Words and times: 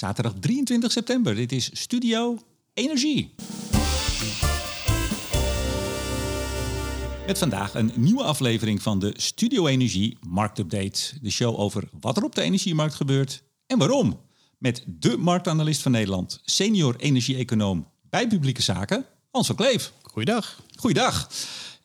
Zaterdag 0.00 0.34
23 0.40 0.92
september. 0.92 1.34
Dit 1.34 1.52
is 1.52 1.70
Studio 1.72 2.38
Energie. 2.74 3.34
Met 7.26 7.38
vandaag 7.38 7.74
een 7.74 7.92
nieuwe 7.94 8.22
aflevering 8.22 8.82
van 8.82 8.98
de 8.98 9.12
Studio 9.16 9.66
Energie 9.66 10.16
Marktupdate. 10.28 11.18
De 11.22 11.30
show 11.30 11.58
over 11.58 11.88
wat 12.00 12.16
er 12.16 12.24
op 12.24 12.34
de 12.34 12.42
energiemarkt 12.42 12.94
gebeurt 12.94 13.42
en 13.66 13.78
waarom. 13.78 14.20
Met 14.58 14.84
de 14.86 15.16
marktanalist 15.16 15.82
van 15.82 15.92
Nederland, 15.92 16.40
senior 16.44 16.96
energie-econoom 16.96 17.88
bij 18.10 18.26
Publieke 18.28 18.62
Zaken, 18.62 19.06
Hans 19.30 19.46
van 19.46 19.56
Kleef. 19.56 19.92
Goeiedag. 20.02 20.62
Goeiedag. 20.76 21.30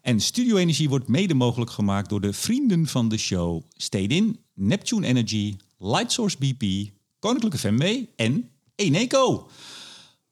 En 0.01 0.19
Studio 0.19 0.57
Energie 0.57 0.89
wordt 0.89 1.07
mede 1.07 1.33
mogelijk 1.33 1.71
gemaakt 1.71 2.09
door 2.09 2.21
de 2.21 2.33
vrienden 2.33 2.87
van 2.87 3.09
de 3.09 3.17
show 3.17 3.61
Stedin, 3.73 4.39
Neptune 4.53 5.07
Energy, 5.07 5.55
Lightsource 5.77 6.37
BP, 6.37 6.93
Koninklijke 7.25 7.57
FMW 7.57 8.03
en 8.15 8.49
Eneco. 8.75 9.49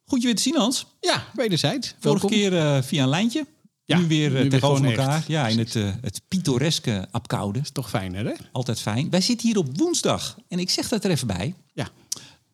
Goed 0.05 0.20
je 0.21 0.25
weer 0.25 0.35
te 0.35 0.41
zien, 0.41 0.55
Hans. 0.55 0.85
Ja, 0.99 1.25
wederzijds. 1.33 1.95
Vorige 1.99 2.27
keer 2.27 2.53
uh, 2.53 2.81
via 2.81 3.03
een 3.03 3.09
lijntje. 3.09 3.45
Ja, 3.85 3.97
nu 3.97 4.07
weer 4.07 4.31
uh, 4.31 4.49
tegenover 4.49 4.77
gewoon 4.77 4.91
elkaar. 4.91 5.17
echt. 5.17 5.27
Ja, 5.27 5.47
in 5.47 5.57
het, 5.59 5.75
uh, 5.75 5.91
het 6.02 6.21
pittoreske 6.27 7.07
Apkoude. 7.11 7.59
Is 7.59 7.71
toch 7.71 7.89
fijner, 7.89 8.25
hè? 8.25 8.33
Altijd 8.52 8.79
fijn. 8.79 9.09
Wij 9.09 9.21
zitten 9.21 9.47
hier 9.47 9.57
op 9.57 9.77
woensdag. 9.77 10.38
En 10.47 10.59
ik 10.59 10.69
zeg 10.69 10.88
dat 10.88 11.03
er 11.03 11.11
even 11.11 11.27
bij. 11.27 11.55
Ja. 11.73 11.89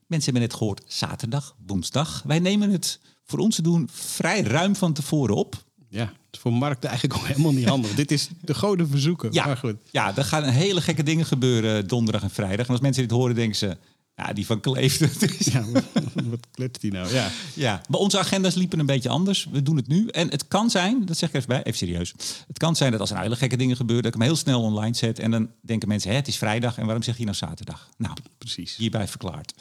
Mensen 0.08 0.32
hebben 0.32 0.50
net 0.50 0.58
gehoord 0.58 0.82
zaterdag, 0.88 1.56
woensdag. 1.66 2.24
Wij 2.26 2.40
nemen 2.40 2.72
het 2.72 3.00
voor 3.26 3.40
ons 3.40 3.56
te 3.56 3.62
doen 3.62 3.90
vrij 3.92 4.42
ruim 4.42 4.76
van 4.76 4.94
tevoren 4.94 5.36
op. 5.36 5.64
Ja, 5.90 6.14
voor 6.32 6.54
markten 6.54 6.90
eigenlijk 6.90 7.20
ook 7.20 7.28
helemaal 7.28 7.54
niet 7.54 7.68
handig. 7.68 7.96
Dit 7.96 8.12
is 8.12 8.30
de 8.42 8.54
goden 8.54 8.90
verzoeken. 8.90 9.34
Ja, 9.34 9.46
Maar 9.46 9.58
goed. 9.58 9.76
ja, 9.92 10.18
er 10.18 10.24
gaan 10.26 10.44
hele 10.44 10.82
gekke 10.82 11.04
dingen 11.04 11.26
gebeuren 11.26 11.88
donderdag 11.88 12.24
en 12.24 12.30
vrijdag. 12.30 12.66
En 12.66 12.72
als 12.72 12.82
mensen 12.82 13.02
dit 13.02 13.12
horen, 13.12 13.36
denken 13.36 13.58
ze... 13.58 13.78
Ja, 14.26 14.34
die 14.34 14.46
van 14.46 14.60
Kleef. 14.60 14.98
dat 15.20 15.22
is- 15.30 15.46
Ja, 15.46 15.66
wat, 16.14 16.40
kletst 16.52 16.82
die 16.82 16.92
nou? 16.92 17.14
Ja. 17.14 17.30
Ja, 17.54 17.82
maar 17.90 18.00
onze 18.00 18.20
agenda's 18.20 18.56
liepen 18.56 18.80
een 18.80 18.86
beetje 18.86 19.10
anders. 19.10 19.48
We 19.52 19.64
doen 19.64 19.76
het 19.76 19.88
nu. 19.88 20.08
En 20.08 20.30
het 20.30 20.48
kan 20.48 20.70
zijn, 20.70 21.06
dat 21.06 21.18
zeg 21.18 21.30
ik 21.30 21.36
even 21.36 21.48
bij, 21.48 21.64
even 21.64 21.78
serieus. 21.78 22.14
Het 22.48 22.58
kan 22.58 22.76
zijn 22.76 22.92
dat 22.92 23.00
als 23.00 23.10
er 23.10 23.16
nou 23.16 23.28
hele 23.28 23.40
gekke 23.40 23.58
dingen 23.58 23.76
gebeuren, 23.76 24.04
dat 24.04 24.14
ik 24.14 24.20
hem 24.20 24.28
heel 24.30 24.38
snel 24.40 24.62
online 24.62 24.96
zet. 24.96 25.20
En 25.20 25.32
dan 25.32 25.50
denken 25.62 25.88
mensen, 25.88 26.10
hè, 26.10 26.16
het 26.16 26.28
is 26.28 26.38
vrijdag 26.38 26.78
en 26.78 26.86
waarom 26.86 27.04
zeg 27.04 27.18
je 27.18 27.24
nou 27.24 27.36
zaterdag? 27.36 27.90
Nou, 27.98 28.14
Precies. 28.38 28.76
hierbij 28.76 29.08
verklaard. 29.08 29.54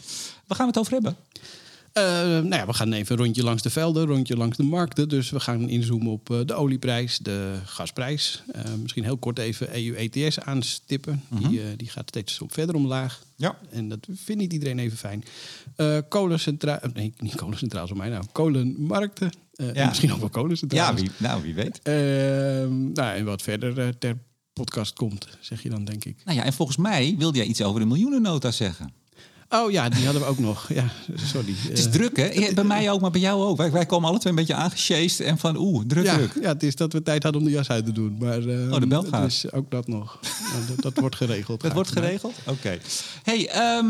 Waar 0.47 0.57
gaan 0.59 0.67
we 0.67 0.73
het 0.73 0.79
over 0.79 0.93
hebben? 0.93 1.17
Eh, 1.93 2.05
nou 2.25 2.49
ja, 2.49 2.67
we 2.67 2.73
gaan 2.73 2.93
even 2.93 3.19
een 3.19 3.25
rondje 3.25 3.43
langs 3.43 3.63
de 3.63 3.71
velden, 3.71 4.03
een 4.03 4.09
rondje 4.09 4.37
langs 4.37 4.57
de 4.57 4.63
markten. 4.63 5.09
Dus 5.09 5.31
we 5.31 5.41
gaan 5.41 5.69
inzoomen 5.69 6.13
op 6.13 6.31
eh, 6.31 6.39
de 6.45 6.55
olieprijs, 6.55 7.19
de 7.19 7.55
gasprijs. 7.65 8.43
Eh, 8.53 8.63
misschien 8.83 9.05
heel 9.05 9.17
kort 9.17 9.39
even 9.39 9.77
EU 9.77 9.95
ETS 9.95 10.41
aanstippen. 10.41 11.23
die, 11.29 11.61
eh, 11.61 11.67
die 11.77 11.89
gaat 11.89 12.09
steeds 12.09 12.41
op 12.41 12.53
verder 12.53 12.75
omlaag. 12.75 13.23
Ja. 13.37 13.59
En 13.71 13.89
dat 13.89 14.07
vindt 14.13 14.41
niet 14.43 14.53
iedereen 14.53 14.79
even 14.79 14.99
fijn. 14.99 15.25
Kolencentraal, 16.09 16.79
nee, 16.95 17.15
niet 17.19 17.35
kolencentraal, 17.35 17.87
zo 17.87 17.95
mij 17.95 18.09
nou. 18.09 18.25
Kolenmarkten. 18.33 19.33
Ja. 19.53 19.73
en 19.73 19.89
Misschien 19.89 20.13
ook 20.13 20.21
wel 20.21 20.29
kolencentraal. 20.29 20.91
Ja, 20.91 20.95
wie, 20.95 21.11
nou, 21.17 21.43
wie 21.43 21.55
weet. 21.55 21.81
Nou, 22.95 23.17
en 23.17 23.25
wat 23.25 23.43
verder 23.43 23.99
ter 23.99 24.19
podcast 24.53 24.93
komt, 24.93 25.29
zeg 25.41 25.63
je 25.63 25.71
dan, 25.71 25.85
denk 25.85 26.05
ik. 26.05 26.17
Nou 26.25 26.39
ja, 26.39 26.45
en 26.45 26.53
volgens 26.53 26.77
mij 26.77 27.15
wilde 27.19 27.39
jij 27.39 27.47
iets 27.47 27.63
over 27.63 27.81
de 27.81 27.87
miljoenennota 27.87 28.51
zeggen. 28.51 28.93
Oh 29.51 29.71
ja, 29.71 29.89
die 29.89 30.05
hadden 30.05 30.23
we 30.23 30.29
ook 30.29 30.39
nog. 30.39 30.69
Ja, 30.73 30.91
sorry. 31.15 31.55
Het 31.57 31.79
is 31.79 31.85
Eh, 31.87 31.91
druk, 31.93 32.17
hè? 32.17 32.53
Bij 32.55 32.65
mij 32.65 32.91
ook, 32.91 33.01
maar 33.01 33.11
bij 33.11 33.21
jou 33.21 33.43
ook. 33.43 33.57
Wij, 33.57 33.71
wij 33.71 33.87
komen 33.87 34.09
alle 34.09 34.19
twee 34.19 34.33
een 34.33 34.39
beetje 34.39 34.55
aangesjeest 34.55 35.21
en 35.21 35.39
van 35.39 35.57
oeh, 35.57 35.85
druk, 35.87 36.05
ja, 36.05 36.15
druk. 36.17 36.33
ja, 36.43 36.49
het 36.49 36.63
is 36.63 36.77
dat 36.77 36.93
we 36.93 37.03
tijd 37.03 37.23
hadden 37.23 37.41
om 37.41 37.47
de 37.49 37.53
jas 37.55 37.69
uit 37.71 37.85
te 37.85 37.93
doen. 37.93 38.17
Maar 38.19 38.39
Oh, 38.39 38.81
de 38.81 38.87
bel 38.87 39.01
het 39.03 39.09
gaat. 39.11 39.27
is 39.27 39.53
ook 39.53 39.71
dat 39.71 39.87
nog. 39.87 40.19
Ja, 40.23 40.67
dat, 40.75 40.83
dat 40.83 40.99
wordt 40.99 41.17
geregeld. 41.17 41.61
Dat 41.61 41.73
wordt 41.73 41.91
geregeld? 41.91 42.35
Oké. 42.47 42.79
Hey, 43.23 43.49
ehm 43.49 43.87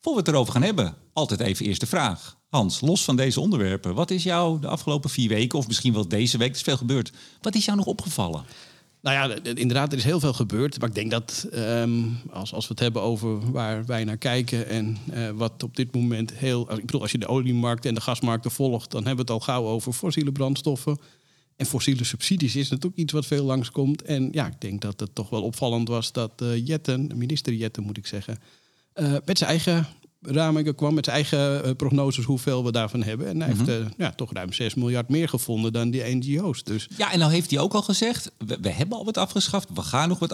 voor 0.00 0.14
we 0.14 0.18
het 0.20 0.28
erover 0.28 0.52
gaan 0.52 0.62
hebben, 0.62 0.94
altijd 1.12 1.40
even 1.40 1.66
eerst 1.66 1.80
de 1.80 1.86
vraag. 1.86 2.36
Hans, 2.48 2.80
los 2.80 3.04
van 3.04 3.16
deze 3.16 3.40
onderwerpen, 3.40 3.94
wat 3.94 4.10
is 4.10 4.22
jou 4.22 4.60
de 4.60 4.66
afgelopen 4.68 5.10
vier 5.10 5.28
weken, 5.28 5.58
of 5.58 5.66
misschien 5.66 5.92
wel 5.92 6.08
deze 6.08 6.38
week, 6.38 6.48
er 6.50 6.54
is 6.56 6.62
veel 6.62 6.76
gebeurd, 6.76 7.12
wat 7.40 7.54
is 7.54 7.64
jou 7.64 7.76
nog 7.76 7.86
opgevallen? 7.86 8.44
Nou 9.06 9.18
ja, 9.18 9.52
inderdaad, 9.54 9.92
er 9.92 9.98
is 9.98 10.04
heel 10.04 10.20
veel 10.20 10.32
gebeurd. 10.32 10.78
Maar 10.78 10.88
ik 10.88 10.94
denk 10.94 11.10
dat 11.10 11.48
ehm, 11.52 12.02
als, 12.30 12.52
als 12.52 12.66
we 12.66 12.70
het 12.70 12.82
hebben 12.82 13.02
over 13.02 13.50
waar 13.50 13.84
wij 13.84 14.04
naar 14.04 14.16
kijken 14.16 14.68
en 14.68 14.96
eh, 15.10 15.30
wat 15.30 15.62
op 15.62 15.76
dit 15.76 15.94
moment 15.94 16.32
heel. 16.32 16.72
Ik 16.72 16.86
bedoel, 16.86 17.00
als 17.00 17.12
je 17.12 17.18
de 17.18 17.26
oliemarkt 17.26 17.86
en 17.86 17.94
de 17.94 18.00
gasmarkten 18.00 18.50
volgt, 18.50 18.90
dan 18.90 19.06
hebben 19.06 19.26
we 19.26 19.32
het 19.32 19.40
al 19.40 19.54
gauw 19.54 19.64
over 19.64 19.92
fossiele 19.92 20.32
brandstoffen. 20.32 20.98
En 21.56 21.66
fossiele 21.66 22.04
subsidies 22.04 22.56
is 22.56 22.68
natuurlijk 22.68 22.96
iets 22.96 23.12
wat 23.12 23.26
veel 23.26 23.44
langskomt. 23.44 24.02
En 24.02 24.28
ja, 24.32 24.46
ik 24.46 24.60
denk 24.60 24.80
dat 24.80 25.00
het 25.00 25.14
toch 25.14 25.30
wel 25.30 25.42
opvallend 25.42 25.88
was 25.88 26.12
dat 26.12 26.32
eh, 26.36 26.66
Jetten, 26.66 27.10
minister 27.14 27.52
Jetten 27.52 27.82
moet 27.82 27.96
ik 27.96 28.06
zeggen, 28.06 28.38
eh, 28.92 29.14
met 29.24 29.38
zijn 29.38 29.50
eigen 29.50 29.86
ramingen 30.26 30.74
kwam, 30.74 30.94
met 30.94 31.04
zijn 31.04 31.16
eigen 31.16 31.64
eh, 31.64 31.70
prognoses 31.76 32.24
hoeveel 32.24 32.64
we 32.64 32.72
daarvan 32.72 33.02
hebben. 33.02 33.26
En 33.26 33.40
hij 33.40 33.48
heeft 33.48 33.68
eh, 33.68 33.86
ja, 33.96 34.12
toch 34.12 34.32
ruim 34.32 34.52
6 34.52 34.74
miljard 34.74 35.08
meer 35.08 35.28
gevonden 35.28 35.72
dan 35.72 35.90
die 35.90 36.14
NGO's. 36.16 36.64
Dus 36.64 36.88
Ja, 36.96 37.12
en 37.12 37.18
nou 37.18 37.32
heeft 37.32 37.50
hij 37.50 37.60
ook 37.60 37.74
al 37.74 37.82
gezegd, 37.82 38.32
we, 38.38 38.58
we 38.60 38.70
hebben 38.70 38.98
al 38.98 39.04
wat 39.04 39.16
afgeschaft, 39.16 39.68
we 39.74 39.82
gaan 39.82 40.08
nog 40.08 40.18
wat 40.18 40.32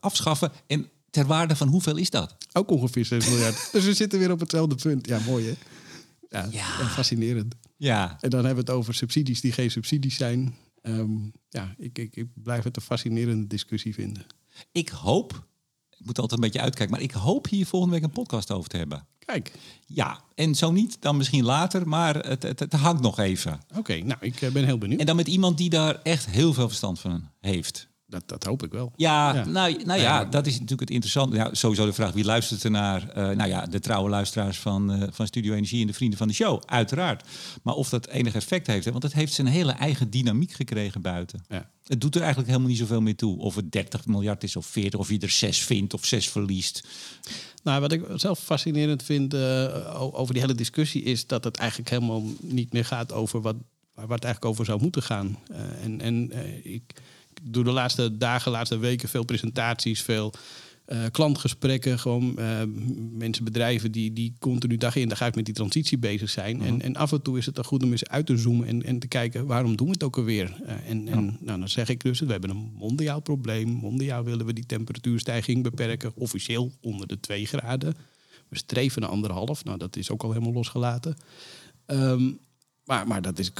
afschaffen. 0.00 0.52
En 0.66 0.88
ter 1.10 1.26
waarde 1.26 1.56
van 1.56 1.68
hoeveel 1.68 1.96
is 1.96 2.10
dat? 2.10 2.36
Ook 2.52 2.70
ongeveer 2.70 3.04
6 3.04 3.28
miljard. 3.28 3.68
dus 3.72 3.84
we 3.84 3.94
zitten 3.94 4.18
weer 4.18 4.30
op 4.30 4.40
hetzelfde 4.40 4.74
punt. 4.74 5.06
Ja, 5.06 5.18
mooi 5.26 5.44
hè? 5.44 5.54
Ja, 6.38 6.48
Ja. 6.50 6.68
ja, 6.80 6.88
fascinerend. 6.88 7.54
Ja, 7.76 8.16
En 8.20 8.30
dan 8.30 8.44
hebben 8.44 8.64
we 8.64 8.70
het 8.70 8.80
over 8.80 8.94
subsidies 8.94 9.40
die 9.40 9.52
geen 9.52 9.70
subsidies 9.70 10.16
zijn. 10.16 10.54
Ehm, 10.82 11.10
ja, 11.48 11.74
ik, 11.78 11.98
ik, 11.98 12.16
ik 12.16 12.26
blijf 12.34 12.64
het 12.64 12.76
een 12.76 12.82
fascinerende 12.82 13.46
discussie 13.46 13.94
vinden. 13.94 14.26
ik 14.72 14.88
hoop, 14.88 15.46
ik 15.90 16.06
moet 16.06 16.18
altijd 16.18 16.40
een 16.40 16.46
beetje 16.46 16.60
uitkijken, 16.60 16.94
maar 16.94 17.04
ik 17.04 17.10
hoop 17.10 17.48
hier 17.48 17.66
volgende 17.66 17.94
week 17.94 18.04
een 18.04 18.10
podcast 18.10 18.50
over 18.50 18.68
te 18.68 18.76
hebben. 18.76 19.06
Kijk, 19.24 19.52
Ja, 19.86 20.20
en 20.34 20.54
zo 20.54 20.70
niet, 20.70 20.96
dan 21.00 21.16
misschien 21.16 21.44
later, 21.44 21.88
maar 21.88 22.14
het, 22.14 22.42
het, 22.42 22.60
het 22.60 22.72
hangt 22.72 23.02
nog 23.02 23.18
even. 23.18 23.60
oké, 23.76 23.98
nou, 23.98 24.18
ik 24.20 24.42
eh, 24.42 24.50
ben 24.50 24.64
heel 24.64 24.78
benieuwd. 24.78 25.00
En 25.00 25.06
dan 25.06 25.16
met 25.16 25.28
iemand 25.28 25.58
die 25.58 25.70
daar 25.70 26.00
echt 26.02 26.26
heel 26.26 26.52
veel 26.52 26.68
verstand 26.68 27.00
van 27.00 27.28
heeft. 27.40 27.88
Dat, 28.12 28.28
dat 28.28 28.44
hoop 28.44 28.62
ik 28.62 28.70
wel. 28.72 28.92
Ja, 28.96 29.34
Ja. 29.34 29.44
nou, 29.44 29.82
nou 29.84 30.00
ja, 30.00 30.24
dat 30.24 30.46
is 30.46 30.52
natuurlijk 30.52 30.80
het 30.80 30.90
interessante. 30.90 31.36
Ja, 31.36 31.48
sowieso 31.54 31.86
de 31.86 31.92
vraag 31.92 32.12
wie 32.12 32.24
luistert 32.24 32.62
er 32.64 32.70
naar. 32.70 33.08
eh, 33.08 33.30
nou 33.30 33.48
ja, 33.48 33.66
de 33.66 33.80
trouwe 33.80 34.10
luisteraars 34.10 34.58
van, 34.58 34.92
eh, 34.92 35.08
van 35.10 35.26
Studio 35.26 35.54
Energie 35.54 35.80
en 35.80 35.86
de 35.86 35.92
vrienden 35.92 36.18
van 36.18 36.28
de 36.28 36.34
show, 36.34 36.62
uiteraard. 36.66 37.24
Maar 37.62 37.74
of 37.74 37.88
dat 37.88 38.06
enig 38.06 38.34
effect 38.34 38.66
heeft, 38.66 38.84
hè, 38.84 38.90
want 38.90 39.02
het 39.02 39.12
heeft 39.12 39.32
zijn 39.32 39.46
hele 39.46 39.72
eigen 39.72 40.10
dynamiek 40.10 40.52
gekregen 40.52 41.00
buiten. 41.02 41.44
Ja. 41.48 41.70
Het 41.86 42.00
doet 42.00 42.14
er 42.14 42.20
eigenlijk 42.20 42.50
helemaal 42.50 42.70
niet 42.70 42.78
zoveel 42.80 43.00
meer 43.00 43.16
toe. 43.16 43.38
Of 43.38 43.54
het 43.54 43.72
30 43.72 44.06
miljard 44.06 44.42
is 44.42 44.56
of 44.56 44.66
40, 44.66 45.00
of 45.00 45.08
je 45.08 45.18
er 45.18 45.30
6 45.30 45.62
vindt 45.62 45.94
of 45.94 46.04
6 46.04 46.28
verliest. 46.28 46.88
Nou, 47.62 47.80
wat 47.80 47.92
ik 47.92 48.04
zelf 48.14 48.38
fascinerend 48.38 49.02
vind 49.02 49.34
eh, 49.34 50.00
over 50.12 50.32
die 50.34 50.42
hele 50.42 50.54
discussie 50.54 51.02
is 51.02 51.26
dat 51.26 51.44
het 51.44 51.56
eigenlijk 51.56 51.90
helemaal 51.90 52.22
niet 52.40 52.72
meer 52.72 52.84
gaat 52.84 53.12
over 53.12 53.40
wat, 53.40 53.56
waar 53.94 54.08
het 54.08 54.24
eigenlijk 54.24 54.44
over 54.44 54.64
zou 54.64 54.80
moeten 54.80 55.02
gaan. 55.02 55.38
Eh, 55.50 55.84
en 55.84 56.00
en 56.00 56.30
eh, 56.32 56.72
ik 56.74 56.92
doe 57.42 57.64
de 57.64 57.70
laatste 57.70 58.16
dagen, 58.16 58.52
laatste 58.52 58.78
weken 58.78 59.08
veel 59.08 59.24
presentaties, 59.24 60.02
veel 60.02 60.32
eh, 60.84 61.04
klantgesprekken. 61.10 61.98
Gewoon 61.98 62.38
eh, 62.38 62.60
mensen, 63.12 63.44
bedrijven 63.44 63.92
die, 63.92 64.12
die 64.12 64.34
continu 64.38 64.76
dag 64.76 64.96
in 64.96 65.08
dag 65.08 65.22
uit 65.22 65.34
met 65.34 65.44
die 65.44 65.54
transitie 65.54 65.98
bezig 65.98 66.30
zijn. 66.30 66.62
en, 66.62 66.82
en 66.82 66.96
af 66.96 67.12
en 67.12 67.22
toe 67.22 67.38
is 67.38 67.46
het 67.46 67.54
dan 67.54 67.64
goed 67.64 67.82
om 67.82 67.90
eens 67.90 68.06
uit 68.06 68.26
te 68.26 68.36
zoomen 68.36 68.66
en, 68.66 68.82
en 68.82 68.98
te 68.98 69.06
kijken 69.06 69.46
waarom 69.46 69.76
doen 69.76 69.86
we 69.86 69.92
het 69.92 70.02
ook 70.02 70.16
alweer. 70.16 70.56
Eh, 70.66 70.90
en 70.90 71.08
en 71.08 71.36
nou, 71.40 71.58
dan 71.58 71.68
zeg 71.68 71.88
ik 71.88 72.02
dus, 72.02 72.20
we 72.20 72.30
hebben 72.30 72.50
een 72.50 72.72
mondiaal 72.74 73.20
probleem. 73.20 73.68
Mondiaal 73.68 74.24
willen 74.24 74.46
we 74.46 74.52
die 74.52 74.66
temperatuurstijging 74.66 75.62
beperken. 75.62 76.12
Officieel 76.14 76.72
onder 76.80 77.06
de 77.06 77.20
2 77.20 77.46
graden. 77.46 77.94
We 78.48 78.56
streven 78.56 79.00
naar 79.00 79.10
anderhalf. 79.10 79.64
Nou, 79.64 79.78
dat 79.78 79.96
is 79.96 80.10
ook 80.10 80.22
al 80.22 80.32
helemaal 80.32 80.52
losgelaten. 80.52 81.16
Ehm, 81.86 82.30
maar, 82.84 83.06
maar 83.06 83.22
dat 83.22 83.38
is, 83.38 83.52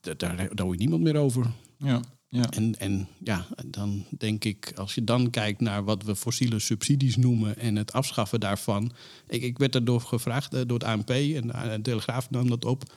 daar, 0.00 0.16
daar 0.26 0.48
hoor 0.56 0.72
je 0.72 0.78
niemand 0.78 1.02
meer 1.02 1.16
over. 1.16 1.46
Ja, 1.78 2.00
ja. 2.34 2.50
En, 2.50 2.78
en 2.78 3.08
ja, 3.18 3.46
dan 3.66 4.04
denk 4.10 4.44
ik, 4.44 4.72
als 4.76 4.94
je 4.94 5.04
dan 5.04 5.30
kijkt 5.30 5.60
naar 5.60 5.84
wat 5.84 6.02
we 6.02 6.16
fossiele 6.16 6.58
subsidies 6.58 7.16
noemen 7.16 7.58
en 7.58 7.76
het 7.76 7.92
afschaffen 7.92 8.40
daarvan. 8.40 8.92
Ik, 9.28 9.42
ik 9.42 9.58
werd 9.58 9.72
daardoor 9.72 10.00
gevraagd 10.00 10.54
eh, 10.54 10.60
door 10.66 10.78
het 10.78 10.88
ANP 10.88 11.10
en 11.10 11.46
de 11.46 11.78
Telegraaf 11.82 12.30
nam 12.30 12.48
dat 12.48 12.64
op. 12.64 12.92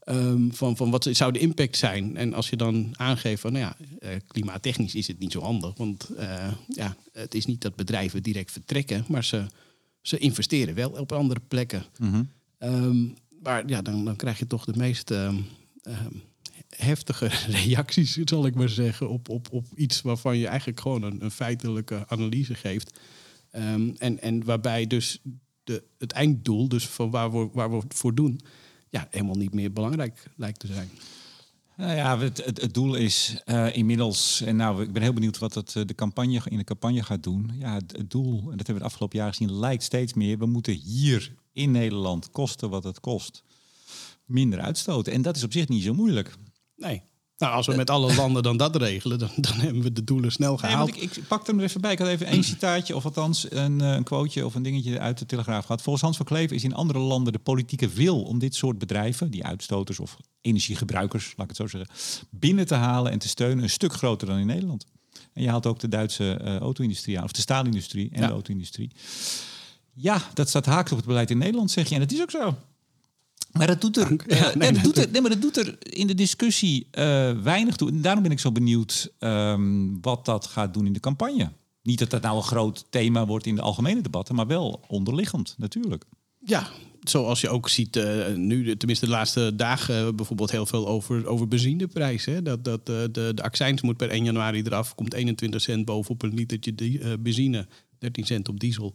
ehm, 0.00 0.50
van, 0.50 0.76
van 0.76 0.90
wat 0.90 1.08
zou 1.10 1.32
de 1.32 1.38
impact 1.38 1.76
zijn? 1.76 2.16
En 2.16 2.34
als 2.34 2.50
je 2.50 2.56
dan 2.56 2.94
aangeeft 2.96 3.40
van, 3.40 3.52
nou 3.52 3.64
ja, 3.64 3.76
eh, 3.98 4.16
klimaattechnisch 4.26 4.94
is 4.94 5.06
het 5.06 5.18
niet 5.18 5.32
zo 5.32 5.40
handig. 5.40 5.76
Want 5.76 6.08
eh, 6.08 6.52
ja, 6.68 6.96
het 7.12 7.34
is 7.34 7.46
niet 7.46 7.60
dat 7.60 7.76
bedrijven 7.76 8.22
direct 8.22 8.52
vertrekken, 8.52 9.04
maar 9.08 9.24
ze, 9.24 9.46
ze 10.02 10.18
investeren 10.18 10.74
wel 10.74 10.90
op 10.90 11.12
andere 11.12 11.40
plekken. 11.48 11.84
Mhm. 11.98 12.22
Ehm, 12.58 13.06
maar 13.42 13.68
ja, 13.68 13.82
dan, 13.82 14.04
dan 14.04 14.16
krijg 14.16 14.38
je 14.38 14.46
toch 14.46 14.64
de 14.64 14.76
meest 14.76 15.10
ehm, 15.10 15.36
ehm, 15.82 16.14
heftige 16.76 17.26
reacties, 17.64 18.12
zal 18.12 18.46
ik 18.46 18.54
maar 18.54 18.68
zeggen, 18.68 19.08
op, 19.08 19.28
op, 19.28 19.48
op 19.50 19.66
iets 19.74 20.02
waarvan 20.02 20.38
je 20.38 20.46
eigenlijk 20.46 20.80
gewoon 20.80 21.02
een, 21.02 21.30
feitelijke 21.30 22.04
analyse 22.08 22.54
geeft. 22.54 22.98
Ehm, 23.50 23.90
en, 23.98 24.20
en 24.20 24.44
waarbij 24.44 24.86
dus 24.86 25.18
de, 25.64 25.84
het 25.98 26.12
einddoel, 26.12 26.68
dus 26.68 26.88
van 26.88 27.10
waar 27.10 27.32
we, 27.32 27.48
waar 27.52 27.70
we 27.70 27.76
het 27.76 27.94
voor 27.94 28.14
doen, 28.14 28.40
ja, 28.88 29.06
helemaal 29.10 29.36
niet 29.36 29.54
meer 29.54 29.72
belangrijk 29.72 30.30
lijkt 30.36 30.58
te 30.58 30.66
zijn. 30.66 30.90
Nou 31.76 31.96
ja, 31.96 32.18
het, 32.18 32.44
het, 32.44 32.74
doel 32.74 32.94
is 32.94 33.42
uh, 33.46 33.76
inmiddels, 33.76 34.40
en 34.40 34.56
nou, 34.56 34.82
ik 34.82 34.92
ben 34.92 35.02
heel 35.02 35.12
benieuwd 35.12 35.38
wat 35.38 35.54
het, 35.54 35.72
de 35.72 35.94
campagne 35.94 36.40
in 36.44 36.56
de 36.58 36.64
campagne 36.64 37.02
gaat 37.02 37.22
doen. 37.22 37.50
Ja, 37.58 37.74
het, 37.74 38.10
doel, 38.10 38.38
en 38.38 38.56
dat 38.56 38.56
hebben 38.56 38.66
we 38.66 38.72
het 38.72 38.82
afgelopen 38.82 39.18
jaar 39.18 39.28
gezien, 39.28 39.52
lijkt 39.52 39.82
steeds 39.82 40.14
meer. 40.14 40.38
We 40.38 40.46
moeten 40.46 40.74
hier 40.74 41.34
in 41.52 41.70
Nederland 41.70 42.30
kosten 42.30 42.70
wat 42.70 42.84
het 42.84 43.00
kost, 43.00 43.42
minder 44.24 44.60
uitstoten. 44.60 45.12
En 45.12 45.22
dat 45.22 45.36
is 45.36 45.44
op 45.44 45.52
zich 45.52 45.68
niet 45.68 45.82
zo 45.82 45.94
moeilijk. 45.94 46.36
Nee. 46.76 47.02
Nou, 47.38 47.54
als 47.54 47.66
we 47.66 47.74
met 47.74 47.90
alle 47.90 48.14
landen 48.14 48.42
dan 48.42 48.56
dat 48.56 48.76
regelen, 48.76 49.18
dan, 49.18 49.30
dan 49.36 49.54
hebben 49.54 49.82
we 49.82 49.92
de 49.92 50.04
doelen 50.04 50.32
snel 50.32 50.56
gehaald. 50.56 50.94
Nee, 50.94 51.02
ik, 51.02 51.16
ik 51.16 51.26
pak 51.26 51.46
hem 51.46 51.58
er 51.58 51.64
even 51.64 51.80
bij. 51.80 51.92
Ik 51.92 51.98
had 51.98 52.08
even 52.08 52.26
één 52.26 52.44
citaatje, 52.44 52.96
of 52.96 53.04
althans 53.04 53.50
een, 53.50 53.80
een 53.80 54.02
quoteje 54.02 54.46
of 54.46 54.54
een 54.54 54.62
dingetje 54.62 54.98
uit 54.98 55.18
de 55.18 55.26
Telegraaf 55.26 55.64
gehad. 55.64 55.82
Volgens 55.82 56.04
Hans 56.04 56.16
van 56.16 56.26
Kleef 56.26 56.50
is 56.50 56.64
in 56.64 56.74
andere 56.74 56.98
landen 56.98 57.32
de 57.32 57.38
politieke 57.38 57.88
wil 57.88 58.22
om 58.22 58.38
dit 58.38 58.54
soort 58.54 58.78
bedrijven, 58.78 59.30
die 59.30 59.44
uitstoters 59.44 60.00
of 60.00 60.16
energiegebruikers, 60.40 61.24
laat 61.36 61.50
ik 61.50 61.56
het 61.56 61.70
zo 61.70 61.78
zeggen, 61.78 62.26
binnen 62.30 62.66
te 62.66 62.74
halen 62.74 63.12
en 63.12 63.18
te 63.18 63.28
steunen 63.28 63.64
een 63.64 63.70
stuk 63.70 63.92
groter 63.92 64.26
dan 64.26 64.38
in 64.38 64.46
Nederland. 64.46 64.86
En 65.32 65.42
je 65.42 65.48
haalt 65.48 65.66
ook 65.66 65.78
de 65.78 65.88
Duitse 65.88 66.40
uh, 66.44 66.56
auto-industrie 66.56 67.18
aan, 67.18 67.24
of 67.24 67.32
de 67.32 67.40
staalindustrie 67.40 68.10
en 68.12 68.20
ja. 68.20 68.26
de 68.26 68.32
auto-industrie. 68.32 68.90
Ja, 69.92 70.22
dat 70.34 70.48
staat 70.48 70.66
haaks 70.66 70.90
op 70.90 70.96
het 70.96 71.06
beleid 71.06 71.30
in 71.30 71.38
Nederland, 71.38 71.70
zeg 71.70 71.88
je. 71.88 71.94
En 71.94 72.00
dat 72.00 72.12
is 72.12 72.20
ook 72.20 72.30
zo. 72.30 72.56
Maar 73.58 73.66
dat 73.66 73.80
doet 73.80 73.96
er, 73.96 74.10
ja, 74.38 74.52
nee, 74.54 74.72
dat 74.72 74.82
doet 74.82 74.98
er, 74.98 75.10
nee, 75.10 75.20
maar 75.20 75.30
dat 75.30 75.42
doet 75.42 75.56
er 75.56 75.76
in 75.80 76.06
de 76.06 76.14
discussie 76.14 76.86
uh, 76.98 77.30
weinig 77.42 77.76
toe. 77.76 77.88
En 77.88 78.00
daarom 78.00 78.22
ben 78.22 78.32
ik 78.32 78.40
zo 78.40 78.52
benieuwd 78.52 79.12
um, 79.18 80.00
wat 80.00 80.24
dat 80.24 80.46
gaat 80.46 80.74
doen 80.74 80.86
in 80.86 80.92
de 80.92 81.00
campagne. 81.00 81.52
Niet 81.82 81.98
dat 81.98 82.10
dat 82.10 82.22
nou 82.22 82.36
een 82.36 82.42
groot 82.42 82.84
thema 82.90 83.26
wordt 83.26 83.46
in 83.46 83.54
de 83.54 83.62
algemene 83.62 84.00
debatten, 84.00 84.34
maar 84.34 84.46
wel 84.46 84.84
onderliggend 84.88 85.54
natuurlijk. 85.58 86.04
Ja, 86.38 86.68
zoals 87.00 87.40
je 87.40 87.48
ook 87.48 87.68
ziet 87.68 87.96
uh, 87.96 88.34
nu, 88.34 88.76
tenminste 88.76 89.04
de 89.04 89.10
laatste 89.10 89.52
dagen, 89.56 90.06
uh, 90.06 90.12
bijvoorbeeld 90.12 90.50
heel 90.50 90.66
veel 90.66 90.88
over, 90.88 91.26
over 91.26 91.48
benzineprijzen. 91.48 92.44
Dat, 92.44 92.64
dat 92.64 92.88
uh, 92.88 92.96
de, 93.12 93.32
de 93.34 93.42
accijns 93.42 93.82
moet 93.82 93.96
per 93.96 94.10
1 94.10 94.24
januari 94.24 94.62
eraf, 94.62 94.94
komt 94.94 95.14
21 95.14 95.60
cent 95.60 95.84
bovenop 95.84 96.22
een 96.22 96.34
litertje 96.34 96.74
die, 96.74 97.18
benzine, 97.18 97.66
13 97.98 98.26
cent 98.26 98.48
op 98.48 98.60
diesel. 98.60 98.94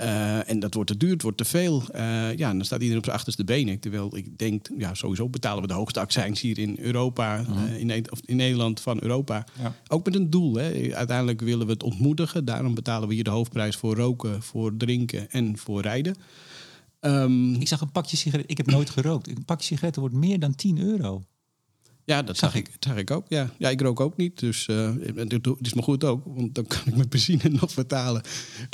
Uh, 0.00 0.50
en 0.50 0.58
dat 0.58 0.74
wordt 0.74 0.90
te 0.90 0.96
duur, 0.96 1.12
het 1.12 1.22
wordt 1.22 1.36
te 1.36 1.44
veel. 1.44 1.82
Uh, 1.94 2.36
ja, 2.36 2.52
dan 2.52 2.64
staat 2.64 2.78
iedereen 2.78 2.98
op 2.98 3.04
zijn 3.04 3.16
achterste 3.16 3.44
benen. 3.44 3.78
Terwijl 3.78 4.16
ik 4.16 4.38
denk, 4.38 4.68
ja, 4.76 4.94
sowieso 4.94 5.28
betalen 5.28 5.62
we 5.62 5.68
de 5.68 5.74
hoogste 5.74 6.00
accijns 6.00 6.40
hier 6.40 6.58
in 6.58 6.76
Europa, 6.80 7.40
uh, 7.40 7.78
in, 7.78 8.12
of 8.12 8.20
in, 8.24 8.36
Nederland 8.36 8.80
van 8.80 8.98
Europa. 9.02 9.46
Ja. 9.60 9.74
Ook 9.88 10.04
met 10.04 10.14
een 10.14 10.30
doel. 10.30 10.54
Hè. 10.54 10.94
Uiteindelijk 10.94 11.40
willen 11.40 11.66
we 11.66 11.72
het 11.72 11.82
ontmoedigen. 11.82 12.44
Daarom 12.44 12.74
betalen 12.74 13.08
we 13.08 13.14
hier 13.14 13.24
de 13.24 13.30
hoofdprijs 13.30 13.76
voor 13.76 13.96
roken, 13.96 14.42
voor 14.42 14.76
drinken 14.76 15.30
en 15.30 15.58
voor 15.58 15.82
rijden. 15.82 16.16
Um, 17.00 17.54
ik 17.54 17.68
zag 17.68 17.80
een 17.80 17.92
pakje 17.92 18.16
sigaretten. 18.16 18.50
Ik 18.50 18.56
heb 18.56 18.66
nooit 18.66 18.90
gerookt. 18.90 19.28
Een 19.28 19.44
pakje 19.44 19.66
sigaretten 19.66 20.00
wordt 20.00 20.16
meer 20.16 20.38
dan 20.38 20.54
10 20.54 20.78
euro. 20.78 21.22
Ja, 22.08 22.22
dat 22.22 22.36
zag 22.36 22.54
ik. 22.54 22.64
Dat 22.64 22.84
zag 22.88 22.96
ik 22.96 23.10
ook. 23.10 23.26
Ja. 23.28 23.50
ja, 23.58 23.68
ik 23.68 23.80
rook 23.80 24.00
ook 24.00 24.16
niet. 24.16 24.38
Dus 24.38 24.66
uh, 24.70 24.90
het 25.16 25.46
is 25.60 25.74
maar 25.74 25.84
goed 25.84 26.04
ook, 26.04 26.22
want 26.24 26.54
dan 26.54 26.66
kan 26.66 26.78
ik 26.84 26.96
mijn 26.96 27.08
benzine 27.08 27.48
nog 27.60 27.74
betalen. 27.74 28.22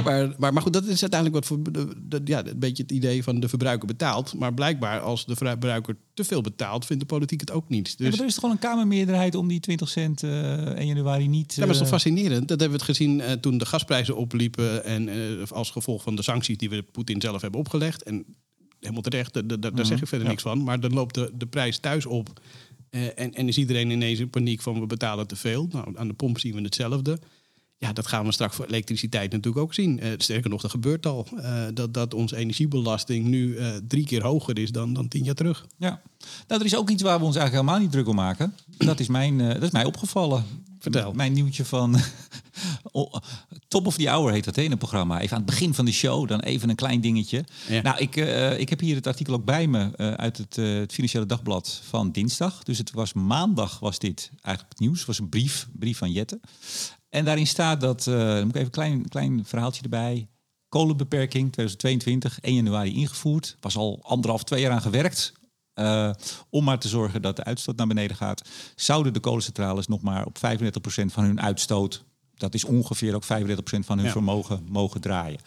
Maar, 0.04 0.34
maar, 0.38 0.52
maar 0.52 0.62
goed, 0.62 0.72
dat 0.72 0.84
is 0.84 1.00
uiteindelijk 1.00 1.34
wat 1.34 1.46
voor 1.46 1.72
de, 1.72 1.88
de, 2.08 2.20
ja, 2.24 2.46
een 2.46 2.58
beetje 2.58 2.82
het 2.82 2.92
idee 2.92 3.22
van 3.22 3.40
de 3.40 3.48
verbruiker 3.48 3.86
betaalt. 3.86 4.34
Maar 4.34 4.54
blijkbaar, 4.54 5.00
als 5.00 5.26
de 5.26 5.36
verbruiker 5.36 5.96
te 6.14 6.24
veel 6.24 6.40
betaalt, 6.40 6.86
vindt 6.86 7.02
de 7.02 7.08
politiek 7.08 7.40
het 7.40 7.50
ook 7.50 7.68
niet. 7.68 7.98
Dus... 7.98 8.14
Ja, 8.14 8.20
er 8.20 8.26
is 8.26 8.32
toch 8.32 8.34
gewoon 8.34 8.50
een 8.50 8.60
Kamermeerderheid 8.60 9.34
om 9.34 9.48
die 9.48 9.60
20 9.60 9.88
cent 9.88 10.22
uh, 10.22 10.30
1 10.30 10.86
januari 10.86 11.28
niet. 11.28 11.50
Uh... 11.50 11.56
Ja, 11.56 11.58
maar 11.58 11.66
dat 11.66 11.74
is 11.74 11.80
toch 11.80 12.00
fascinerend. 12.00 12.48
Dat 12.48 12.60
hebben 12.60 12.78
we 12.78 12.84
het 12.84 12.96
gezien 12.96 13.18
uh, 13.18 13.32
toen 13.32 13.58
de 13.58 13.66
gasprijzen 13.66 14.16
opliepen. 14.16 14.84
En 14.84 15.08
als 15.50 15.70
gevolg 15.70 16.02
van 16.02 16.16
de 16.16 16.22
sancties 16.22 16.58
die 16.58 16.70
we 16.70 16.82
Poetin 16.82 17.20
zelf 17.20 17.40
hebben 17.40 17.60
opgelegd. 17.60 18.02
En 18.02 18.24
helemaal 18.80 19.02
terecht, 19.02 19.48
daar, 19.48 19.74
daar 19.74 19.86
zeg 19.86 20.00
ik 20.00 20.08
verder 20.08 20.26
ja. 20.26 20.32
niks 20.32 20.42
van. 20.42 20.62
Maar 20.62 20.80
dan 20.80 20.92
loopt 20.92 21.14
de, 21.14 21.30
de 21.34 21.46
prijs 21.46 21.78
thuis 21.78 22.06
op. 22.06 22.40
Uh, 22.94 23.06
en, 23.14 23.34
en 23.34 23.48
is 23.48 23.58
iedereen 23.58 23.90
ineens 23.90 24.18
in 24.18 24.30
paniek 24.30 24.62
van 24.62 24.80
we 24.80 24.86
betalen 24.86 25.26
te 25.26 25.36
veel. 25.36 25.68
Nou, 25.70 25.98
aan 25.98 26.08
de 26.08 26.14
pomp 26.14 26.38
zien 26.38 26.54
we 26.54 26.60
hetzelfde. 26.60 27.18
Ja, 27.78 27.92
dat 27.92 28.06
gaan 28.06 28.24
we 28.24 28.32
straks 28.32 28.56
voor 28.56 28.66
elektriciteit 28.66 29.32
natuurlijk 29.32 29.64
ook 29.64 29.74
zien. 29.74 30.04
Uh, 30.04 30.12
sterker 30.16 30.50
nog, 30.50 30.60
dat 30.60 30.70
gebeurt 30.70 31.06
al. 31.06 31.26
Uh, 31.34 31.64
dat, 31.74 31.94
dat 31.94 32.14
onze 32.14 32.36
energiebelasting 32.36 33.26
nu 33.26 33.58
drie 33.88 34.04
keer 34.04 34.22
hoger 34.22 34.58
is 34.58 34.70
dan, 34.70 34.92
dan 34.92 35.08
tien 35.08 35.24
jaar 35.24 35.34
terug. 35.34 35.66
Ja, 35.76 36.02
nou, 36.48 36.60
er 36.60 36.66
is 36.66 36.76
ook 36.76 36.90
iets 36.90 37.02
waar 37.02 37.18
we 37.18 37.24
ons 37.24 37.36
eigenlijk 37.36 37.66
helemaal 37.66 37.86
niet 37.86 37.92
druk 37.92 38.08
om 38.08 38.14
maken. 38.14 38.54
Dat 38.78 39.00
is, 39.00 39.08
mijn, 39.08 39.38
dat 39.38 39.62
is 39.62 39.70
mij 39.70 39.84
opgevallen. 39.84 40.44
Vertel. 40.84 41.12
Mijn 41.12 41.32
nieuwtje 41.32 41.64
van 41.64 41.96
Top 43.68 43.86
of 43.86 43.96
the 43.96 44.08
Hour 44.08 44.32
heet 44.32 44.44
dat 44.44 44.56
het 44.56 44.78
programma. 44.78 45.20
Even 45.20 45.36
aan 45.36 45.42
het 45.42 45.50
begin 45.50 45.74
van 45.74 45.84
de 45.84 45.92
show, 45.92 46.28
dan 46.28 46.40
even 46.40 46.68
een 46.68 46.74
klein 46.74 47.00
dingetje. 47.00 47.44
Ja. 47.68 47.82
Nou, 47.82 47.98
ik, 47.98 48.16
uh, 48.16 48.58
ik 48.58 48.68
heb 48.68 48.80
hier 48.80 48.94
het 48.94 49.06
artikel 49.06 49.34
ook 49.34 49.44
bij 49.44 49.66
me 49.66 49.90
uh, 49.96 50.12
uit 50.12 50.36
het, 50.36 50.56
uh, 50.56 50.78
het, 50.78 50.92
Financiële 50.92 51.26
Dagblad 51.26 51.80
van 51.88 52.12
dinsdag. 52.12 52.62
Dus 52.62 52.78
het 52.78 52.92
was 52.92 53.12
maandag 53.12 53.78
was 53.78 53.98
dit 53.98 54.30
eigenlijk 54.40 54.68
het 54.68 54.78
nieuws. 54.78 54.98
Het 54.98 55.06
was 55.06 55.18
een 55.18 55.28
brief, 55.28 55.68
brief 55.72 55.98
van 55.98 56.12
Jette. 56.12 56.40
En 57.08 57.24
daarin 57.24 57.46
staat 57.46 57.80
dat, 57.80 58.04
dan 58.04 58.46
moet 58.46 58.48
ik 58.48 58.54
even 58.54 58.64
een 58.64 58.70
klein, 58.70 59.08
klein 59.08 59.44
verhaaltje 59.44 59.82
erbij. 59.82 60.28
Kolenbeperking 60.68 61.52
2022, 61.52 62.40
1 62.40 62.54
januari 62.54 62.94
ingevoerd. 62.94 63.56
Was 63.60 63.76
al 63.76 63.98
anderhalf, 64.02 64.44
twee 64.44 64.60
jaar 64.60 64.72
aan 64.72 64.82
gewerkt. 64.82 65.32
Uh, 65.74 66.10
om 66.50 66.64
maar 66.64 66.78
te 66.78 66.88
zorgen 66.88 67.22
dat 67.22 67.36
de 67.36 67.44
uitstoot 67.44 67.76
naar 67.76 67.86
beneden 67.86 68.16
gaat, 68.16 68.48
zouden 68.76 69.12
de 69.12 69.20
kolencentrales 69.20 69.86
nog 69.86 70.02
maar 70.02 70.26
op 70.26 70.36
35% 70.36 70.40
van 71.06 71.24
hun 71.24 71.40
uitstoot, 71.40 72.04
dat 72.34 72.54
is 72.54 72.64
ongeveer 72.64 73.14
ook 73.14 73.24
35% 73.24 73.26
van 73.60 73.96
hun 73.96 74.06
ja. 74.06 74.12
vermogen, 74.12 74.64
mogen 74.68 75.00
draaien. 75.00 75.40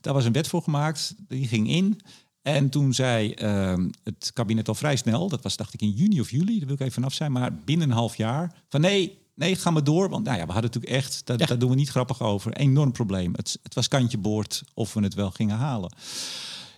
Daar 0.00 0.14
was 0.14 0.24
een 0.24 0.32
wet 0.32 0.48
voor 0.48 0.62
gemaakt, 0.62 1.14
die 1.28 1.46
ging 1.46 1.68
in. 1.68 2.00
En 2.42 2.68
toen 2.68 2.94
zei 2.94 3.34
uh, 3.42 3.74
het 4.02 4.30
kabinet 4.34 4.68
al 4.68 4.74
vrij 4.74 4.96
snel, 4.96 5.28
dat 5.28 5.42
was 5.42 5.56
dacht 5.56 5.74
ik 5.74 5.82
in 5.82 5.90
juni 5.90 6.20
of 6.20 6.30
juli, 6.30 6.58
daar 6.58 6.66
wil 6.66 6.74
ik 6.74 6.80
even 6.80 6.92
vanaf 6.92 7.12
zijn, 7.12 7.32
maar 7.32 7.54
binnen 7.54 7.90
een 7.90 7.96
half 7.96 8.16
jaar, 8.16 8.54
van 8.68 8.80
nee, 8.80 9.18
nee, 9.34 9.56
ga 9.56 9.70
maar 9.70 9.84
door. 9.84 10.08
Want 10.08 10.24
nou 10.24 10.38
ja, 10.38 10.46
we 10.46 10.52
hadden 10.52 10.70
natuurlijk 10.70 11.04
echt, 11.04 11.26
dat, 11.26 11.40
ja. 11.40 11.46
daar 11.46 11.58
doen 11.58 11.70
we 11.70 11.76
niet 11.76 11.90
grappig 11.90 12.20
over, 12.20 12.52
enorm 12.52 12.92
probleem. 12.92 13.32
Het, 13.34 13.58
het 13.62 13.74
was 13.74 13.88
kantje 13.88 14.18
boord 14.18 14.62
of 14.74 14.94
we 14.94 15.02
het 15.02 15.14
wel 15.14 15.30
gingen 15.30 15.56
halen. 15.56 15.92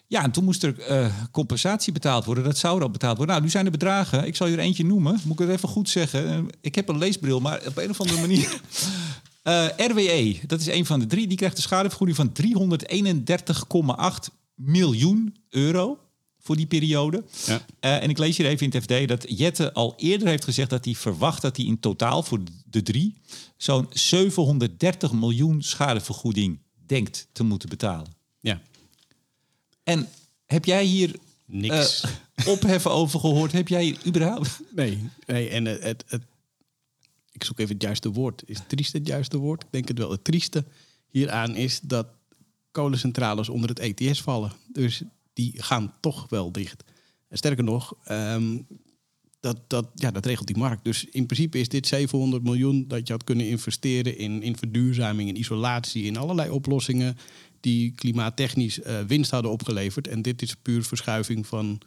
Ja, 0.07 0.23
en 0.23 0.31
toen 0.31 0.45
moest 0.45 0.63
er 0.63 0.91
uh, 0.91 1.07
compensatie 1.31 1.93
betaald 1.93 2.25
worden. 2.25 2.45
Dat 2.45 2.59
zou 2.59 2.77
er 2.77 2.83
al 2.83 2.91
betaald 2.91 3.17
worden. 3.17 3.35
Nou, 3.35 3.47
nu 3.47 3.53
zijn 3.53 3.65
er 3.65 3.71
bedragen. 3.71 4.27
Ik 4.27 4.37
zal 4.37 4.47
je 4.47 4.53
er 4.53 4.63
eentje 4.63 4.85
noemen. 4.85 5.21
Moet 5.25 5.41
ik 5.41 5.47
het 5.47 5.57
even 5.57 5.69
goed 5.69 5.89
zeggen? 5.89 6.49
Ik 6.61 6.75
heb 6.75 6.89
een 6.89 6.99
leesbril, 6.99 7.41
maar 7.41 7.63
op 7.67 7.77
een 7.77 7.91
of 7.91 8.01
andere 8.01 8.21
manier. 8.21 8.61
Uh, 9.45 9.67
RWE, 9.77 10.39
dat 10.47 10.61
is 10.61 10.67
een 10.67 10.87
van 10.87 11.01
de 11.01 11.07
drie. 11.07 11.27
Die 11.27 11.37
krijgt 11.37 11.57
een 11.57 11.63
schadevergoeding 11.63 12.17
van 12.17 12.33
331,8 14.29 14.35
miljoen 14.55 15.37
euro 15.51 15.99
voor 16.39 16.57
die 16.57 16.67
periode. 16.67 17.25
Ja. 17.47 17.65
Uh, 17.81 18.03
en 18.03 18.11
ik 18.11 18.19
lees 18.19 18.37
hier 18.37 18.47
even 18.47 18.67
in 18.67 18.73
het 18.73 18.83
FD 18.83 19.09
dat 19.09 19.39
Jette 19.39 19.73
al 19.73 19.95
eerder 19.97 20.29
heeft 20.29 20.45
gezegd 20.45 20.71
dat 20.71 20.85
hij 20.85 20.95
verwacht 20.95 21.43
dat 21.43 21.57
hij 21.57 21.67
in 21.67 21.81
totaal 21.81 22.23
voor 22.23 22.41
de 22.67 22.83
drie 22.83 23.15
zo'n 23.57 23.87
730 23.91 25.13
miljoen 25.13 25.63
schadevergoeding 25.63 26.59
denkt 26.87 27.29
te 27.33 27.45
moeten 27.45 27.69
betalen. 27.69 28.13
Ja. 28.41 28.61
En 29.85 30.09
heb 30.47 30.65
jij 30.65 30.85
hier 30.85 31.17
niks 31.45 32.05
uh, 32.05 32.47
opheffen 32.49 32.91
over 32.91 33.21
gehoord? 33.21 33.53
Heb 33.53 33.69
jij 33.69 33.83
hier 33.85 33.99
überhaupt? 34.07 34.61
Nee, 34.75 35.09
nee 35.27 35.49
en 35.49 35.65
het, 35.65 36.05
het, 36.07 36.23
ik 37.33 37.45
zoek 37.45 37.59
even 37.59 37.75
het 37.75 37.83
juiste 37.83 38.13
woord. 38.13 38.43
Is 38.47 38.59
triest 38.67 38.93
het 38.93 39.07
juiste 39.07 39.39
woord? 39.39 39.63
Ik 39.63 39.69
denk 39.71 39.89
het 39.89 39.99
wel. 39.99 40.11
Het 40.11 40.25
trieste 40.25 40.65
hieraan 41.11 41.57
is 41.57 41.81
dat 41.81 42.07
kolencentrales 42.71 43.49
onder 43.49 43.69
het 43.69 43.79
ETS 43.79 44.23
vallen. 44.23 44.53
Dus 44.73 45.03
die 45.33 45.63
gaan 45.63 45.95
toch 46.01 46.27
wel 46.29 46.53
dicht. 46.53 46.85
En 47.29 47.37
sterker 47.37 47.65
nog, 47.65 47.97
um, 48.09 48.67
dat, 49.41 49.59
dat, 49.67 49.87
ja, 49.95 50.11
dat 50.11 50.27
regelt 50.27 50.47
die 50.47 50.57
markt. 50.57 50.85
Dus 50.85 51.05
in 51.05 51.27
principe 51.27 51.59
is 51.59 51.69
dit 51.69 51.87
700 51.87 52.43
miljoen 52.43 52.89
dat 52.89 53.07
je 53.07 53.13
had 53.13 53.25
kunnen 53.25 53.49
investeren 53.49 54.19
in, 54.19 54.43
in 54.43 54.57
verduurzaming, 54.57 55.29
in 55.29 55.39
isolatie, 55.39 56.05
in 56.05 56.17
allerlei 56.17 56.51
oplossingen 56.51 57.17
die 57.65 57.93
klimaattechnisch 57.93 58.79
uh, 58.79 59.01
winst 59.01 59.31
hadden 59.31 59.51
opgeleverd. 59.51 60.09
En 60.09 60.23
dit 60.23 60.43
is 60.43 60.55
puur 60.55 60.83
verschuiving 60.83 61.47
van, 61.47 61.81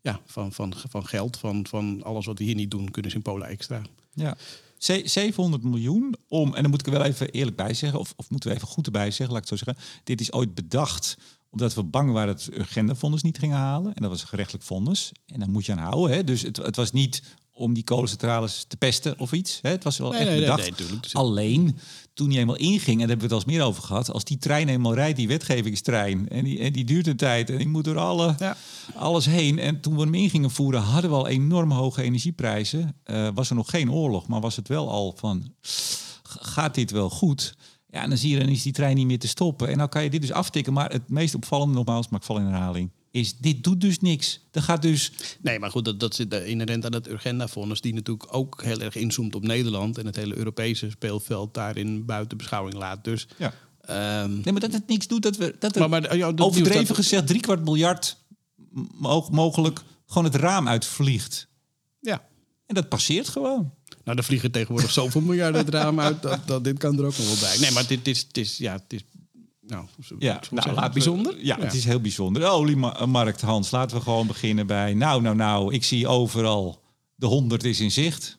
ja, 0.00 0.20
van, 0.26 0.52
van, 0.52 0.74
van 0.88 1.06
geld, 1.06 1.36
van, 1.36 1.66
van 1.66 2.02
alles 2.02 2.26
wat 2.26 2.38
we 2.38 2.44
hier 2.44 2.54
niet 2.54 2.70
doen, 2.70 2.90
kunnen 2.90 3.10
ze 3.10 3.16
in 3.16 3.22
Polen 3.22 3.48
extra. 3.48 3.82
Ja. 4.14 4.36
700 4.78 5.62
miljoen 5.62 6.14
om, 6.28 6.54
en 6.54 6.62
dan 6.62 6.70
moet 6.70 6.80
ik 6.80 6.86
er 6.86 6.92
wel 6.92 7.02
even 7.02 7.30
eerlijk 7.30 7.56
bij 7.56 7.74
zeggen, 7.74 7.98
of, 7.98 8.12
of 8.16 8.30
moeten 8.30 8.50
we 8.50 8.56
even 8.56 8.68
goed 8.68 8.86
erbij 8.86 9.10
zeggen, 9.10 9.34
laat 9.34 9.44
ik 9.44 9.50
het 9.50 9.58
zo 9.58 9.64
zeggen. 9.64 9.84
Dit 10.04 10.20
is 10.20 10.32
ooit 10.32 10.54
bedacht 10.54 11.16
omdat 11.50 11.74
we 11.74 11.82
bang 11.82 12.12
waren 12.12 12.34
dat 12.34 12.44
het 12.44 12.54
Urgenda-fonds 12.54 13.22
niet 13.22 13.38
gingen 13.38 13.56
halen. 13.56 13.94
En 13.94 14.02
dat 14.02 14.10
was 14.10 14.24
gerechtelijk 14.24 14.64
fonds. 14.64 15.12
En 15.26 15.40
dan 15.40 15.50
moet 15.50 15.66
je 15.66 15.72
aan 15.72 15.78
houden. 15.78 16.16
Hè? 16.16 16.24
Dus 16.24 16.42
het, 16.42 16.56
het 16.56 16.76
was 16.76 16.92
niet 16.92 17.22
om 17.58 17.74
die 17.74 17.84
kolencentrales 17.84 18.64
te 18.68 18.76
pesten 18.76 19.18
of 19.18 19.32
iets. 19.32 19.58
Hè? 19.62 19.70
Het 19.70 19.84
was 19.84 19.98
wel 19.98 20.10
nee, 20.10 20.20
echt 20.20 20.30
nee, 20.30 20.40
bedacht. 20.40 20.78
Nee, 20.78 20.98
Alleen, 21.12 21.78
toen 22.14 22.28
die 22.28 22.38
eenmaal 22.38 22.56
inging, 22.56 22.86
en 22.86 22.98
daar 22.98 23.08
hebben 23.08 23.18
we 23.18 23.22
het 23.22 23.32
al 23.32 23.38
eens 23.38 23.56
meer 23.56 23.62
over 23.62 23.82
gehad... 23.82 24.12
als 24.12 24.24
die 24.24 24.38
trein 24.38 24.68
eenmaal 24.68 24.94
rijdt, 24.94 25.16
die 25.16 25.28
wetgevingstrein... 25.28 26.28
en 26.28 26.44
die, 26.44 26.58
en 26.58 26.72
die 26.72 26.84
duurt 26.84 27.06
een 27.06 27.16
tijd 27.16 27.50
en 27.50 27.58
die 27.58 27.68
moet 27.68 27.84
door 27.84 27.98
alle, 27.98 28.34
ja. 28.38 28.56
alles 28.94 29.26
heen... 29.26 29.58
en 29.58 29.80
toen 29.80 29.94
we 29.94 30.00
hem 30.00 30.14
in 30.14 30.30
gingen 30.30 30.50
voeren, 30.50 30.80
hadden 30.80 31.10
we 31.10 31.16
al 31.16 31.28
enorm 31.28 31.70
hoge 31.70 32.02
energieprijzen. 32.02 32.96
Uh, 33.06 33.28
was 33.34 33.50
er 33.50 33.56
nog 33.56 33.70
geen 33.70 33.92
oorlog, 33.92 34.26
maar 34.26 34.40
was 34.40 34.56
het 34.56 34.68
wel 34.68 34.90
al 34.90 35.14
van... 35.16 35.54
gaat 36.22 36.74
dit 36.74 36.90
wel 36.90 37.10
goed... 37.10 37.56
Ja, 37.90 38.02
en 38.02 38.08
dan 38.08 38.18
zie 38.18 38.30
je, 38.30 38.38
dan 38.38 38.48
is 38.48 38.62
die 38.62 38.72
trein 38.72 38.96
niet 38.96 39.06
meer 39.06 39.18
te 39.18 39.28
stoppen. 39.28 39.68
En 39.68 39.78
dan 39.78 39.88
kan 39.88 40.02
je 40.02 40.10
dit 40.10 40.20
dus 40.20 40.32
aftikken. 40.32 40.72
Maar 40.72 40.90
het 40.90 41.08
meest 41.08 41.34
opvallende, 41.34 41.74
nogmaals, 41.74 42.08
maar 42.08 42.20
ik 42.20 42.26
val 42.26 42.38
in 42.38 42.44
herhaling, 42.44 42.90
is, 43.18 43.36
dit 43.36 43.64
doet 43.64 43.80
dus 43.80 43.98
niks. 44.00 44.40
Er 44.52 44.62
gaat 44.62 44.82
dus... 44.82 45.12
Nee, 45.40 45.58
maar 45.58 45.70
goed, 45.70 45.84
dat, 45.84 46.00
dat 46.00 46.14
zit 46.14 46.32
inherent 46.34 46.84
aan 46.84 46.92
het 46.92 47.08
Urgenda-fonds... 47.08 47.80
die 47.80 47.94
natuurlijk 47.94 48.34
ook 48.34 48.62
heel 48.62 48.80
erg 48.80 48.94
inzoomt 48.96 49.34
op 49.34 49.42
Nederland... 49.44 49.98
en 49.98 50.06
het 50.06 50.16
hele 50.16 50.36
Europese 50.36 50.90
speelveld 50.90 51.54
daarin 51.54 52.04
buiten 52.04 52.36
beschouwing 52.38 52.76
laat. 52.76 53.04
Dus 53.04 53.26
Ja. 53.38 53.52
ehm, 53.80 54.30
Nee, 54.34 54.52
maar 54.52 54.60
dat 54.60 54.72
het 54.72 54.86
niks 54.88 55.06
doet, 55.06 55.22
dat 55.22 55.36
we... 55.36 55.56
Dat 55.58 55.74
er, 55.74 55.80
Maar- 55.80 55.88
maar, 56.02 56.16
ja, 56.16 56.32
dat 56.32 56.46
overdreven 56.46 56.86
dat- 56.86 56.96
gezegd, 56.96 57.26
drie 57.26 57.40
kwart 57.40 57.64
miljard 57.64 58.16
mo- 58.94 59.28
mogelijk 59.30 59.80
gewoon 60.06 60.24
het 60.24 60.34
raam 60.34 60.68
uitvliegt. 60.68 61.48
ja, 62.00 62.26
En 62.66 62.74
dat 62.74 62.88
passeert 62.88 63.28
gewoon. 63.28 63.72
Nou, 64.04 64.18
er 64.18 64.24
vliegen 64.24 64.50
tegenwoordig 64.50 64.90
zoveel 64.90 65.20
miljarden 65.20 65.60
het 65.64 65.74
raam 65.74 66.00
uit. 66.00 66.22
Dat, 66.22 66.40
dat, 66.46 66.64
dit 66.64 66.78
kan 66.78 66.98
er 66.98 67.04
ook 67.04 67.16
nog 67.16 67.26
wel 67.26 67.48
bij. 67.48 67.58
Nee, 67.58 67.70
maar 67.70 67.86
dit 67.86 68.08
is, 68.08 68.18
het 68.26 68.36
is, 68.38 68.56
ja, 68.58 68.72
het 68.72 68.92
is, 68.92 69.00
nou, 69.68 69.84
Ja, 70.18 70.40
nou, 70.50 70.74
we- 70.74 70.90
bijzonder. 70.92 71.44
Ja, 71.44 71.58
het 71.60 71.74
is 71.74 71.84
heel 71.84 72.00
bijzonder. 72.00 72.42
De 72.42 72.48
oliemarkt, 72.48 73.40
Hans. 73.40 73.70
Laten 73.70 73.96
we 73.96 74.02
gewoon 74.02 74.26
beginnen 74.26 74.66
bij... 74.66 74.94
Nou, 74.94 75.22
nou, 75.22 75.36
nou, 75.36 75.74
ik 75.74 75.84
zie 75.84 76.06
overal... 76.08 76.82
De 77.14 77.26
100 77.26 77.64
is 77.64 77.80
in 77.80 77.90
zicht. 77.90 78.38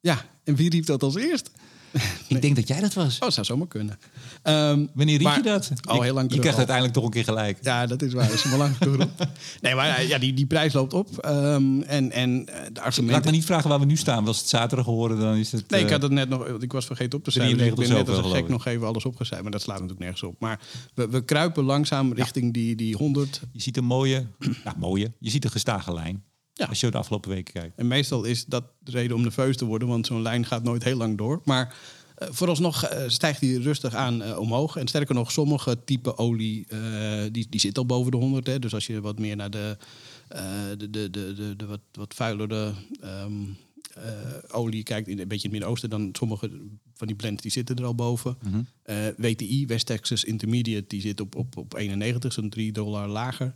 Ja, 0.00 0.24
en 0.44 0.54
wie 0.54 0.70
riep 0.70 0.86
dat 0.86 1.02
als 1.02 1.14
eerst? 1.14 1.50
Ik 2.28 2.42
denk 2.42 2.56
dat 2.56 2.68
jij 2.68 2.80
dat 2.80 2.94
was. 2.94 3.18
Oh, 3.18 3.28
zou 3.30 3.46
zomaar 3.46 3.66
kunnen. 3.66 3.98
Ehm, 4.42 4.86
Wanneer 4.94 5.16
riep 5.16 5.26
maar- 5.26 5.36
je 5.36 5.42
dat? 5.42 5.70
Al 5.80 6.02
heel 6.02 6.14
lang 6.14 6.32
Je 6.32 6.38
krijgt 6.38 6.56
uiteindelijk 6.56 6.96
toch 6.96 7.04
een 7.04 7.10
keer 7.10 7.24
gelijk. 7.24 7.58
Ja, 7.62 7.86
dat 7.86 8.02
is 8.02 8.12
waar. 8.12 8.32
Is 8.32 8.44
wel 8.44 8.58
lang 8.58 8.76
genoeg. 8.76 9.06
Nee, 9.60 9.74
maar 9.74 10.06
ja, 10.06 10.18
die, 10.18 10.32
die 10.32 10.46
prijs 10.46 10.72
loopt 10.72 10.92
op. 10.92 11.18
Ehm, 11.18 11.80
en, 11.80 12.12
en 12.12 12.46
eh, 12.46 12.54
de 12.54 12.70
Laat 12.72 12.84
argumenten... 12.84 13.24
me 13.24 13.30
niet 13.30 13.44
vragen 13.44 13.68
waar 13.68 13.80
we 13.80 13.84
nu 13.84 13.96
staan. 13.96 14.24
Was 14.24 14.38
het 14.38 14.48
zaterdag 14.48 14.84
geworden, 14.84 15.18
dan 15.18 15.36
is 15.36 15.52
het... 15.52 15.70
Nee, 15.70 15.80
ik 15.80 15.86
eh, 15.86 15.92
had 15.92 16.02
het 16.02 16.10
net 16.12 16.28
nog. 16.28 16.46
Ik 16.46 16.72
was 16.72 16.86
vergeten 16.86 17.18
op 17.18 17.24
te 17.24 17.30
schrijven. 17.30 17.56
Dus 17.58 17.66
ik 17.66 17.74
ben 17.74 17.84
93 17.84 18.14
net 18.14 18.24
als 18.24 18.32
een 18.32 18.40
gek 18.40 18.48
nog 18.48 18.66
even 18.66 18.86
alles 18.86 19.04
opgeschreven. 19.04 19.44
Maar 19.44 19.52
dat 19.52 19.62
slaat 19.62 19.80
natuurlijk 19.80 20.00
nergens 20.00 20.22
op. 20.22 20.40
Maar 20.40 20.60
we, 20.94 21.08
we 21.08 21.24
kruipen 21.24 21.64
langzaam 21.64 22.12
richting 22.12 22.52
die, 22.52 22.74
die 22.74 22.96
100. 22.96 23.40
Je 23.52 23.60
ziet 23.60 23.76
een 23.76 23.84
mooie... 23.84 24.26
nou, 24.64 24.78
mooie. 24.78 25.12
Je 25.18 25.30
ziet 25.30 25.44
een 25.44 25.50
gestage 25.50 25.92
lijn. 25.92 26.24
Ja. 26.56 26.66
Als 26.66 26.80
je 26.80 26.90
de 26.90 26.98
afgelopen 26.98 27.30
weken 27.30 27.52
kijkt. 27.52 27.78
En 27.78 27.86
meestal 27.86 28.24
is 28.24 28.44
dat 28.44 28.64
de 28.78 28.90
reden 28.90 29.16
om 29.16 29.22
nerveus 29.22 29.56
te 29.56 29.64
worden, 29.64 29.88
want 29.88 30.06
zo'n 30.06 30.22
lijn 30.22 30.46
gaat 30.46 30.62
nooit 30.62 30.84
heel 30.84 30.96
lang 30.96 31.18
door. 31.18 31.40
Maar 31.44 31.76
eh, 32.14 32.28
vooralsnog 32.30 32.84
eh, 32.84 33.08
stijgt 33.08 33.40
die 33.40 33.60
rustig 33.60 33.94
aan 33.94 34.22
eh, 34.22 34.38
omhoog. 34.38 34.76
En 34.76 34.88
sterker 34.88 35.14
nog, 35.14 35.32
sommige 35.32 35.84
type 35.84 36.16
olie 36.16 36.66
die, 37.30 37.46
die 37.50 37.60
zit 37.60 37.78
al 37.78 37.86
boven 37.86 38.10
de 38.10 38.16
100. 38.16 38.46
Hè. 38.46 38.58
Dus 38.58 38.74
als 38.74 38.86
je 38.86 39.00
wat 39.00 39.18
meer 39.18 39.36
naar 39.36 39.50
de, 39.50 39.76
de, 40.78 40.90
de, 40.90 41.10
de, 41.10 41.54
de, 41.56 41.66
wat, 41.66 41.80
wat 41.92 42.14
vuilere 42.14 42.72
ehm, 43.00 43.42
eh, 43.94 44.56
olie 44.56 44.82
kijkt, 44.82 45.08
in, 45.08 45.18
een 45.18 45.28
beetje 45.28 45.48
in 45.48 45.52
het 45.52 45.52
Midden-Oosten, 45.52 45.90
dan 45.90 46.08
sommige 46.12 46.50
van 46.94 47.06
die 47.06 47.16
blends 47.16 47.42
die 47.42 47.50
zitten 47.50 47.76
er 47.76 47.84
al 47.84 47.94
boven. 47.94 48.36
Eh, 48.82 48.96
WTI, 49.16 49.66
West 49.66 49.86
Texas 49.86 50.24
Intermediate, 50.24 50.86
die 50.88 51.00
zit 51.00 51.20
op, 51.20 51.34
op, 51.34 51.56
op 51.56 51.74
91, 51.74 52.32
zo'n 52.32 52.48
3 52.48 52.72
dollar 52.72 53.08
lager. 53.08 53.54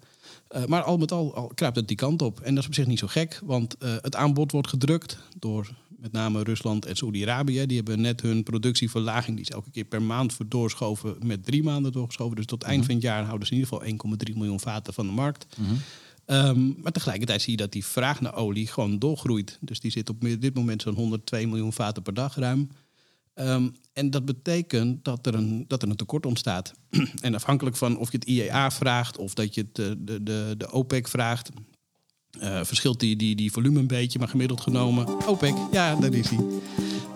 Eh, 0.48 0.64
maar 0.64 0.82
al 0.82 0.96
met 0.96 1.12
al, 1.12 1.34
al 1.34 1.50
kruipt 1.54 1.76
het 1.76 1.88
die 1.88 1.96
kant 1.96 2.22
op. 2.22 2.40
En 2.40 2.54
dat 2.54 2.62
is 2.62 2.68
op 2.68 2.74
zich 2.74 2.86
niet 2.86 2.98
zo 2.98 3.06
gek, 3.06 3.40
want 3.44 3.76
eh, 3.78 3.94
het 4.00 4.16
aanbod 4.16 4.52
wordt 4.52 4.68
gedrukt 4.68 5.18
door 5.38 5.70
met 5.88 6.12
name 6.12 6.42
Rusland 6.42 6.86
en 6.86 6.96
Saudi-Arabië. 6.96 7.66
Die 7.66 7.76
hebben 7.76 8.00
net 8.00 8.20
hun 8.20 8.42
productieverlaging, 8.42 9.36
die 9.36 9.44
is 9.44 9.50
elke 9.50 9.70
keer 9.70 9.84
per 9.84 10.02
maand 10.02 10.36
doorschoven, 10.46 11.16
met 11.22 11.44
drie 11.44 11.62
maanden 11.62 11.92
doorgeschoven. 11.92 12.36
Dus 12.36 12.46
tot 12.46 12.62
eind 12.62 12.84
van 12.84 12.94
het 12.94 13.02
jaar 13.02 13.24
houden 13.24 13.46
ze 13.46 13.52
in 13.54 13.58
ieder 13.58 13.74
geval 13.74 14.16
1,3 14.28 14.34
miljoen 14.36 14.60
vaten 14.60 14.94
van 14.94 15.06
de 15.06 15.12
markt. 15.12 15.46
Ehm, 16.24 16.80
maar 16.82 16.92
tegelijkertijd 16.92 17.42
zie 17.42 17.50
je 17.50 17.56
dat 17.56 17.72
die 17.72 17.84
vraag 17.84 18.20
naar 18.20 18.34
olie 18.34 18.66
gewoon 18.66 18.98
doorgroeit. 18.98 19.58
Dus 19.60 19.80
die 19.80 19.90
zit 19.90 20.08
op 20.08 20.20
dit 20.20 20.54
moment 20.54 20.82
zo'n 20.82 20.94
102 20.94 21.46
miljoen 21.46 21.72
vaten 21.72 22.02
per 22.02 22.14
dag 22.14 22.36
ruim. 22.36 22.68
Ehm, 23.38 23.68
en 23.92 24.10
dat 24.10 24.24
betekent 24.24 25.04
dat 25.04 25.26
er, 25.26 25.34
een, 25.34 25.64
dat 25.68 25.82
er 25.82 25.88
een 25.88 25.96
tekort 25.96 26.26
ontstaat. 26.26 26.72
en 27.20 27.34
afhankelijk 27.34 27.76
van 27.76 27.98
of 27.98 28.12
je 28.12 28.18
het 28.18 28.26
IEA 28.26 28.70
vraagt 28.70 29.16
of 29.18 29.34
dat 29.34 29.54
je 29.54 29.60
het, 29.60 29.78
eh, 29.78 29.86
de, 29.98 30.22
de, 30.22 30.54
de 30.58 30.70
OPEC 30.72 31.08
vraagt, 31.08 31.50
eh, 32.38 32.64
verschilt 32.64 33.00
die, 33.00 33.16
die, 33.16 33.36
die 33.36 33.52
volume 33.52 33.78
een 33.78 33.86
beetje, 33.86 34.18
maar 34.18 34.28
gemiddeld 34.28 34.60
genomen. 34.60 35.26
OPEC, 35.26 35.54
ja, 35.72 35.96
daar 35.96 36.14
is 36.14 36.30
hij. 36.30 36.38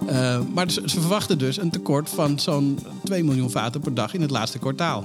Eh, 0.06 0.40
maar 0.54 0.70
ze, 0.70 0.82
ze 0.84 1.00
verwachten 1.00 1.38
dus 1.38 1.56
een 1.56 1.70
tekort 1.70 2.08
van 2.08 2.38
zo'n 2.38 2.78
2 3.04 3.24
miljoen 3.24 3.50
vaten 3.50 3.80
per 3.80 3.94
dag 3.94 4.14
in 4.14 4.20
het 4.20 4.30
laatste 4.30 4.58
kwartaal. 4.58 5.04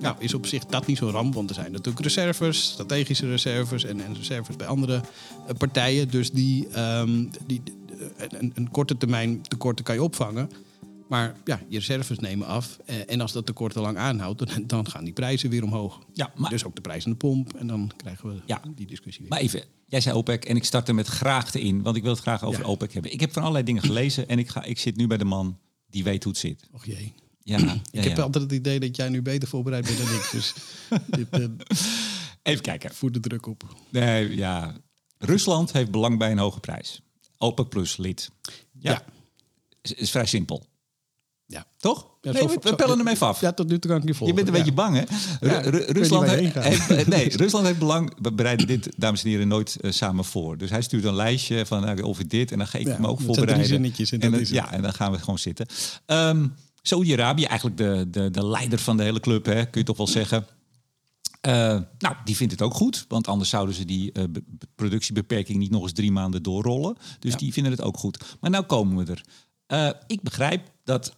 Nou, 0.00 0.16
is 0.18 0.34
op 0.34 0.46
zich 0.46 0.64
dat 0.66 0.86
niet 0.86 0.98
zo'n 0.98 1.10
ramp, 1.10 1.34
want 1.34 1.48
er 1.48 1.54
zijn 1.54 1.72
natuurlijk 1.72 2.04
reserves, 2.04 2.62
strategische 2.62 3.26
reserves 3.28 3.84
en, 3.84 4.00
en 4.04 4.14
reserves 4.16 4.56
bij 4.56 4.66
andere 4.66 5.00
eh, 5.46 5.54
partijen. 5.58 6.10
Dus 6.10 6.30
die, 6.30 6.68
ehm, 6.68 7.24
die, 7.46 7.62
eh, 8.16 8.26
een, 8.38 8.52
een 8.54 8.70
korte 8.70 8.96
termijn 8.96 9.42
tekorten 9.42 9.84
kan 9.84 9.94
je 9.94 10.02
opvangen. 10.02 10.50
Maar 11.08 11.34
ja, 11.44 11.60
je 11.68 11.78
reserves 11.78 12.18
nemen 12.18 12.46
af. 12.46 12.78
En 13.06 13.20
als 13.20 13.32
dat 13.32 13.46
tekort 13.46 13.72
te 13.72 13.80
lang 13.80 13.96
aanhoudt, 13.96 14.38
dan, 14.38 14.48
dan 14.66 14.90
gaan 14.90 15.04
die 15.04 15.12
prijzen 15.12 15.50
weer 15.50 15.62
omhoog. 15.64 15.98
Ja, 16.12 16.32
maar, 16.36 16.50
Dus 16.50 16.64
ook 16.64 16.74
de 16.74 16.80
prijs 16.80 17.04
aan 17.04 17.10
de 17.10 17.16
pomp. 17.16 17.54
En 17.54 17.66
dan 17.66 17.90
krijgen 17.96 18.28
we 18.28 18.40
Ja. 18.46 18.60
die 18.74 18.86
discussie 18.86 19.20
weer. 19.22 19.30
maar 19.30 19.40
even. 19.40 19.62
Jij 19.90 20.00
zei 20.00 20.16
OPEC 20.16 20.44
en 20.44 20.56
ik 20.56 20.64
start 20.64 20.88
er 20.88 20.94
met 20.94 21.06
graagte 21.06 21.60
in. 21.60 21.82
Want 21.82 21.96
ik 21.96 22.02
wil 22.02 22.12
het 22.12 22.20
graag 22.20 22.44
over 22.44 22.60
Ja. 22.60 22.66
OPEC 22.66 22.92
hebben. 22.92 23.12
Ik 23.12 23.20
heb 23.20 23.32
van 23.32 23.42
allerlei 23.42 23.64
dingen 23.64 23.82
gelezen. 23.82 24.28
En 24.28 24.38
ik, 24.38 24.48
ga, 24.48 24.64
ik 24.64 24.78
zit 24.78 24.96
nu 24.96 25.06
bij 25.06 25.16
de 25.16 25.24
man 25.24 25.58
die 25.86 26.04
weet 26.04 26.22
hoe 26.24 26.32
het 26.32 26.40
zit. 26.40 26.68
Och 26.72 26.86
jee. 26.86 27.14
Ja, 27.42 27.58
ja, 27.58 27.72
Ik 27.90 28.04
heb 28.04 28.16
ja. 28.16 28.22
altijd 28.22 28.44
het 28.44 28.52
idee 28.52 28.80
dat 28.80 28.96
jij 28.96 29.08
nu 29.08 29.22
beter 29.22 29.48
voorbereid 29.48 29.84
bent 29.84 29.98
dan 29.98 30.06
ik. 30.14 30.28
Dus 30.32 30.54
dit 31.18 31.28
eh, 31.30 31.44
Even 32.42 32.62
kijken. 32.62 32.94
voert 32.94 33.14
de 33.14 33.20
druk 33.20 33.46
op. 33.46 33.74
Nee, 33.90 34.36
ja. 34.36 34.76
Rusland 35.18 35.72
heeft 35.72 35.90
belang 35.90 36.18
bij 36.18 36.30
een 36.30 36.38
hoge 36.38 36.60
prijs. 36.60 37.02
OPEC 37.38 37.68
plus 37.68 37.96
lid. 37.96 38.30
Ja. 38.42 38.52
Ja. 38.92 39.04
Is, 39.82 39.92
is 39.92 40.10
vrij 40.10 40.26
simpel. 40.26 40.66
Ja. 41.50 41.66
Toch? 41.78 42.06
Ja, 42.20 42.32
nee, 42.32 42.42
we, 42.46 42.58
we 42.62 42.74
pellen 42.74 42.98
hem 42.98 43.08
even 43.08 43.26
af. 43.26 43.40
Ja, 43.40 43.52
tot 43.52 43.68
nu 43.68 43.78
toe 43.78 43.90
kan 43.90 44.00
ik 44.00 44.04
niet 44.06 44.12
Je 44.12 44.18
volgen. 44.18 44.36
bent 44.36 44.48
een 44.48 44.54
beetje 44.54 44.72
bang, 44.72 44.96
hè? 44.96 45.02
Ru- 45.40 45.68
Ru- 45.70 45.84
Rusland, 45.92 46.30
je 46.30 46.36
heeft, 46.36 46.86
heeft- 46.88 47.06
nee, 47.06 47.36
Rusland 47.36 47.66
heeft 47.66 47.78
belang. 47.78 48.12
We 48.22 48.32
bereiden 48.32 48.66
dit, 48.66 48.88
dames 48.96 49.22
en 49.24 49.30
heren, 49.30 49.48
nooit 49.48 49.76
eh, 49.80 49.90
samen 49.90 50.24
voor. 50.24 50.58
Dus 50.58 50.70
hij 50.70 50.82
stuurt 50.82 51.04
een 51.04 51.14
lijstje 51.14 51.66
van 51.66 51.80
nou, 51.80 52.00
of 52.02 52.20
ik 52.20 52.30
dit 52.30 52.52
en 52.52 52.58
dan 52.58 52.66
ga 52.66 52.78
ik 52.78 52.86
me 52.98 53.06
ook 53.08 53.20
voorbereiden. 53.20 53.92
en 54.20 54.30
dan, 54.30 54.40
ja, 54.54 54.72
en 54.72 54.82
dan 54.82 54.92
gaan 54.92 55.12
we 55.12 55.18
gewoon 55.18 55.38
zitten. 55.38 55.66
Ehm 56.06 56.46
Saudi-Arabië, 56.82 57.44
eigenlijk 57.44 57.78
de, 57.78 58.06
de, 58.10 58.30
de 58.30 58.46
leider 58.46 58.78
van 58.78 58.96
de 58.96 59.02
hele 59.02 59.20
club, 59.20 59.44
hè, 59.46 59.64
kun 59.66 59.80
je 59.80 59.86
toch 59.86 59.96
wel 59.96 60.06
zeggen. 60.06 60.46
Eh, 61.40 61.52
nou, 61.98 62.14
die 62.24 62.36
vindt 62.36 62.52
het 62.52 62.62
ook 62.62 62.74
goed, 62.74 63.04
want 63.08 63.28
anders 63.28 63.50
zouden 63.50 63.74
ze 63.74 63.84
die 63.84 64.12
eh, 64.12 64.22
be- 64.30 64.42
be- 64.46 64.66
productiebeperking 64.74 65.58
niet 65.58 65.70
nog 65.70 65.82
eens 65.82 65.92
drie 65.92 66.12
maanden 66.12 66.42
doorrollen. 66.42 66.96
Dus 67.18 67.36
die 67.36 67.52
vinden 67.52 67.72
het 67.72 67.82
ook 67.82 67.96
goed. 67.96 68.24
Maar 68.40 68.50
nou 68.50 68.64
komen 68.64 69.04
we 69.04 69.12
er. 69.12 69.24
Eh, 69.66 69.90
ik 70.06 70.22
begrijp 70.22 70.70
dat 70.84 71.16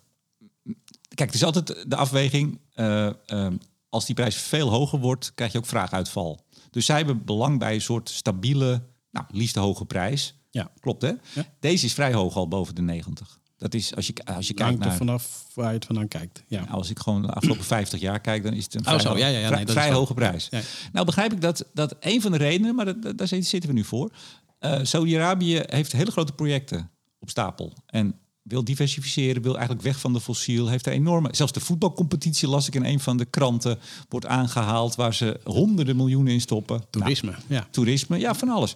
Kijk, 1.15 1.29
het 1.33 1.35
is 1.35 1.45
altijd 1.45 1.85
de 1.91 1.97
afweging. 1.97 2.59
eh, 2.75 3.11
ehm, 3.27 3.57
als 3.89 4.07
die 4.07 4.15
prijs 4.15 4.37
veel 4.37 4.69
hoger 4.71 4.99
wordt, 4.99 5.33
krijg 5.35 5.53
je 5.53 5.59
ook 5.59 5.67
vraaguitval. 5.67 6.45
Dus 6.71 6.85
zij 6.87 6.97
hebben 6.97 7.25
belang 7.25 7.59
bij 7.59 7.75
een 7.75 7.81
soort 7.81 8.09
stabiele, 8.11 8.83
nou, 9.11 9.27
liefst 9.31 9.55
hoge 9.57 9.85
prijs. 9.85 10.35
Ja. 10.51 10.71
Klopt, 10.81 11.03
hè? 11.03 11.09
Ja. 11.35 11.45
Deze 11.61 11.85
is 11.87 11.95
vrij 11.95 12.13
hoog 12.13 12.37
al 12.37 12.49
boven 12.49 12.75
de 12.75 12.83
90. 12.83 13.39
Dat 13.57 13.75
is 13.75 13.95
als 13.97 14.07
je, 14.07 14.15
als 14.25 14.47
je 14.47 14.55
kijkt 14.55 14.81
er 14.81 14.87
naar... 14.87 14.97
vanaf 14.97 15.47
waar 15.55 15.69
je 15.69 15.75
het 15.75 15.85
vandaan 15.85 16.09
kijkt. 16.09 16.43
Ja. 16.47 16.61
Nou, 16.61 16.73
als 16.73 16.91
ik 16.91 16.99
gewoon 16.99 17.23
de 17.23 17.29
afgelopen 17.33 17.65
50 17.77 18.01
jaar 18.01 18.21
kijk, 18.21 18.43
dan 18.43 18.53
is 18.53 18.65
het 18.65 18.75
een 18.75 18.83
vrij, 18.83 18.95
Oh, 18.95 19.01
zo. 19.01 19.09
hoog- 19.09 19.19
Ja, 19.19 19.27
ja, 19.27 19.39
ja. 19.39 19.47
vrij, 19.47 19.65
Nee, 19.65 19.75
vrij 19.75 19.89
wel- 19.89 19.99
hoge 19.99 20.15
prijs. 20.15 20.47
Ja. 20.51 20.61
Nou 20.93 21.07
begrijp 21.07 21.33
ik 21.33 21.41
dat, 21.41 21.65
dat 21.75 21.97
een 22.01 22.21
van 22.23 22.31
de 22.33 22.39
redenen, 22.39 22.75
maar 22.75 22.85
dat, 22.85 23.03
dat- 23.03 23.19
daar 23.19 23.27
zitten 23.29 23.67
we 23.67 23.73
nu 23.73 23.85
voor. 23.85 24.11
eh 24.59 24.79
Saudi-Arabië 24.83 25.61
heeft 25.67 25.93
hele 25.93 26.11
grote 26.11 26.33
projecten 26.33 26.91
op 27.19 27.31
stapel. 27.31 27.73
En 27.87 28.19
wil 28.51 28.65
diversificeren, 28.65 29.43
wil 29.43 29.53
eigenlijk 29.53 29.83
weg 29.83 30.01
van 30.01 30.13
de 30.13 30.21
fossiel. 30.21 30.69
Heeft 30.69 30.87
er 30.87 30.93
enorme... 30.93 31.29
Zelfs 31.33 31.53
de 31.53 31.61
voetbalcompetitie, 31.61 32.49
las 32.49 32.67
ik 32.67 32.75
in 32.75 32.85
een 32.85 33.01
van 33.01 33.17
de 33.17 33.25
kranten, 33.25 33.79
wordt 34.09 34.27
aangehaald... 34.27 34.95
waar 34.95 35.15
ze 35.15 35.41
honderden 35.45 35.97
miljoenen 35.97 36.33
in 36.33 36.41
stoppen. 36.41 36.83
Toerisme, 36.91 37.31
ja. 37.31 37.37
Nou, 37.47 37.65
toerisme, 37.71 38.19
ja, 38.19 38.35
van 38.35 38.49
alles. 38.49 38.75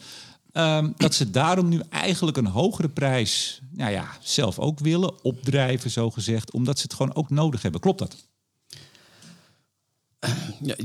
Ehm, 0.53 0.91
dat 0.97 1.15
ze 1.15 1.31
daarom 1.31 1.69
nu 1.69 1.81
eigenlijk 1.91 2.37
een 2.37 2.47
hogere 2.47 2.89
prijs... 2.89 3.61
nou 3.71 3.91
ja, 3.91 4.07
zelf 4.21 4.59
ook 4.59 4.79
willen 4.79 5.25
opdrijven, 5.25 5.91
zo 5.91 6.11
gezegd... 6.11 6.53
omdat 6.53 6.77
ze 6.77 6.83
het 6.83 6.95
gewoon 6.95 7.15
ook 7.15 7.31
nodig 7.31 7.63
hebben. 7.63 7.81
Klopt 7.81 7.99
dat? 7.99 8.27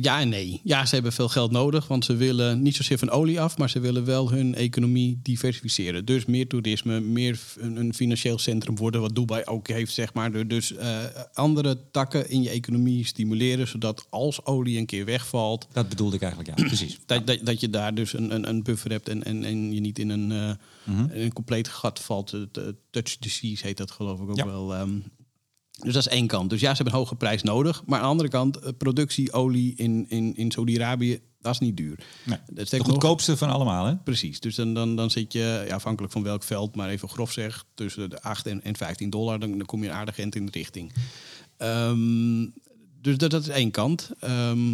Ja, 0.02 0.20
en 0.20 0.30
nee. 0.30 0.62
Ja, 0.64 0.86
ze 0.86 0.94
hebben 0.94 1.14
veel 1.14 1.30
geld 1.30 1.52
nodig, 1.52 1.88
want 1.88 2.06
ze 2.06 2.16
willen 2.16 2.62
niet 2.62 2.76
zozeer 2.76 2.98
van 2.98 3.10
olie 3.10 3.42
af, 3.42 3.58
maar 3.58 3.70
ze 3.70 3.80
willen 3.80 4.06
wel 4.06 4.32
hun 4.32 4.56
economie 4.56 5.20
diversificeren. 5.24 6.06
Dus 6.06 6.26
meer 6.26 6.48
toerisme, 6.48 7.00
meer 7.00 7.40
een, 7.60 7.94
financieel 7.94 8.38
centrum 8.40 8.76
worden, 8.76 9.02
wat 9.02 9.16
Dubai 9.16 9.44
ook 9.46 9.68
heeft, 9.68 9.94
zeg 9.94 10.14
maar. 10.14 10.48
Dus 10.48 10.76
eh, 10.76 10.98
andere 11.34 11.78
takken 11.92 12.30
in 12.30 12.42
je 12.42 12.50
economie 12.50 13.06
stimuleren, 13.06 13.68
zodat 13.68 14.06
als 14.10 14.46
olie 14.46 14.78
een 14.78 14.86
keer 14.86 15.06
wegvalt, 15.06 15.68
Dat 15.72 15.90
bedoelde 15.90 16.16
ik 16.16 16.22
eigenlijk, 16.22 16.58
ja, 16.58 16.66
precies. 16.68 17.00
dat, 17.06 17.28
dat, 17.28 17.40
dat 17.44 17.60
je 17.60 17.70
daar 17.70 17.94
dus 17.96 18.14
een, 18.14 18.34
een, 18.36 18.50
een 18.50 18.64
buffer 18.64 18.92
hebt 18.92 19.10
en, 19.10 19.24
en, 19.24 19.44
en 19.44 19.74
je 19.74 19.80
niet 19.80 20.00
in 20.00 20.10
een, 20.10 20.32
eh, 20.32 20.50
in 21.16 21.22
een 21.22 21.34
compleet 21.34 21.68
gat 21.68 22.00
valt. 22.00 22.34
Eh, 22.34 22.40
touch 22.92 23.18
disease 23.18 23.66
heet 23.68 23.78
dat 23.78 23.92
geloof 23.92 24.20
ik 24.20 24.30
ook 24.30 24.38
Ja. 24.38 24.46
wel. 24.46 24.76
ehm. 24.76 24.90
Dus 25.80 25.94
dat 25.94 26.06
is 26.06 26.12
één 26.12 26.28
kant. 26.28 26.50
Dus 26.50 26.60
ja, 26.60 26.70
ze 26.70 26.76
hebben 26.76 26.94
een 26.94 27.00
hoge 27.00 27.16
prijs 27.16 27.44
nodig. 27.44 27.84
Maar 27.86 27.98
aan 27.98 28.04
de 28.06 28.10
andere 28.12 28.30
kant, 28.30 28.58
eh, 28.60 28.70
productie 28.78 29.32
olie 29.34 29.74
in, 29.76 30.06
in, 30.10 30.36
in 30.36 30.52
Saudi-Arabië, 30.52 31.20
dat 31.42 31.54
is 31.54 31.60
niet 31.60 31.78
duur. 31.78 32.00
Nee, 32.24 32.38
Dat 32.54 32.70
de 32.70 32.78
nog- 32.78 32.88
goedkoopste 32.88 33.38
van 33.38 33.50
allemaal, 33.50 33.86
hè? 33.86 33.96
Precies. 33.96 34.40
Dus 34.40 34.56
dan, 34.56 34.74
dan, 34.74 34.96
dan 34.96 35.10
zit 35.12 35.34
je, 35.34 35.64
ja, 35.68 35.76
afhankelijk 35.76 36.14
van 36.14 36.24
welk 36.24 36.44
veld, 36.44 36.76
maar 36.76 36.90
even 36.90 37.10
grof 37.10 37.32
zeg, 37.32 37.66
tussen 37.74 38.10
de 38.10 38.22
8 38.22 38.48
en, 38.48 38.64
en 38.64 38.76
15 38.76 39.10
dollar. 39.10 39.40
Dan, 39.40 39.50
dan 39.58 39.66
kom 39.66 39.84
je 39.84 39.90
een 39.90 39.96
aardig 39.96 40.20
eind 40.20 40.36
in 40.36 40.46
de 40.46 40.52
richting. 40.52 40.94
Ehm, 41.58 42.48
dus 43.02 43.18
dat, 43.18 43.32
dat 43.32 43.42
is 43.42 43.48
één 43.50 43.72
kant. 43.72 44.12
Ehm, 44.20 44.74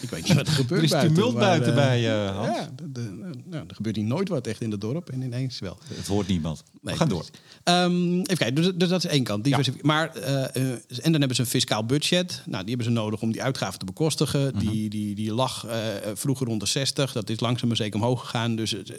ik 0.00 0.10
weet 0.10 0.22
niet 0.28 0.32
wat 0.34 0.46
er 0.46 0.52
gebeurt 0.52 0.78
Er 0.78 0.84
is 0.84 0.90
buiten. 0.90 1.14
tumult 1.14 1.34
maar, 1.34 1.42
buiten 1.42 1.68
eh, 1.68 1.74
bij 1.74 2.24
eh, 2.26 2.36
Hans. 2.36 2.56
Ja, 2.56 2.70
de- 2.76 2.92
de- 2.92 3.30
nou, 3.44 3.64
er 3.68 3.74
gebeurt 3.74 3.96
hier 3.96 4.04
nooit 4.04 4.28
wat 4.28 4.46
echt 4.46 4.60
in 4.60 4.70
het 4.70 4.80
dorp 4.80 5.10
en 5.10 5.22
ineens 5.22 5.58
wel. 5.58 5.78
Het 5.94 6.06
hoort 6.06 6.26
niemand. 6.28 6.62
We 6.82 6.96
gaan 6.96 7.08
door. 7.08 7.24
Ehm, 7.64 8.12
even 8.18 8.36
kijken, 8.36 8.54
dus, 8.54 8.70
dus 8.74 8.88
dat 8.88 9.04
is 9.04 9.10
één 9.10 9.24
kant. 9.24 9.82
Maar, 9.82 10.14
eh, 10.16 10.44
eh, 10.44 10.70
en 10.72 11.12
dan 11.12 11.12
hebben 11.12 11.34
ze 11.34 11.40
een 11.42 11.48
fiscaal 11.48 11.84
budget. 11.86 12.42
Nou, 12.46 12.58
die 12.64 12.68
hebben 12.74 12.86
ze 12.86 13.00
nodig 13.00 13.20
om 13.22 13.32
die 13.32 13.42
uitgaven 13.42 13.78
te 13.78 13.84
bekostigen. 13.84 14.52
Mhm. 14.54 14.58
die, 14.58 14.90
die, 14.90 15.14
die 15.14 15.32
lag 15.32 15.66
eh, 15.66 15.78
vroeger 16.14 16.46
rond 16.46 16.60
de 16.60 16.66
60. 16.66 17.12
Dat 17.12 17.30
is 17.30 17.40
langzaam 17.40 17.68
maar 17.68 17.76
zeker 17.76 18.00
omhoog 18.00 18.20
gegaan. 18.20 18.56
Dus, 18.56 18.74
eh, 18.74 18.96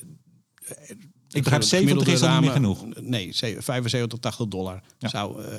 Ik 1.35 1.41
begrijp 1.43 1.61
het 1.61 1.69
70 1.71 2.07
is 2.07 2.21
niet 2.41 2.51
genoeg. 2.51 2.85
Nee, 3.01 3.31
ze- 3.31 3.57
75, 3.59 4.19
80 4.19 4.47
dollar 4.47 4.81
Ja. 4.99 5.07
zou 5.07 5.43
eh, 5.43 5.57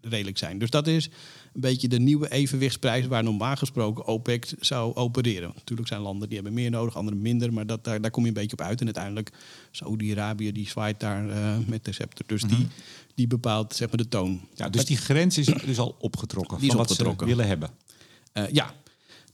redelijk 0.00 0.38
zijn. 0.38 0.58
Dus 0.58 0.70
dat 0.70 0.86
is 0.86 1.04
een 1.54 1.60
beetje 1.60 1.88
de 1.88 1.98
nieuwe 1.98 2.30
evenwichtsprijs... 2.30 3.06
waar 3.06 3.22
normaal 3.22 3.56
gesproken 3.56 4.06
OPEC 4.06 4.52
zou 4.60 4.94
opereren. 4.94 5.52
Natuurlijk 5.54 5.88
zijn 5.88 6.00
landen 6.00 6.26
die 6.28 6.36
hebben 6.36 6.54
meer 6.54 6.70
nodig, 6.70 6.96
anderen 6.96 7.22
minder. 7.22 7.52
Maar 7.52 7.66
dat, 7.66 7.84
daar, 7.84 8.00
daar 8.00 8.10
kom 8.10 8.22
je 8.22 8.28
een 8.28 8.34
beetje 8.34 8.56
op 8.56 8.60
uit. 8.60 8.78
En 8.80 8.84
uiteindelijk 8.84 9.30
Saoedi-Arabië 9.70 10.52
die 10.52 10.68
zwaait 10.68 11.00
daar 11.00 11.28
eh, 11.30 11.56
met 11.66 11.84
de 11.84 11.92
scepter. 11.92 12.24
Dus 12.26 12.42
Mhm. 12.44 12.54
die, 12.56 12.66
die 13.14 13.26
bepaalt 13.26 13.74
zeg 13.74 13.88
maar, 13.88 13.96
de 13.96 14.08
toon. 14.08 14.40
Ja, 14.54 14.68
dus 14.68 14.84
die 14.84 14.96
grens 14.96 15.38
is 15.38 15.46
dus 15.66 15.78
al 15.78 15.96
opgetrokken 16.00 16.56
Die 16.58 16.66
is 16.66 16.74
van 16.74 16.86
wat 16.86 16.96
ze 16.96 17.24
willen 17.26 17.46
hebben. 17.46 17.70
Eh, 18.32 18.44
ja, 18.52 18.74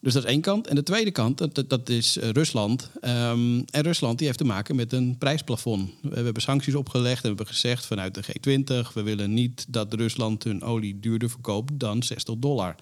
dus 0.01 0.13
dat 0.13 0.25
is 0.25 0.31
één 0.31 0.41
kant. 0.41 0.67
En 0.67 0.75
de 0.75 0.83
tweede 0.83 1.11
kant, 1.11 1.39
dat, 1.39 1.69
dat- 1.71 1.89
is 1.89 2.17
eh, 2.17 2.31
Rusland. 2.31 2.91
Ehm, 3.01 3.63
en 3.71 3.83
Rusland 3.83 4.19
die 4.19 4.27
heeft 4.27 4.39
te 4.39 4.45
maken 4.45 4.77
met 4.77 4.93
een 4.93 5.19
prijsplafond. 5.19 5.91
We 6.03 6.21
hebben 6.21 6.43
sancties 6.43 6.75
opgelegd 6.75 7.17
en 7.17 7.23
we 7.23 7.29
hebben 7.29 7.47
gezegd 7.47 7.87
vanuit 7.87 8.15
de 8.15 8.23
G20... 8.23 8.93
we 8.95 9.03
willen 9.03 9.35
niet 9.35 9.67
dat 9.69 9.95
Rusland 9.95 10.45
hun 10.45 10.63
olie 10.63 11.01
duurder 11.01 11.31
verkoopt 11.31 11.79
dan 11.79 12.03
60 12.03 12.35
dollar. 12.39 12.75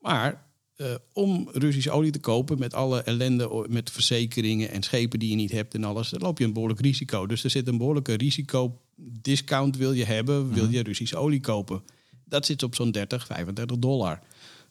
Maar 0.00 0.44
eh, 0.76 0.86
om 1.12 1.48
Russische 1.52 1.90
olie 1.90 2.10
te 2.10 2.18
kopen 2.20 2.58
met 2.58 2.74
alle 2.74 3.02
ellende, 3.02 3.66
met 3.68 3.90
verzekeringen 3.90 4.70
en 4.70 4.82
schepen 4.82 5.18
die 5.18 5.30
je 5.30 5.36
niet 5.36 5.52
hebt 5.52 5.74
en 5.74 5.84
alles, 5.84 6.08
dan 6.08 6.20
loop 6.20 6.38
je 6.38 6.44
een 6.44 6.52
behoorlijk 6.52 6.80
risico. 6.80 7.26
Dus 7.26 7.44
er 7.44 7.50
zit 7.50 7.68
een 7.68 7.78
behoorlijke 7.78 8.14
risicodiscount 8.14 9.76
wil 9.76 9.92
je 9.92 10.04
hebben, 10.04 10.52
wil 10.52 10.68
je 10.68 10.82
Russische 10.82 11.16
olie 11.16 11.40
kopen. 11.40 11.82
Dat 12.24 12.46
zit 12.46 12.62
op 12.62 12.74
zo'n 12.74 12.90
30, 12.90 13.26
35 13.26 13.78
dollar. 13.78 14.20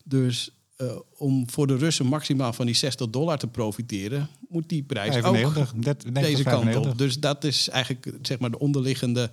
Dus 0.04 0.52
eh, 0.82 0.96
om 1.18 1.50
voor 1.50 1.68
de 1.68 1.76
Russen 1.76 2.06
maximaal 2.06 2.54
van 2.54 2.66
die 2.66 2.76
60 2.76 3.10
dollar 3.10 3.38
te 3.38 3.48
profiteren, 3.48 4.30
moet 4.50 4.70
die 4.70 4.84
prijs 4.84 5.16
ook 5.16 5.22
95, 5.22 5.74
30, 5.76 6.12
deze 6.12 6.44
kant 6.44 6.64
95. 6.64 6.92
op. 6.92 6.98
Dus 6.98 7.20
dat 7.20 7.44
is 7.44 7.70
eigenlijk 7.70 8.14
zeg 8.22 8.40
maar 8.40 8.52
de 8.52 8.60
onderliggende 8.60 9.32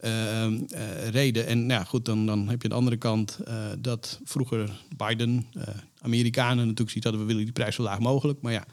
eh, 0.00 0.44
eh, 0.44 1.08
reden. 1.10 1.46
En 1.46 1.66
nou 1.66 1.80
ja, 1.80 1.84
goed, 1.84 2.04
dan, 2.04 2.26
dan 2.26 2.48
heb 2.48 2.62
je 2.62 2.68
de 2.68 2.74
andere 2.74 2.96
kant 2.96 3.38
eh, 3.44 3.66
dat 3.78 4.20
vroeger 4.24 4.82
Biden, 4.96 5.46
Amerikanen 6.00 6.64
natuurlijk 6.64 6.90
ziet 6.90 7.02
hadden 7.02 7.20
we 7.20 7.26
willen 7.26 7.44
die 7.44 7.52
prijs 7.52 7.74
zo 7.74 7.82
laag 7.82 7.98
mogelijk. 7.98 8.40
Maar 8.42 8.52
ja, 8.52 8.64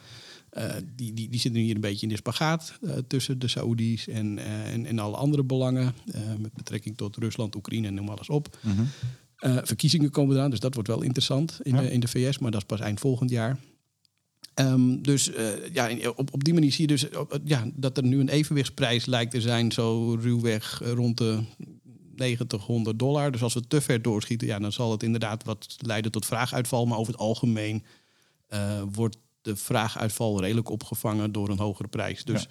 die, 0.96 1.14
die, 1.14 1.30
die 1.30 1.40
zitten 1.40 1.62
hier 1.62 1.76
een 1.76 1.82
beetje 1.82 2.06
in 2.06 2.12
de 2.12 2.18
spagaat 2.18 2.80
tussen 3.08 3.40
de 3.40 3.48
Saoedi's 3.48 4.08
en, 4.08 4.38
en, 4.66 4.86
en 4.86 5.00
alle 5.00 5.18
andere 5.18 5.44
belangen. 5.44 5.96
met 6.38 6.54
betrekking 6.54 6.98
tot 6.98 7.16
Rusland, 7.16 7.56
Oekraïne 7.56 7.88
en 7.88 7.94
noem 7.94 8.10
alles 8.10 8.30
op. 8.30 8.58
Mhm. 8.62 8.84
Eh, 9.38 9.58
verkiezingen 9.64 10.10
komen 10.10 10.36
eraan, 10.36 10.50
dus 10.50 10.60
dat 10.60 10.74
wordt 10.74 10.90
wel 10.90 11.02
interessant 11.02 11.60
in, 11.64 11.76
Ja. 11.76 11.82
de, 11.82 11.92
in 11.92 12.00
de 12.00 12.08
VS, 12.08 12.38
maar 12.40 12.52
dat 12.52 12.60
is 12.62 12.68
pas 12.68 12.80
eind 12.80 13.00
volgend 13.00 13.30
jaar. 13.30 13.58
Ehm, 14.54 15.02
dus 15.02 15.32
eh, 15.34 15.74
ja, 15.74 16.10
op, 16.16 16.34
op 16.34 16.44
die 16.44 16.54
manier 16.54 16.72
zie 16.72 16.82
je 16.82 16.88
dus 16.88 17.10
op- 17.10 17.40
ja, 17.44 17.66
dat 17.76 17.98
er 17.98 18.04
nu 18.04 18.20
een 18.20 18.30
evenwichtsprijs 18.30 19.06
lijkt 19.06 19.32
te 19.32 19.42
zijn, 19.42 19.72
zo 19.72 20.14
ruwweg 20.22 20.82
eh, 20.82 20.92
rond 20.92 21.18
de 21.18 21.40
90, 22.16 22.62
100 22.64 23.00
dollar. 23.00 23.32
Dus 23.32 23.42
als 23.44 23.54
we 23.54 23.68
te 23.68 23.82
ver 23.82 24.02
doorschieten, 24.02 24.48
ja, 24.48 24.60
dan 24.60 24.72
zal 24.72 24.92
het 24.92 25.04
inderdaad 25.04 25.44
wat 25.44 25.76
leiden 25.80 26.12
tot 26.12 26.26
vraaguitval. 26.26 26.86
Maar 26.86 26.98
over 26.98 27.12
het 27.14 27.22
algemeen 27.22 27.84
eh, 28.48 28.82
wordt 28.92 29.18
de 29.42 29.56
vraaguitval 29.56 30.42
redelijk 30.42 30.70
opgevangen 30.70 31.32
door 31.32 31.50
een 31.50 31.58
hogere 31.60 31.88
prijs. 31.88 32.24
Dus 32.24 32.42
Ja. 32.42 32.48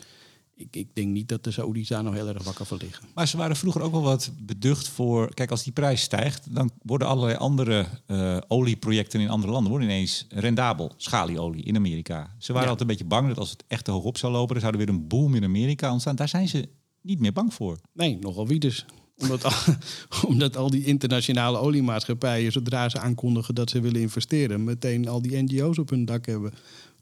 Ik, 0.57 0.77
ik 0.77 0.95
denk 0.95 1.09
niet 1.09 1.29
dat 1.29 1.45
de 1.45 1.51
Saoedi's 1.51 1.89
daar 1.89 2.03
nog 2.03 2.15
heel 2.15 2.29
erg 2.29 2.45
wakker 2.45 2.67
van 2.67 2.79
liggen. 2.83 3.07
Maar 3.15 3.29
ze 3.29 3.37
waren 3.37 3.57
vroeger 3.57 3.83
ook 3.83 3.93
wel 3.93 4.03
wat 4.03 4.33
beducht 4.39 4.89
voor... 4.89 5.35
Kijk, 5.35 5.51
als 5.51 5.63
die 5.65 5.73
prijs 5.73 6.01
stijgt, 6.01 6.55
dan 6.55 6.71
worden 6.83 7.09
allerlei 7.09 7.37
andere 7.39 7.87
eh, 8.07 8.39
olieprojecten 8.49 9.21
in 9.21 9.29
andere 9.29 9.53
landen 9.53 9.71
worden 9.71 9.89
ineens 9.89 10.27
rendabel. 10.29 10.93
Schalieolie 10.97 11.63
in 11.63 11.77
Amerika. 11.77 12.35
Ze 12.39 12.53
waren 12.53 12.69
Ja. 12.69 12.71
altijd 12.73 12.81
een 12.81 12.97
beetje 12.97 13.15
bang 13.15 13.29
dat 13.29 13.39
als 13.39 13.51
het 13.51 13.65
echt 13.67 13.85
te 13.85 13.91
hoog 13.91 14.05
op 14.05 14.19
zou 14.19 14.33
lopen... 14.33 14.53
dan 14.55 14.61
zou 14.61 14.73
er 14.73 14.79
weer 14.87 14.95
een 14.95 15.07
boom 15.09 15.35
in 15.35 15.45
Amerika 15.45 15.93
ontstaan. 15.93 16.17
Daar 16.17 16.29
zijn 16.29 16.49
ze 16.49 16.69
niet 17.03 17.21
meer 17.21 17.33
bang 17.33 17.55
voor. 17.55 17.79
Nee, 17.93 18.19
nogal 18.21 18.47
wie 18.47 18.59
dus. 18.59 18.87
Omdat 19.19 19.45
al, 19.45 19.53
omdat 20.29 20.57
al 20.57 20.71
die 20.71 20.85
internationale 20.85 21.59
oliemaatschappijen, 21.59 22.53
zodra 22.53 22.89
ze 22.89 22.99
aankondigen 22.99 23.55
dat 23.55 23.71
ze 23.71 23.81
willen 23.81 24.01
investeren, 24.01 24.65
meteen 24.65 25.09
al 25.09 25.23
die 25.23 25.43
NGO's 25.43 25.79
op 25.79 25.91
hun 25.91 26.05
dak 26.05 26.27
hebben. 26.27 26.53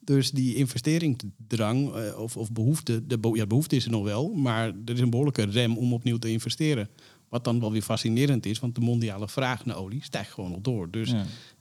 Dus 0.04 0.30
die 0.30 0.54
investeringsdrang 0.54 1.94
eh, 1.94 2.18
of, 2.18 2.36
of 2.36 2.52
behoefte, 2.52 3.06
de 3.06 3.30
ja, 3.32 3.46
behoefte 3.46 3.76
is 3.76 3.84
er 3.84 3.90
nog 3.90 4.04
wel, 4.04 4.32
maar 4.32 4.66
er 4.66 4.94
is 4.94 5.00
een 5.00 5.10
behoorlijke 5.10 5.44
rem 5.44 5.78
om 5.78 5.92
opnieuw 5.92 6.18
te 6.18 6.30
investeren. 6.30 6.88
Wat 7.28 7.44
dan 7.44 7.60
wel 7.60 7.72
weer 7.72 7.82
fascinerend 7.82 8.46
is, 8.46 8.58
want 8.58 8.74
de 8.74 8.80
mondiale 8.80 9.28
vraag 9.28 9.64
naar 9.64 9.76
olie 9.76 10.02
stijgt 10.02 10.32
gewoon 10.32 10.50
nog 10.50 10.60
door. 10.60 10.90
Dus. 10.90 11.14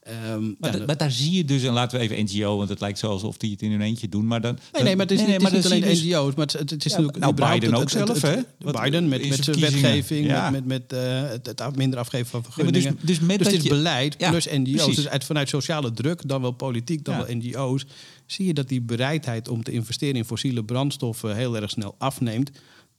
Ehm, 0.03 0.43
Maar, 0.59 0.71
ja, 0.71 0.77
da- 0.77 0.85
maar 0.85 0.97
daar 0.97 1.11
zie 1.11 1.31
je 1.31 1.45
dus, 1.45 1.63
en 1.63 1.73
laten 1.73 1.99
we 1.99 2.03
even 2.09 2.23
NGO, 2.23 2.57
want 2.57 2.69
het 2.69 2.79
lijkt 2.79 2.99
zo 2.99 3.07
alsof 3.09 3.37
die 3.37 3.51
het 3.51 3.61
in 3.61 3.71
hun 3.71 3.81
eentje 3.81 4.09
doen. 4.09 4.27
Maar 4.27 4.41
dan, 4.41 4.57
Nee, 4.73 4.83
nee, 4.83 4.95
maar 4.95 5.05
het 5.05 5.19
is, 5.19 5.25
niet- 5.25 5.41
het 5.41 5.41
is 5.43 5.51
niet 5.51 5.65
alleen 5.65 5.81
dus- 5.81 6.03
NGO's, 6.03 6.35
maar 6.35 6.45
het, 6.45 6.55
is 6.55 6.83
Ja, 6.83 6.89
natuurlijk... 6.89 7.17
nou, 7.17 7.33
Biden 7.33 7.71
het- 7.73 7.81
ook 7.81 7.89
zelf, 7.89 8.21
hè? 8.21 8.35
Biden 8.81 9.07
met, 9.07 9.29
met 9.29 9.43
zijn 9.43 9.59
wetgeving, 9.59 10.25
Ja. 10.25 10.49
met, 10.49 10.65
met, 10.65 10.89
met 10.89 10.99
eh, 10.99 11.29
het, 11.65 11.75
minder 11.75 11.99
afgeven 11.99 12.25
van 12.27 12.41
maar 12.41 12.51
vergunningen. 12.51 12.95
dus, 13.01 13.17
dus 13.17 13.19
met 13.27 13.43
Dus 13.43 13.61
je- 13.63 13.69
beleid 13.69 14.17
plus 14.17 14.45
NGO's. 14.45 14.71
precies. 14.75 14.95
Dus 14.95 15.07
uit, 15.07 15.23
vanuit 15.23 15.49
sociale 15.49 15.91
druk, 15.91 16.27
dan 16.27 16.41
wel 16.41 16.51
politiek, 16.51 17.05
dan 17.05 17.17
wel 17.17 17.25
NGO's... 17.35 17.85
zie 18.25 18.45
je 18.45 18.53
dat 18.53 18.67
die 18.69 18.81
bereidheid 18.81 19.47
om 19.47 19.63
te 19.63 19.71
investeren 19.71 20.15
in 20.15 20.25
fossiele 20.25 20.63
brandstoffen... 20.63 21.35
heel 21.35 21.55
erg 21.55 21.69
snel 21.69 21.95
afneemt, 21.97 22.51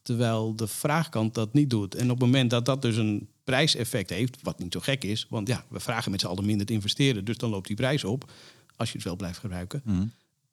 terwijl 0.02 0.56
de 0.56 0.66
vraagkant 0.66 1.34
dat 1.34 1.52
niet 1.54 1.70
doet. 1.70 1.94
En 1.94 2.04
op 2.04 2.20
het 2.20 2.26
moment 2.26 2.50
dat 2.50 2.64
dat 2.66 2.82
dus 2.82 2.96
een 2.96 3.28
prijseffect 3.44 4.10
heeft, 4.10 4.38
wat 4.42 4.58
niet 4.58 4.72
zo 4.72 4.80
gek 4.80 5.04
is... 5.04 5.26
want 5.30 5.48
ja, 5.48 5.64
we 5.68 5.80
vragen 5.80 6.10
met 6.10 6.20
z'n 6.20 6.26
allen 6.26 6.44
minder 6.44 6.66
te 6.66 6.72
investeren... 6.72 7.24
dus 7.24 7.36
dan 7.36 7.50
loopt 7.50 7.66
die 7.66 7.76
prijs 7.76 8.04
op, 8.04 8.30
als 8.76 8.88
je 8.88 8.94
het 8.94 9.06
wel 9.06 9.16
blijft 9.16 9.38
gebruiken... 9.38 9.82
Mhm. 9.84 10.06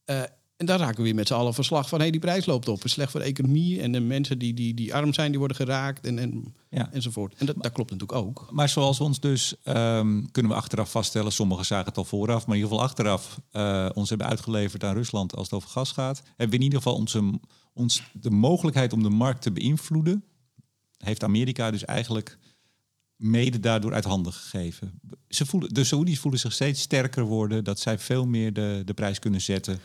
Eh, 0.06 0.22
en 0.62 0.68
daar 0.68 0.80
raken 0.80 0.98
we 0.98 1.04
weer 1.04 1.16
met 1.16 1.28
z'n 1.28 1.34
allen 1.34 1.54
verslag 1.54 1.90
van... 1.90 2.02
hé, 2.02 2.10
die 2.10 2.20
prijs 2.20 2.46
loopt 2.46 2.68
op, 2.68 2.76
het 2.76 2.86
is 2.86 2.92
slecht 2.92 3.12
voor 3.12 3.20
de 3.20 3.26
economie... 3.26 3.82
en 3.82 3.92
de 3.92 4.00
mensen 4.00 4.40
die, 4.40 4.54
die, 4.54 4.74
die 4.74 4.94
arm 4.94 5.14
zijn, 5.14 5.30
die 5.30 5.40
worden 5.40 5.58
geraakt 5.58 6.06
en, 6.06 6.20
en, 6.20 6.56
Ja. 6.70 6.92
enzovoort. 6.92 7.36
En 7.38 7.46
dat, 7.46 7.56
dat 7.60 7.72
klopt 7.72 7.92
natuurlijk 7.92 8.20
ook. 8.20 8.48
Maar 8.52 8.70
zoals 8.70 9.00
ons 9.00 9.20
dus 9.20 9.56
ehm, 9.64 10.24
kunnen 10.32 10.52
we 10.52 10.58
achteraf 10.58 10.92
vaststellen, 10.92 11.32
sommigen 11.32 11.66
zagen 11.66 11.86
het 11.86 11.98
al 11.98 12.06
vooraf, 12.06 12.48
maar 12.48 12.56
in 12.56 12.62
ieder 12.62 12.70
geval 12.70 12.86
achteraf 12.86 13.40
eh, 13.52 13.90
ons 13.94 14.10
hebben 14.10 14.28
uitgeleverd 14.28 14.84
aan 14.84 14.96
Rusland 14.96 15.36
als 15.36 15.44
het 15.44 15.54
over 15.54 15.70
gas 15.70 15.92
gaat, 15.92 16.22
hebben 16.28 16.50
we 16.50 16.56
in 16.56 16.62
ieder 16.62 16.78
geval 16.78 16.96
onze, 16.96 17.40
ons 17.74 18.04
de 18.14 18.32
mogelijkheid 18.32 18.94
om 18.94 19.04
de 19.04 19.10
markt 19.10 19.42
te 19.42 19.52
beïnvloeden, 19.52 20.24
heeft 20.98 21.24
Amerika 21.24 21.72
dus 21.72 21.86
eigenlijk 21.86 22.38
mede 23.22 23.60
daardoor 23.60 23.94
uit 23.94 24.04
handen 24.04 24.34
gegeven. 24.34 25.00
Ze 25.30 25.46
voelen, 25.46 25.74
de 25.74 25.84
Saoedi's 25.84 26.20
voelen 26.20 26.40
zich 26.40 26.54
steeds 26.54 26.82
sterker 26.82 27.24
worden, 27.24 27.64
dat 27.64 27.80
zij 27.80 28.00
veel 28.00 28.26
meer 28.26 28.54
de, 28.54 28.82
de 28.86 28.94
prijs 28.94 29.20
kunnen 29.20 29.42
zetten 29.42 29.80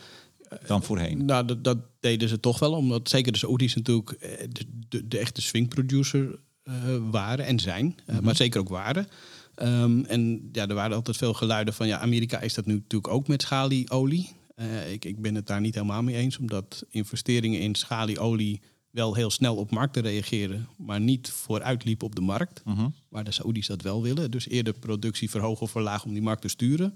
dan 0.67 0.83
voorheen. 0.83 1.25
Nou, 1.25 1.45
dat, 1.45 1.65
dat 1.65 1.79
deden 2.01 2.29
ze 2.29 2.41
toch 2.41 2.59
wel, 2.59 2.73
omdat 2.73 3.09
zeker 3.09 3.33
de 3.33 3.39
Saoedi's 3.39 3.75
natuurlijk 3.75 4.11
eh, 4.11 4.47
de, 4.51 4.65
de, 4.89 5.09
de 5.09 5.19
echte 5.19 5.43
swing 5.43 5.69
producer 5.69 6.39
eh, 6.63 6.75
waren 7.11 7.47
en 7.47 7.59
zijn, 7.59 7.97
eh, 8.07 8.19
maar 8.19 8.37
zeker 8.37 8.61
ook 8.61 8.69
waren. 8.69 9.09
Ehm, 9.55 10.01
en 10.05 10.49
ja, 10.53 10.69
er 10.69 10.75
waren 10.75 10.97
altijd 10.97 11.17
veel 11.17 11.35
geluiden 11.35 11.75
van, 11.75 11.87
ja, 11.87 11.99
Amerika 11.99 12.41
is 12.41 12.55
dat 12.55 12.67
nu 12.67 12.75
natuurlijk 12.75 13.13
ook 13.13 13.29
met 13.29 13.43
schalieolie. 13.43 14.31
Eh 14.55 14.93
ik, 14.93 15.05
ik 15.05 15.21
ben 15.21 15.35
het 15.35 15.47
daar 15.47 15.61
niet 15.61 15.75
helemaal 15.75 16.03
mee 16.03 16.17
eens, 16.17 16.39
omdat 16.39 16.85
investeringen 16.89 17.61
in 17.61 17.75
schalieolie 17.75 18.61
wel 18.97 19.15
heel 19.15 19.31
snel 19.31 19.57
op 19.57 19.71
markten 19.71 20.03
reageren, 20.03 20.69
maar 20.77 21.01
niet 21.01 21.31
vooruitliepen 21.31 22.07
op 22.07 22.15
de 22.15 22.21
markt. 22.21 22.63
Mhm. 22.65 22.89
Waar 23.09 23.25
de 23.25 23.31
Saoedi's 23.31 23.67
dat 23.67 23.83
wel 23.83 24.03
willen. 24.03 24.31
Dus 24.31 24.49
eerder 24.49 24.73
productie 24.79 25.31
verhogen 25.31 25.63
of 25.63 25.71
verlagen 25.71 26.07
om 26.07 26.13
die 26.13 26.23
markt 26.23 26.43
te 26.43 26.49
sturen. 26.49 26.95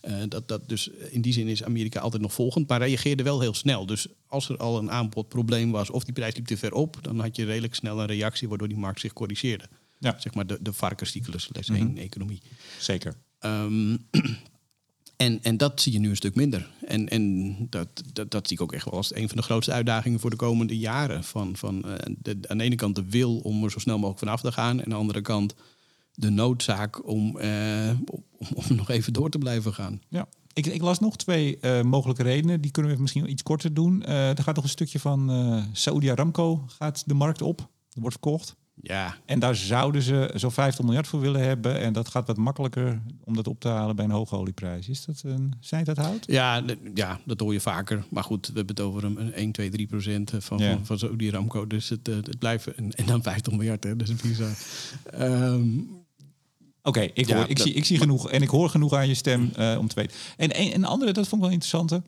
Eh, 0.00 0.16
dat, 0.28 0.48
dat, 0.48 0.68
dus 0.68 0.88
in 0.88 1.20
die 1.20 1.32
zin 1.32 1.46
is 1.48 1.64
Amerika 1.64 2.00
altijd 2.00 2.22
nog 2.22 2.32
volgend, 2.32 2.68
maar 2.68 2.78
reageerde 2.78 3.22
wel 3.22 3.40
heel 3.40 3.54
snel. 3.54 3.86
Dus 3.86 4.06
als 4.26 4.48
er 4.48 4.56
al 4.56 4.78
een 4.78 4.90
aanbodprobleem 4.90 5.70
was 5.70 5.90
of 5.90 6.04
die 6.04 6.14
prijs 6.14 6.34
liep 6.34 6.46
te 6.46 6.56
ver 6.56 6.72
op, 6.72 6.98
dan 7.02 7.20
had 7.20 7.36
je 7.36 7.44
redelijk 7.44 7.74
snel 7.74 8.00
een 8.00 8.06
reactie 8.06 8.48
waardoor 8.48 8.68
die 8.68 8.76
markt 8.78 9.00
zich 9.00 9.12
corrigeerde. 9.12 9.64
Ja, 9.98 10.16
Zeg 10.20 10.34
maar 10.34 10.46
de, 10.46 10.58
de 10.60 10.72
varkenscyclus, 10.72 11.48
les 11.52 11.68
Mhm. 11.68 11.80
1 11.80 11.96
economie. 11.98 12.42
zeker. 12.78 13.14
Ehm, 13.38 13.96
en, 15.18 15.42
en 15.42 15.56
dat 15.56 15.80
zie 15.80 15.92
je 15.92 15.98
nu 15.98 16.08
een 16.08 16.16
stuk 16.16 16.34
minder. 16.34 16.70
En, 16.86 17.08
en 17.08 17.56
dat, 17.70 17.88
dat, 18.12 18.30
dat 18.30 18.48
zie 18.48 18.56
ik 18.56 18.62
ook 18.62 18.72
echt 18.72 18.84
wel 18.84 18.94
als 18.94 19.14
een 19.14 19.28
van 19.28 19.36
de 19.36 19.42
grootste 19.42 19.72
uitdagingen 19.72 20.20
voor 20.20 20.30
de 20.30 20.36
komende 20.36 20.78
jaren. 20.78 21.24
Van, 21.24 21.56
van, 21.56 21.84
eh, 21.84 22.14
de, 22.18 22.38
aan 22.46 22.58
de 22.58 22.64
ene 22.64 22.74
kant 22.74 22.94
de 22.94 23.04
wil 23.08 23.38
om 23.38 23.64
er 23.64 23.70
zo 23.70 23.78
snel 23.78 23.96
mogelijk 23.96 24.18
vanaf 24.18 24.40
te 24.40 24.52
gaan. 24.52 24.76
En 24.78 24.84
aan 24.84 24.90
de 24.90 24.96
andere 24.96 25.20
kant 25.20 25.54
de 26.18 26.30
noodzaak 26.30 27.08
om, 27.08 27.38
eh, 27.38 27.90
om, 28.54 28.76
nog 28.76 28.90
even 28.90 29.12
door 29.12 29.30
te 29.30 29.38
blijven 29.38 29.74
gaan. 29.74 30.00
Ja. 30.08 30.28
Ik, 30.52 30.66
ik 30.66 30.82
las 30.82 30.98
nog 30.98 31.16
twee 31.16 31.58
eh, 31.58 31.82
mogelijke 31.82 32.22
redenen. 32.22 32.60
Die 32.60 32.70
kunnen 32.70 32.94
we 32.94 33.00
misschien 33.00 33.30
iets 33.30 33.42
korter 33.42 33.74
doen. 33.74 34.02
Eh, 34.02 34.28
er 34.28 34.42
gaat 34.42 34.54
nog 34.54 34.64
een 34.64 34.70
stukje 34.70 34.98
van 34.98 35.30
eh 35.30 35.64
Saudi 35.72 36.10
Aramco 36.10 36.64
gaat 36.66 37.02
de 37.06 37.14
markt 37.14 37.42
op. 37.42 37.60
Er 37.60 38.00
wordt 38.00 38.18
verkocht. 38.20 38.56
Ja, 38.82 39.16
En 39.24 39.38
daar 39.38 39.56
zouden 39.56 40.02
ze 40.02 40.30
zo'n 40.34 40.50
50 40.52 40.84
miljard 40.84 41.06
voor 41.06 41.20
willen 41.20 41.40
hebben. 41.42 41.80
En 41.80 41.92
dat 41.92 42.08
gaat 42.08 42.26
wat 42.26 42.36
makkelijker 42.36 43.00
om 43.24 43.34
dat 43.34 43.48
op 43.48 43.60
te 43.60 43.68
halen 43.68 43.96
bij 43.96 44.04
een 44.04 44.10
hoge 44.10 44.36
olieprijs. 44.36 44.88
Is 44.88 45.04
dat 45.04 45.22
een, 45.24 45.52
zij 45.60 45.84
dat 45.84 45.96
houdt? 45.96 46.26
ja, 46.26 46.62
ja, 46.94 47.20
dat 47.24 47.40
hoor 47.40 47.52
je 47.52 47.60
vaker. 47.60 48.04
Maar 48.10 48.24
goed, 48.24 48.46
we 48.46 48.52
hebben 48.56 48.74
het 48.76 48.84
over 48.84 49.04
een, 49.04 49.20
een 49.20 49.32
1, 49.32 49.52
2, 49.52 49.70
3 49.70 49.86
procent 49.86 50.32
van, 50.38 50.58
Ja. 50.58 50.72
van, 50.72 50.86
van 50.86 50.98
Saudi 50.98 51.30
Ramco. 51.30 51.66
Dus 51.66 51.88
het, 51.88 52.08
eh, 52.08 52.14
het 52.16 52.38
blijft... 52.38 52.66
En, 52.74 52.90
en 52.92 53.06
dan 53.06 53.22
50 53.22 53.52
miljard, 53.52 53.84
hè. 53.84 53.96
Dat 53.96 54.08
is 54.08 54.14
bizar. 54.16 54.50
Ehm, 55.10 55.68
Oké, 56.82 57.00
ik, 57.00 57.26
Ja, 57.28 57.46
ik, 57.46 57.56
dat- 57.56 57.66
zie, 57.66 57.74
ik 57.74 57.84
zie 57.84 57.98
genoeg. 57.98 58.30
En 58.30 58.42
ik 58.42 58.48
hoor 58.48 58.70
genoeg 58.70 58.92
aan 58.92 59.08
je 59.08 59.14
stem 59.14 59.50
eh, 59.56 59.76
om 59.78 59.88
te 59.88 59.94
weten. 59.94 60.16
En 60.36 60.60
een, 60.60 60.74
een 60.74 60.84
andere, 60.84 61.12
dat 61.12 61.28
vond 61.28 61.42
ik 61.42 61.48
wel 61.48 61.58
interessant. 61.58 62.00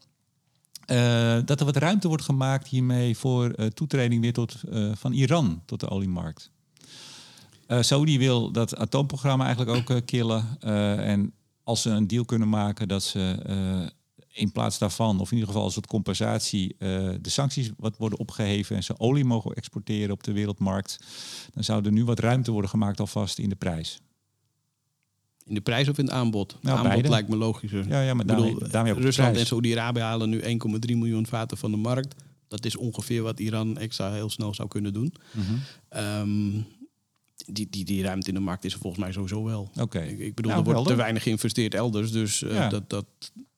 Eh, 0.87 1.39
dat 1.45 1.61
er 1.61 1.67
wat 1.67 1.77
ruimte 1.77 2.09
wordt 2.09 2.23
gemaakt 2.25 2.69
hiermee 2.69 3.17
voor 3.17 3.51
eh, 3.51 3.67
toetreding 3.67 4.21
weer 4.23 4.33
tot, 4.33 4.57
eh, 4.71 4.91
van 4.95 5.13
Iran 5.13 5.63
tot 5.67 5.81
de 5.81 5.89
oliemarkt. 5.89 6.51
Eh 7.71 7.83
Saudi 7.83 8.19
wil 8.19 8.51
dat 8.51 8.77
atoomprogramma 8.77 9.45
eigenlijk 9.45 9.77
ook 9.77 9.97
eh, 9.97 10.05
killen. 10.05 10.57
Eh, 10.61 11.09
en 11.09 11.33
als 11.63 11.83
ze 11.83 11.91
een 11.91 12.07
deal 12.07 12.25
kunnen 12.25 12.49
maken 12.49 12.89
dat 12.89 13.03
ze 13.03 13.93
in 14.33 14.53
plaats 14.53 14.79
daarvan, 14.79 15.21
of 15.21 15.31
in 15.31 15.33
ieder 15.33 15.49
geval 15.49 15.65
als 15.65 15.75
soort 15.75 15.87
compensatie, 15.87 16.77
de 16.79 17.19
sancties 17.23 17.71
wat 17.77 17.97
worden 17.97 18.19
opgeheven 18.19 18.77
en 18.77 18.83
ze 18.83 18.99
olie 18.99 19.25
mogen 19.25 19.55
exporteren 19.55 20.11
op 20.11 20.23
de 20.23 20.33
wereldmarkt, 20.33 20.99
dan 21.55 21.65
zou 21.65 21.85
er 21.85 21.93
nu 21.93 22.05
wat 22.05 22.19
ruimte 22.19 22.51
worden 22.51 22.71
gemaakt 22.71 23.01
alvast 23.01 23.39
in 23.39 23.49
de 23.49 23.55
prijs. 23.55 24.01
in 25.45 25.55
de 25.55 25.61
prijs 25.61 25.89
of 25.89 25.99
in 25.99 26.05
het 26.05 26.15
aanbod? 26.15 26.57
Nou, 26.61 26.77
aanbod 26.77 26.93
beide. 26.93 27.09
lijkt 27.09 27.29
me 27.29 27.37
logischer. 27.37 27.89
Ja, 27.89 28.01
ja 28.03 28.15
maar 28.15 28.27
daarmee, 28.27 28.55
bedoel, 28.55 28.71
daarmee 28.71 28.93
Rusland 28.93 29.37
en 29.37 29.47
Saudi-Arabië 29.47 30.01
halen 30.01 30.29
nu 30.29 30.41
1,3 30.41 30.47
miljoen 30.97 31.27
vaten 31.27 31.57
van 31.57 31.71
de 31.71 31.77
markt. 31.77 32.15
Dat 32.49 32.65
is 32.65 32.77
ongeveer 32.77 33.23
wat 33.23 33.41
Iran 33.41 33.79
extra 33.79 34.13
heel 34.13 34.31
snel 34.31 34.55
zou 34.55 34.69
kunnen 34.69 34.93
doen. 34.93 35.15
Ehm, 35.89 36.61
die, 37.53 37.67
die, 37.71 37.85
die 37.85 38.03
ruimte 38.03 38.29
in 38.29 38.35
de 38.35 38.41
markt 38.41 38.65
is 38.65 38.73
er 38.73 38.79
volgens 38.81 39.03
mij 39.03 39.13
sowieso 39.13 39.45
wel. 39.45 39.71
Oké. 39.81 40.01
Ik, 40.01 40.19
ik 40.19 40.35
bedoel, 40.35 40.51
Nou, 40.51 40.65
er 40.65 40.65
wordt 40.65 40.79
helder. 40.79 40.93
te 40.93 40.99
weinig 40.99 41.23
geïnvesteerd 41.23 41.75
elders. 41.75 42.13
Dus 42.13 42.43
eh, 42.43 42.55
Ja. 42.55 42.69
dat, 42.69 42.91
dat, 42.91 43.05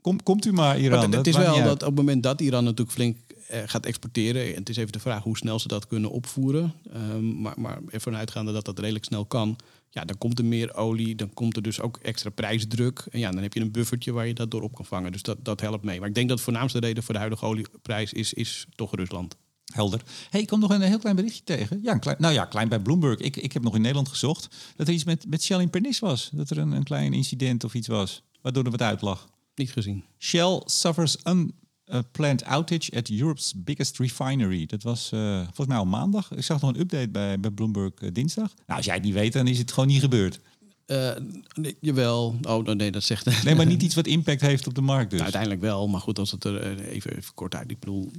Kom, 0.01 0.23
komt 0.23 0.45
u 0.45 0.53
maar, 0.53 0.79
Iran. 0.81 1.09
maar 1.09 1.19
het, 1.19 1.27
is 1.27 1.37
wel 1.37 1.63
dat 1.63 1.81
op 1.83 1.89
het 1.89 1.95
moment 1.95 2.23
dat 2.23 2.41
Iran 2.41 2.65
natuurlijk 2.65 2.91
flink 2.91 3.17
eh, 3.49 3.61
gaat 3.67 3.87
exporteren... 3.87 4.47
en 4.47 4.55
het 4.55 4.69
is 4.69 4.77
even 4.77 4.93
de 4.93 4.99
vraag 4.99 5.23
hoe 5.23 5.37
snel 5.37 5.59
ze 5.59 5.69
dat 5.69 5.87
kunnen 5.87 6.11
opvoeren. 6.11 6.75
Ehm, 6.93 7.41
maar, 7.41 7.55
maar 7.57 7.79
ervan 7.91 8.17
uitgaande 8.17 8.53
dat 8.53 8.65
dat 8.65 8.79
redelijk 8.79 9.05
snel 9.05 9.25
kan... 9.25 9.57
ja, 9.91 10.05
dan 10.05 10.19
komt 10.19 10.39
er 10.39 10.45
meer 10.45 10.75
olie, 10.75 11.15
dan 11.15 11.35
komt 11.35 11.57
er 11.57 11.63
dus 11.63 11.81
ook 11.81 11.97
extra 12.03 12.31
prijsdruk. 12.31 13.07
En 13.11 13.19
ja, 13.19 13.31
dan 13.31 13.43
heb 13.43 13.53
je 13.55 13.61
een 13.61 13.71
buffertje 13.71 14.13
waar 14.13 14.27
je 14.27 14.35
dat 14.35 14.51
door 14.51 14.63
op 14.63 14.75
kan 14.75 14.85
vangen. 14.85 15.13
Dus 15.13 15.23
dat, 15.23 15.37
dat 15.43 15.61
helpt 15.61 15.85
mee. 15.85 15.99
Maar 15.99 16.09
ik 16.09 16.15
denk 16.15 16.29
dat 16.29 16.37
de 16.39 16.45
voornaamste 16.45 16.79
reden 16.79 17.03
voor 17.03 17.15
de 17.15 17.21
huidige 17.21 17.45
olieprijs 17.45 18.13
is, 18.13 18.33
is 18.33 18.67
toch 18.75 18.95
Rusland. 18.95 19.37
Helder. 19.73 20.03
Hey, 20.31 20.41
ik 20.41 20.47
kom 20.47 20.61
nog 20.61 20.71
een 20.71 20.81
heel 20.81 20.99
klein 20.99 21.17
berichtje 21.17 21.43
tegen. 21.45 21.81
Ja, 21.83 21.93
een 21.93 22.01
klein, 22.01 22.17
nou 22.21 22.35
ja, 22.35 22.45
klein 22.45 22.69
bij 22.69 22.81
Bloomberg. 22.81 23.19
Ik, 23.19 23.37
ik 23.37 23.53
heb 23.53 23.63
nog 23.63 23.75
in 23.75 23.81
Nederland 23.81 24.09
gezocht 24.09 24.49
dat 24.77 24.89
er 24.89 24.95
iets 24.95 25.05
met, 25.05 25.27
met 25.29 25.43
Shell 25.43 25.61
in 25.61 25.71
Pernis 25.71 25.99
was. 25.99 26.31
Dat 26.33 26.51
er 26.51 26.59
een, 26.59 26.73
een 26.73 26.83
klein 26.83 27.13
incident 27.13 27.65
of 27.65 27.75
iets 27.75 27.89
was, 27.89 28.23
waardoor 28.43 28.65
er 28.65 28.71
wat 28.71 28.83
uit 28.83 29.03
lag. 29.03 29.29
Niet 29.55 29.73
gezien. 29.73 30.05
Shell 30.19 30.63
suffers 30.65 31.17
unplanned 31.25 32.45
outage 32.45 32.97
at 32.97 33.11
Europe's 33.11 33.53
biggest 33.57 33.99
refinery. 33.99 34.67
Dat 34.67 34.83
was 34.83 35.13
eh, 35.13 35.37
volgens 35.37 35.67
mij 35.67 35.77
al 35.77 35.85
maandag. 35.85 36.33
Ik 36.33 36.45
zag 36.45 36.61
nog 36.61 36.71
een 36.71 36.81
update 36.81 37.09
bij, 37.09 37.41
bij 37.41 37.51
Bloomberg 37.51 37.95
eh, 37.95 38.09
dinsdag. 38.13 38.55
Nou, 38.67 38.77
als 38.77 38.85
jij 38.85 38.95
het 38.95 39.05
niet 39.05 39.15
weet, 39.15 39.33
dan 39.33 39.47
is 39.47 39.59
het 39.59 39.73
gewoon 39.73 39.89
niet 39.89 40.01
gebeurd. 40.01 40.41
Eh, 40.87 41.11
nee, 41.55 41.77
jawel. 41.81 42.37
Oh, 42.43 42.67
nee, 42.67 42.91
dat 42.91 43.03
zegt... 43.03 43.45
Nee, 43.45 43.55
maar 43.55 43.67
niet 43.67 43.83
iets 43.83 43.95
wat 43.95 44.07
impact 44.07 44.41
heeft 44.41 44.67
op 44.67 44.75
de 44.75 44.81
markt 44.81 45.11
dus. 45.11 45.21
Nou, 45.21 45.23
uiteindelijk 45.23 45.61
wel, 45.61 45.89
maar 45.89 46.01
goed, 46.01 46.19
als 46.19 46.31
het 46.31 46.45
er 46.45 46.61
eh, 46.61 46.95
even, 46.95 47.17
even 47.17 47.35
kort 47.35 47.55
uit. 47.55 47.71
Ik 47.71 47.79
bedoel, 47.79 48.11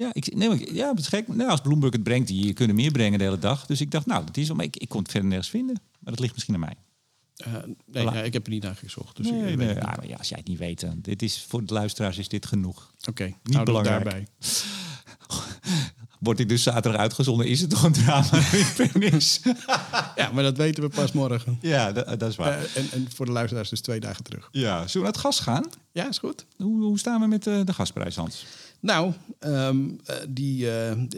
Ja, 0.00 0.10
ik, 0.12 0.34
nee, 0.34 0.48
maar, 0.48 0.72
ja, 0.72 0.90
het 0.90 0.98
is 0.98 1.06
gek. 1.06 1.28
Nou, 1.28 1.50
als 1.50 1.60
Bloomberg 1.60 1.92
het 1.92 2.02
brengt, 2.02 2.28
die 2.28 2.52
kunnen 2.52 2.76
meer 2.76 2.90
brengen 2.90 3.18
de 3.18 3.24
hele 3.24 3.38
dag. 3.38 3.66
Dus 3.66 3.80
ik 3.80 3.90
dacht, 3.90 4.06
nou, 4.06 4.24
dat 4.24 4.36
is 4.36 4.46
wel. 4.46 4.56
Maar 4.56 4.64
ik, 4.64 4.76
ik 4.76 4.88
kon 4.88 5.00
het 5.02 5.10
verder 5.10 5.28
nergens 5.28 5.50
vinden. 5.50 5.80
Maar 5.98 6.12
dat 6.12 6.20
ligt 6.20 6.32
misschien 6.32 6.54
aan 6.54 6.60
mij. 6.60 6.76
eh, 7.36 7.52
nee, 7.86 8.04
ja, 8.04 8.22
ik 8.22 8.32
heb 8.32 8.46
er 8.46 8.52
niet 8.52 8.62
naar 8.62 8.76
gezocht. 8.76 9.16
Dus 9.16 9.30
Nee, 9.30 9.56
ja, 9.56 9.74
maar 9.96 10.06
ja, 10.08 10.16
als 10.16 10.28
jij 10.28 10.38
het 10.38 10.48
niet 10.48 10.58
weet, 10.58 10.80
dan 10.80 10.98
dit 11.02 11.22
is 11.22 11.44
voor 11.48 11.64
de 11.64 11.72
luisteraars 11.74 12.18
is 12.18 12.28
dit 12.28 12.46
genoeg. 12.46 12.92
Oké, 13.08 13.34
Niet 13.42 13.64
belangrijk. 13.64 14.02
daarbij. 14.04 14.26
Word 16.20 16.38
ik 16.38 16.48
dus 16.48 16.62
zaterdag 16.62 17.00
uitgezonden, 17.00 17.46
is 17.48 17.60
het 17.60 17.70
toch 17.70 17.82
een 17.82 17.92
drama? 17.92 18.28
Ja, 20.16 20.30
maar 20.32 20.42
dat 20.42 20.56
weten 20.56 20.82
we 20.82 20.88
pas 20.88 21.12
morgen. 21.12 21.58
ja, 21.60 21.92
dat, 21.92 22.20
dat 22.20 22.30
is 22.30 22.36
waar. 22.36 22.58
Eh, 22.58 22.76
en, 22.76 22.86
en 22.92 23.08
voor 23.14 23.26
de 23.26 23.32
luisteraars 23.32 23.68
dus 23.68 23.80
twee 23.80 24.00
dagen 24.00 24.24
terug. 24.24 24.48
ja, 24.52 24.76
zullen 24.76 24.92
we 24.92 24.98
naar 24.98 25.06
het 25.12 25.16
gas 25.18 25.40
gaan? 25.40 25.64
Ja, 25.92 26.08
is 26.08 26.18
goed. 26.18 26.46
Hoe, 26.56 26.82
hoe 26.82 26.98
staan 26.98 27.20
we 27.20 27.26
met 27.26 27.46
eh, 27.46 27.60
de 27.64 27.72
gasprijs, 27.72 28.16
Hans? 28.16 28.44
Nou, 28.80 29.12
eh, 29.38 29.70
die, 30.28 30.56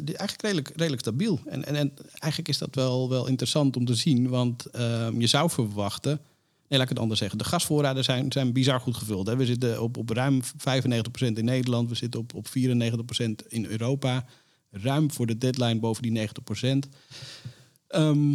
die 0.04 0.16
eigenlijk 0.16 0.42
redelijk, 0.42 0.68
redelijk 0.68 1.02
stabiel. 1.02 1.40
En, 1.46 1.64
en, 1.64 1.74
en 1.76 1.92
eigenlijk 2.10 2.48
is 2.48 2.58
dat 2.58 2.74
wel, 2.74 3.08
wel 3.08 3.26
interessant 3.26 3.76
om 3.76 3.84
te 3.84 3.94
zien. 3.94 4.28
Want 4.28 4.66
ehm, 4.66 5.20
je 5.20 5.26
zou 5.26 5.50
verwachten... 5.50 6.20
Nee, 6.68 6.80
laat 6.80 6.90
ik 6.90 6.96
het 6.96 7.02
anders 7.02 7.20
zeggen. 7.20 7.38
De 7.38 7.44
gasvoorraden 7.44 8.04
zijn, 8.04 8.32
zijn 8.32 8.52
bizar 8.52 8.80
goed 8.80 8.96
gevuld. 8.96 9.26
Hè. 9.26 9.36
We 9.36 9.46
zitten 9.46 9.82
op, 9.82 9.96
op 9.96 10.10
ruim 10.10 10.42
95% 10.42 10.46
in 11.14 11.44
Nederland. 11.44 11.88
We 11.88 11.94
zitten 11.94 12.20
op, 12.20 12.34
op 12.34 12.46
94% 12.46 12.50
in 13.48 13.64
Europa. 13.64 14.24
Ruim 14.70 15.10
voor 15.10 15.26
de 15.26 15.38
deadline 15.38 15.78
boven 15.78 16.02
die 16.02 16.28
90%. 16.28 16.88
Ehm, 17.88 18.34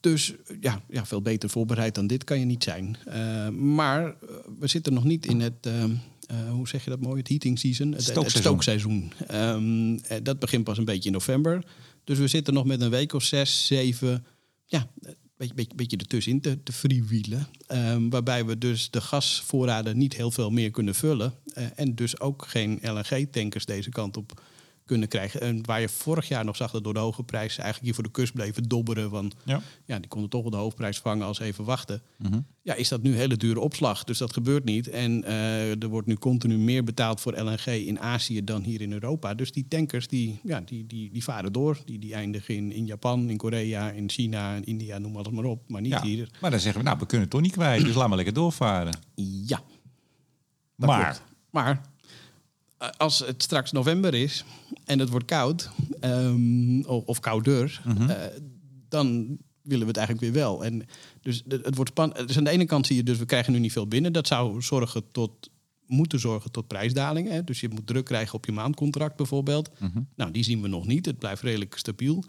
dus 0.00 0.34
ja, 0.60 0.82
ja, 0.88 1.06
veel 1.06 1.22
beter 1.22 1.48
voorbereid 1.48 1.94
dan 1.94 2.06
dit 2.06 2.24
kan 2.24 2.38
je 2.38 2.44
niet 2.44 2.64
zijn. 2.64 2.96
Maar 3.74 4.06
eh, 4.06 4.14
we 4.58 4.66
zitten 4.66 4.92
nog 4.92 5.04
niet 5.04 5.26
in 5.26 5.40
het, 5.40 5.68
eh, 6.32 6.50
hoe 6.50 6.68
zeg 6.68 6.84
je 6.84 6.90
dat 6.90 7.00
mooi, 7.00 7.18
het 7.18 7.28
heating 7.28 7.58
season, 7.58 7.92
het, 7.92 8.14
het 8.14 8.30
Stookseizoen. 8.30 9.12
Ehm, 9.26 9.94
eh, 9.94 10.18
dat 10.22 10.38
begint 10.38 10.64
pas 10.64 10.78
een 10.78 10.84
beetje 10.84 11.06
in 11.06 11.12
november. 11.12 11.64
Dus 12.04 12.18
we 12.18 12.26
zitten 12.26 12.54
nog 12.54 12.64
met 12.64 12.80
een 12.80 12.90
week 12.90 13.12
of 13.12 13.22
zes, 13.22 13.66
zeven, 13.66 14.24
ja, 14.66 14.86
een 15.00 15.16
beetje, 15.36 15.54
beetje, 15.54 15.74
beetje 15.74 15.96
ertussenin 15.96 16.40
te, 16.40 16.62
te 16.62 16.72
freewheelen. 16.72 17.46
Ehm, 17.66 18.08
waarbij 18.08 18.44
we 18.44 18.58
dus 18.58 18.90
de 18.90 19.00
gasvoorraden 19.00 19.98
niet 19.98 20.14
heel 20.14 20.30
veel 20.30 20.50
meer 20.50 20.70
kunnen 20.70 20.94
vullen. 20.94 21.34
eh, 21.54 21.64
en 21.74 21.94
dus 21.94 22.20
ook 22.20 22.44
geen 22.48 22.78
LNG-tankers 22.82 23.64
deze 23.64 23.90
kant 23.90 24.16
op 24.16 24.42
kunnen 24.84 25.08
krijgen. 25.08 25.40
En 25.40 25.66
waar 25.66 25.80
je 25.80 25.88
vorig 25.88 26.28
jaar 26.28 26.44
nog 26.44 26.56
zag 26.56 26.70
dat 26.70 26.84
door 26.84 26.94
de 26.94 27.00
hoge 27.00 27.22
prijs 27.22 27.56
eigenlijk 27.56 27.84
hier 27.84 27.94
voor 27.94 28.02
de 28.04 28.10
kust 28.10 28.32
bleven 28.32 28.62
dobberen. 28.62 29.10
Van, 29.10 29.32
Ja. 29.44 29.60
ja, 29.84 29.98
die 29.98 30.08
konden 30.08 30.30
toch 30.30 30.42
wel 30.42 30.50
de 30.50 30.56
hoofdprijs 30.56 30.98
vangen 30.98 31.26
als 31.26 31.38
even 31.38 31.64
wachten. 31.64 32.02
Mhm. 32.18 32.40
Ja, 32.62 32.74
is 32.74 32.88
dat 32.88 33.02
nu 33.02 33.14
hele 33.16 33.36
dure 33.36 33.60
opslag. 33.60 34.04
Dus 34.04 34.18
dat 34.18 34.32
gebeurt 34.32 34.64
niet. 34.64 34.88
En 34.88 35.24
eh, 35.24 35.82
er 35.82 35.88
wordt 35.88 36.06
nu 36.06 36.14
continu 36.14 36.58
meer 36.58 36.84
betaald 36.84 37.20
voor 37.20 37.40
LNG 37.40 37.66
in 37.66 38.00
Azië 38.00 38.44
dan 38.44 38.62
hier 38.62 38.80
in 38.80 38.92
Europa. 38.92 39.34
Dus 39.34 39.52
die 39.52 39.68
tankers 39.68 40.08
die, 40.08 40.40
ja, 40.42 40.60
die, 40.60 40.86
die, 40.86 41.10
die 41.12 41.24
varen 41.24 41.52
door. 41.52 41.78
Die, 41.84 41.98
die 41.98 42.14
eindigen 42.14 42.54
in, 42.56 42.72
in 42.72 42.86
Japan, 42.86 43.30
in 43.30 43.36
Korea, 43.36 43.90
in 43.90 44.10
China, 44.10 44.54
in 44.54 44.64
India, 44.64 44.98
noem 44.98 45.16
alles 45.16 45.32
maar 45.32 45.44
op. 45.44 45.68
Maar 45.68 45.80
niet 45.80 45.92
Ja, 45.92 46.02
hier. 46.02 46.28
maar 46.40 46.50
dan 46.50 46.60
zeggen 46.60 46.80
we, 46.80 46.86
nou, 46.86 46.98
we 46.98 47.06
kunnen 47.06 47.20
het 47.26 47.30
toch 47.30 47.40
niet 47.44 47.52
kwijt, 47.52 47.84
dus 47.84 47.94
laat 47.94 48.06
maar 48.08 48.16
lekker 48.16 48.34
doorvaren. 48.34 48.98
Ja. 49.46 49.62
dat 50.76 50.88
maar, 50.88 51.02
klopt. 51.04 51.22
Maar 51.50 51.80
als 52.96 53.18
het 53.18 53.42
straks 53.42 53.72
november 53.72 54.14
is 54.14 54.44
en 54.84 54.98
het 54.98 55.08
wordt 55.08 55.26
koud, 55.26 55.70
ehm, 56.00 56.80
of, 56.82 57.20
kouder, 57.20 57.80
Mhm. 57.84 58.10
eh, 58.10 58.16
dan 58.88 59.38
willen 59.62 59.82
we 59.82 59.88
het 59.88 59.96
eigenlijk 59.96 60.20
weer 60.34 60.42
wel. 60.42 60.64
En 60.64 60.86
dus 61.22 61.42
het 61.48 61.74
wordt 61.74 61.90
spannend. 61.90 62.26
Dus 62.26 62.36
aan 62.36 62.44
de 62.44 62.50
ene 62.50 62.64
kant 62.64 62.86
zie 62.86 62.96
je 62.96 63.02
dus, 63.02 63.18
we 63.18 63.24
krijgen 63.24 63.52
nu 63.52 63.58
niet 63.58 63.72
veel 63.72 63.86
binnen. 63.86 64.12
Dat 64.12 64.26
zou 64.26 64.62
zorgen 64.62 65.02
tot, 65.12 65.50
moeten 65.86 66.18
zorgen 66.20 66.50
tot 66.50 66.66
prijsdalingen. 66.66 67.32
Hè? 67.32 67.44
Dus 67.44 67.60
je 67.60 67.68
moet 67.68 67.86
druk 67.86 68.04
krijgen 68.04 68.34
op 68.34 68.46
je 68.46 68.52
maandcontract 68.52 69.16
bijvoorbeeld. 69.16 69.70
Mhm. 69.78 70.00
Nou, 70.16 70.30
die 70.30 70.44
zien 70.44 70.62
we 70.62 70.68
nog 70.68 70.86
niet. 70.86 71.06
Het 71.06 71.18
blijft 71.18 71.42
redelijk 71.42 71.74
stabiel. 71.78 72.24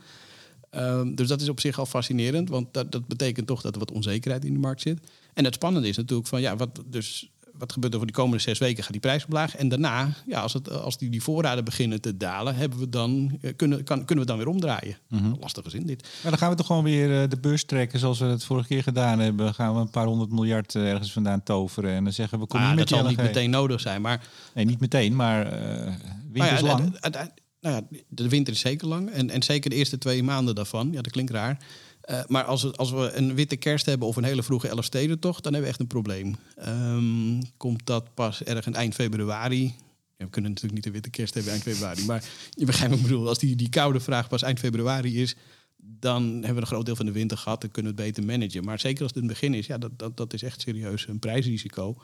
Ehm, 0.69 1.15
dus 1.15 1.27
dat 1.27 1.41
is 1.41 1.49
op 1.49 1.59
zich 1.59 1.79
al 1.79 1.85
fascinerend, 1.85 2.49
want 2.49 2.73
dat, 2.73 2.91
dat 2.91 3.07
betekent 3.07 3.47
toch 3.47 3.61
dat 3.61 3.73
er 3.73 3.79
wat 3.79 3.91
onzekerheid 3.91 4.45
in 4.45 4.53
de 4.53 4.59
markt 4.59 4.81
zit. 4.81 4.99
En 5.33 5.45
het 5.45 5.53
spannende 5.53 5.87
is 5.87 5.97
natuurlijk 5.97 6.27
van 6.27 6.41
ja, 6.41 6.55
wat, 6.55 6.83
dus, 6.85 7.31
wat 7.57 7.71
gebeurt 7.71 7.93
er 7.93 7.97
voor 7.99 8.07
die 8.07 8.17
komende 8.17 8.43
zes 8.43 8.59
weken? 8.59 8.83
Gaat 8.83 8.91
die 8.91 9.01
prijs 9.01 9.25
omlaag? 9.25 9.55
En 9.55 9.67
daarna, 9.69 10.09
ja, 10.27 10.41
als, 10.41 10.53
het, 10.53 10.69
als 10.71 10.97
die, 10.97 11.09
die 11.09 11.21
voorraden 11.23 11.63
beginnen 11.65 12.01
te 12.01 12.17
dalen, 12.17 12.55
hebben 12.55 12.79
we 12.79 12.89
dan, 12.89 13.37
eh, 13.41 13.53
kunnen, 13.55 13.83
kan, 13.83 14.05
kunnen 14.05 14.25
we 14.25 14.29
dan 14.31 14.39
weer 14.39 14.47
omdraaien. 14.47 14.97
Mhm. 15.09 15.33
Lastige 15.39 15.69
zin 15.69 15.85
dit. 15.85 16.01
Maar 16.21 16.31
dan 16.31 16.39
gaan 16.39 16.49
we 16.49 16.55
toch 16.55 16.65
gewoon 16.65 16.83
weer 16.83 17.21
eh, 17.21 17.29
de 17.29 17.37
beurs 17.39 17.65
trekken 17.65 17.99
zoals 17.99 18.19
we 18.19 18.25
het 18.25 18.43
vorige 18.43 18.67
keer 18.67 18.83
gedaan 18.83 19.19
hebben. 19.19 19.53
Gaan 19.53 19.73
we 19.75 19.79
een 19.79 19.89
paar 19.89 20.05
honderd 20.05 20.31
miljard 20.31 20.75
eh, 20.75 20.91
ergens 20.91 21.11
vandaan 21.11 21.43
toveren 21.43 21.91
en 21.93 22.03
dan 22.03 22.13
zeggen 22.13 22.39
we, 22.39 22.45
kom 22.47 22.59
Ah, 22.59 22.67
hier 22.67 22.77
dat 22.77 22.89
zal 22.89 23.07
niet 23.07 23.17
meteen 23.17 23.49
nodig 23.49 23.79
zijn, 23.81 24.01
maar 24.01 24.27
Nee, 24.53 24.65
niet 24.65 24.79
meteen, 24.79 25.15
maar 25.15 25.45
eh 25.51 25.93
winter 26.31 26.53
is 26.53 26.61
Nou 26.61 26.65
ja, 26.65 26.83
lang. 26.83 26.91
de- 26.91 26.99
de- 26.99 27.09
de- 27.09 27.41
nou 27.61 27.75
ja, 27.89 27.97
de 28.09 28.29
winter 28.29 28.53
is 28.53 28.59
zeker 28.59 28.87
lang. 28.87 29.09
En, 29.09 29.29
en 29.29 29.43
zeker 29.43 29.69
de 29.69 29.75
eerste 29.75 29.97
twee 29.97 30.23
maanden 30.23 30.55
daarvan. 30.55 30.91
Ja, 30.91 31.01
dat 31.01 31.11
klinkt 31.11 31.31
raar. 31.31 31.57
Eh, 32.03 32.21
maar 32.27 32.43
als 32.43 32.77
als 32.77 32.91
we 32.91 33.11
een 33.13 33.35
witte 33.35 33.55
kerst 33.55 33.85
hebben 33.85 34.07
of 34.07 34.15
een 34.15 34.23
hele 34.23 34.43
vroege 34.43 34.67
Elfstedentocht... 34.67 35.43
dan 35.43 35.53
hebben 35.53 35.61
we 35.61 35.75
echt 35.75 35.79
een 35.79 35.87
probleem. 35.87 36.35
Ehm, 36.55 37.41
komt 37.57 37.85
dat 37.85 38.13
pas 38.13 38.43
ergens 38.43 38.75
eind 38.75 38.93
februari... 38.93 39.75
Ja, 40.17 40.25
we 40.25 40.29
kunnen 40.29 40.51
natuurlijk 40.51 40.75
niet 40.75 40.85
een 40.85 41.01
witte 41.01 41.09
kerst 41.09 41.33
hebben 41.33 41.51
eind 41.51 41.63
februari. 41.63 42.05
Maar 42.05 42.23
je 42.49 42.65
begrijpt 42.65 42.93
wat 42.93 43.03
ik 43.03 43.09
bedoel. 43.09 43.27
Als 43.27 43.39
die, 43.39 43.55
die 43.55 43.69
koude 43.69 43.99
vraag 43.99 44.27
pas 44.27 44.41
eind 44.41 44.59
februari 44.59 45.21
is... 45.21 45.35
dan 45.77 46.23
hebben 46.23 46.53
we 46.53 46.61
een 46.61 46.67
groot 46.67 46.85
deel 46.85 46.95
van 46.95 47.05
de 47.05 47.11
winter 47.11 47.37
gehad. 47.37 47.61
Dan 47.61 47.71
kunnen 47.71 47.95
we 47.95 48.01
het 48.01 48.13
beter 48.13 48.31
managen. 48.31 48.63
Maar 48.63 48.79
zeker 48.79 49.03
als 49.03 49.13
het 49.13 49.23
in 49.23 49.29
het 49.29 49.39
begin 49.39 49.53
is... 49.53 49.65
ja, 49.65 49.77
dat, 49.77 49.91
dat, 49.99 50.17
dat 50.17 50.33
is 50.33 50.43
echt 50.43 50.61
serieus 50.61 51.07
een 51.07 51.19
prijsrisico. 51.19 51.97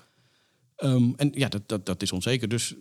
Ehm, 0.76 1.12
en 1.16 1.32
ja, 1.34 1.48
dat, 1.48 1.62
dat, 1.66 1.86
dat 1.86 2.02
is 2.02 2.12
onzeker. 2.12 2.48
Dus 2.48 2.76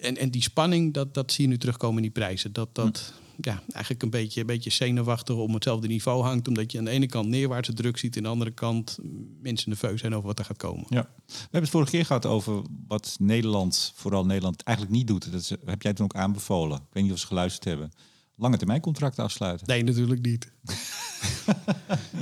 en, 0.00 0.16
en 0.16 0.30
die 0.30 0.42
spanning, 0.42 0.94
dat, 0.94 1.14
dat 1.14 1.32
zie 1.32 1.44
je 1.44 1.50
nu 1.50 1.58
terugkomen 1.58 1.96
in 1.96 2.02
die 2.02 2.10
prijzen. 2.10 2.52
Dat, 2.52 2.74
dat, 2.74 3.12
ja, 3.40 3.62
eigenlijk 3.72 4.02
een 4.02 4.10
beetje, 4.10 4.40
een 4.40 4.46
beetje 4.46 4.70
zenuwachtig 4.70 5.36
om 5.36 5.54
hetzelfde 5.54 5.86
niveau 5.86 6.22
hangt. 6.22 6.48
Omdat 6.48 6.72
je 6.72 6.78
aan 6.78 6.84
de 6.84 6.90
ene 6.90 7.06
kant 7.06 7.28
neerwaartse 7.28 7.72
druk 7.72 7.96
ziet, 7.96 8.16
en 8.16 8.18
aan 8.18 8.24
de 8.24 8.30
andere 8.30 8.50
kant 8.50 8.98
mensen 9.40 9.68
nerveus 9.68 10.00
zijn 10.00 10.14
over 10.14 10.26
wat 10.26 10.38
er 10.38 10.44
gaat 10.44 10.56
komen. 10.56 10.86
Ja. 10.88 11.10
We 11.26 11.34
hebben 11.40 11.60
het 11.60 11.70
vorige 11.70 11.90
keer 11.90 12.06
gehad 12.06 12.26
over 12.26 12.62
wat 12.86 13.16
Nederland, 13.20 13.92
vooral 13.94 14.26
Nederland, 14.26 14.62
eigenlijk 14.62 14.96
niet 14.96 15.06
doet. 15.06 15.32
Dat 15.32 15.56
heb 15.64 15.82
jij 15.82 15.92
toen 15.92 16.04
ook 16.04 16.14
aanbevolen. 16.14 16.76
Ik 16.76 16.92
weet 16.92 17.02
niet 17.02 17.12
of 17.12 17.18
ze 17.18 17.26
geluisterd 17.26 17.64
hebben. 17.64 17.90
Lange 18.36 18.56
termijn 18.56 18.80
contracten 18.80 19.24
afsluiten. 19.24 19.66
Nee, 19.66 19.84
natuurlijk 19.84 20.26
niet. 20.26 20.52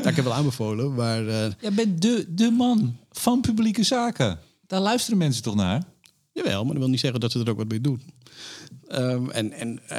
ja, 0.02 0.08
ik 0.08 0.16
heb 0.16 0.24
wel 0.24 0.34
aanbevolen, 0.34 0.94
maar 0.94 1.28
eh, 1.28 1.52
Jij 1.60 1.72
bent 1.72 2.02
de, 2.02 2.26
de 2.28 2.50
man 2.50 2.96
van 3.10 3.40
publieke 3.40 3.82
zaken. 3.82 4.38
Daar 4.66 4.80
luisteren 4.80 5.18
mensen 5.18 5.42
toch 5.42 5.54
naar? 5.54 5.84
Jawel, 6.32 6.62
maar 6.62 6.72
dat 6.72 6.82
wil 6.82 6.90
niet 6.90 7.00
zeggen 7.00 7.20
dat 7.20 7.32
ze 7.32 7.40
er 7.40 7.50
ook 7.50 7.56
wat 7.56 7.68
mee 7.68 7.80
doen. 7.80 8.02
Ehm, 8.88 9.30
en, 9.30 9.52
en, 9.52 9.80
eh, 9.88 9.98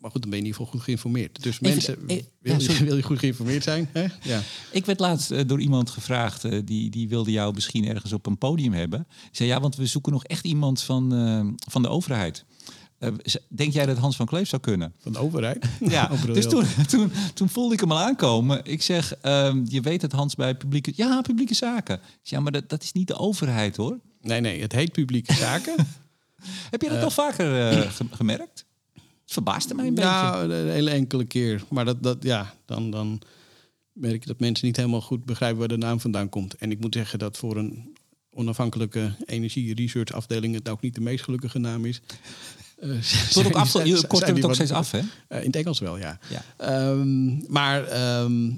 maar 0.00 0.10
goed, 0.10 0.22
dan 0.22 0.30
ben 0.30 0.30
je 0.30 0.36
in 0.38 0.44
ieder 0.44 0.54
geval 0.54 0.66
goed 0.66 0.80
geïnformeerd. 0.82 1.42
Dus 1.42 1.54
Even- 1.60 1.68
mensen, 1.68 1.94
eh, 1.94 2.22
wil, 2.40 2.60
ja, 2.60 2.72
je, 2.72 2.84
wil 2.84 2.96
je 2.96 3.02
goed 3.02 3.18
geïnformeerd 3.18 3.62
zijn? 3.62 3.88
Hè? 3.92 4.06
Ja. 4.22 4.40
Ik 4.70 4.86
werd 4.86 5.00
laatst 5.00 5.30
eh, 5.30 5.40
door 5.46 5.60
iemand 5.60 5.90
gevraagd, 5.90 6.44
eh, 6.44 6.60
die, 6.64 6.90
die 6.90 7.08
wilde 7.08 7.30
jou 7.30 7.54
misschien 7.54 7.88
ergens 7.88 8.12
op 8.12 8.26
een 8.26 8.38
podium 8.38 8.72
hebben. 8.72 9.00
Ik 9.10 9.36
zei 9.36 9.48
ja, 9.48 9.60
want 9.60 9.76
we 9.76 9.86
zoeken 9.86 10.12
nog 10.12 10.24
echt 10.24 10.44
iemand 10.44 10.82
van, 10.82 11.56
van 11.68 11.82
de 11.82 11.88
overheid. 11.88 12.44
Denk 13.48 13.72
jij 13.72 13.86
dat 13.86 13.96
Hans 13.98 14.16
van 14.16 14.26
Kleef 14.26 14.48
zou 14.48 14.62
kunnen? 14.62 14.92
Van 14.98 15.12
de 15.12 15.18
overheid. 15.18 15.64
Ja, 15.88 16.08
Oh, 16.12 16.24
dus 16.24 16.48
toen, 16.48 16.64
toen, 16.88 17.12
toen 17.34 17.48
voelde 17.48 17.74
ik 17.74 17.80
hem 17.80 17.92
al 17.92 17.98
aankomen. 17.98 18.60
Ik 18.64 18.82
zeg, 18.82 19.14
ehm, 19.14 19.62
je 19.64 19.80
weet 19.80 20.00
dat 20.00 20.12
Hans 20.12 20.34
bij 20.34 20.54
publieke... 20.54 20.92
Ja, 20.94 21.20
publieke 21.20 21.54
zaken. 21.54 22.00
Ja, 22.22 22.40
maar 22.40 22.52
dat, 22.52 22.68
dat 22.68 22.82
is 22.82 22.92
niet 22.92 23.06
de 23.06 23.14
overheid 23.16 23.76
hoor. 23.76 23.98
Nee, 24.20 24.40
nee, 24.40 24.60
het 24.60 24.72
heet 24.72 24.92
publieke 24.92 25.32
zaken. 25.32 25.74
Heb 26.70 26.82
je 26.82 26.88
dat 26.88 27.02
al 27.02 27.10
vaker 27.10 27.68
eh, 27.70 27.90
ge- 27.96 28.04
gemerkt? 28.10 28.64
Het 28.94 29.32
verbaasde 29.36 29.74
mij 29.74 29.86
een 29.86 29.94
beetje. 29.94 30.10
nou, 30.10 30.52
een 30.52 30.70
hele 30.70 30.90
enkele 30.90 31.24
keer. 31.24 31.62
Maar 31.70 31.84
dat, 31.84 32.02
dat, 32.02 32.16
ja, 32.20 32.54
dan, 32.64 32.90
dan 32.90 33.20
merk 33.92 34.20
je 34.22 34.28
dat 34.28 34.40
mensen 34.40 34.66
niet 34.66 34.76
helemaal 34.76 35.00
goed 35.00 35.24
begrijpen 35.24 35.58
waar 35.58 35.68
de 35.68 35.76
naam 35.76 36.00
vandaan 36.00 36.28
komt. 36.28 36.54
En 36.54 36.70
ik 36.70 36.80
moet 36.80 36.94
zeggen 36.94 37.18
dat 37.18 37.36
voor 37.36 37.56
een 37.56 37.96
onafhankelijke 38.30 39.14
energie-research 39.26 40.12
afdeling 40.12 40.54
het 40.54 40.64
nou 40.64 40.76
ook 40.76 40.82
niet 40.82 40.94
de 40.94 41.00
meest 41.00 41.24
gelukkige 41.24 41.58
naam 41.58 41.84
is. 41.84 42.00
Eh, 42.78 42.88
Het 42.90 43.34
wordt 43.34 43.48
ook 43.48 43.54
af, 43.54 43.72
kort 43.72 44.26
het 44.26 44.44
ook 44.44 44.54
steeds 44.54 44.70
af, 44.72 44.90
hè? 44.90 45.00
Eh, 45.28 45.38
in 45.40 45.46
het 45.46 45.56
Engels 45.56 45.78
wel, 45.78 45.98
ja. 45.98 46.18
Ja. 46.30 46.42
Ehm, 46.56 47.52
maar 47.52 47.84
ehm, 47.86 48.50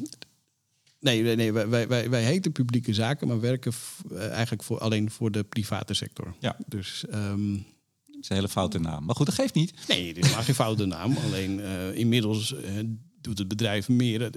nee, 1.00 1.22
nee, 1.22 1.36
nee 1.36 1.52
wij, 1.52 1.88
wij, 1.88 2.10
wij, 2.10 2.24
heten 2.24 2.52
publieke 2.52 2.94
zaken, 2.94 3.28
maar 3.28 3.40
werken 3.40 3.72
eh, 4.10 4.30
eigenlijk 4.30 4.62
voor, 4.62 4.78
alleen 4.78 5.10
voor 5.10 5.30
de 5.30 5.44
private 5.44 5.94
sector. 5.94 6.34
Ja. 6.38 6.56
Dus 6.66 7.04
ehm, 7.10 7.52
Dat 7.52 8.20
is 8.20 8.28
een 8.28 8.36
hele 8.36 8.48
foute 8.48 8.78
naam. 8.78 9.04
Maar 9.04 9.14
goed, 9.14 9.26
dat 9.26 9.34
geeft 9.34 9.54
niet. 9.54 9.74
nee, 9.88 10.08
het 10.08 10.24
is 10.24 10.32
maar 10.32 10.42
geen 10.42 10.54
foute 10.54 10.84
naam. 10.84 11.16
Alleen 11.16 11.60
eh, 11.60 11.94
inmiddels 11.94 12.54
eh, 12.54 12.72
doet 13.20 13.38
het 13.38 13.48
bedrijf 13.48 13.88
meer 13.88 14.30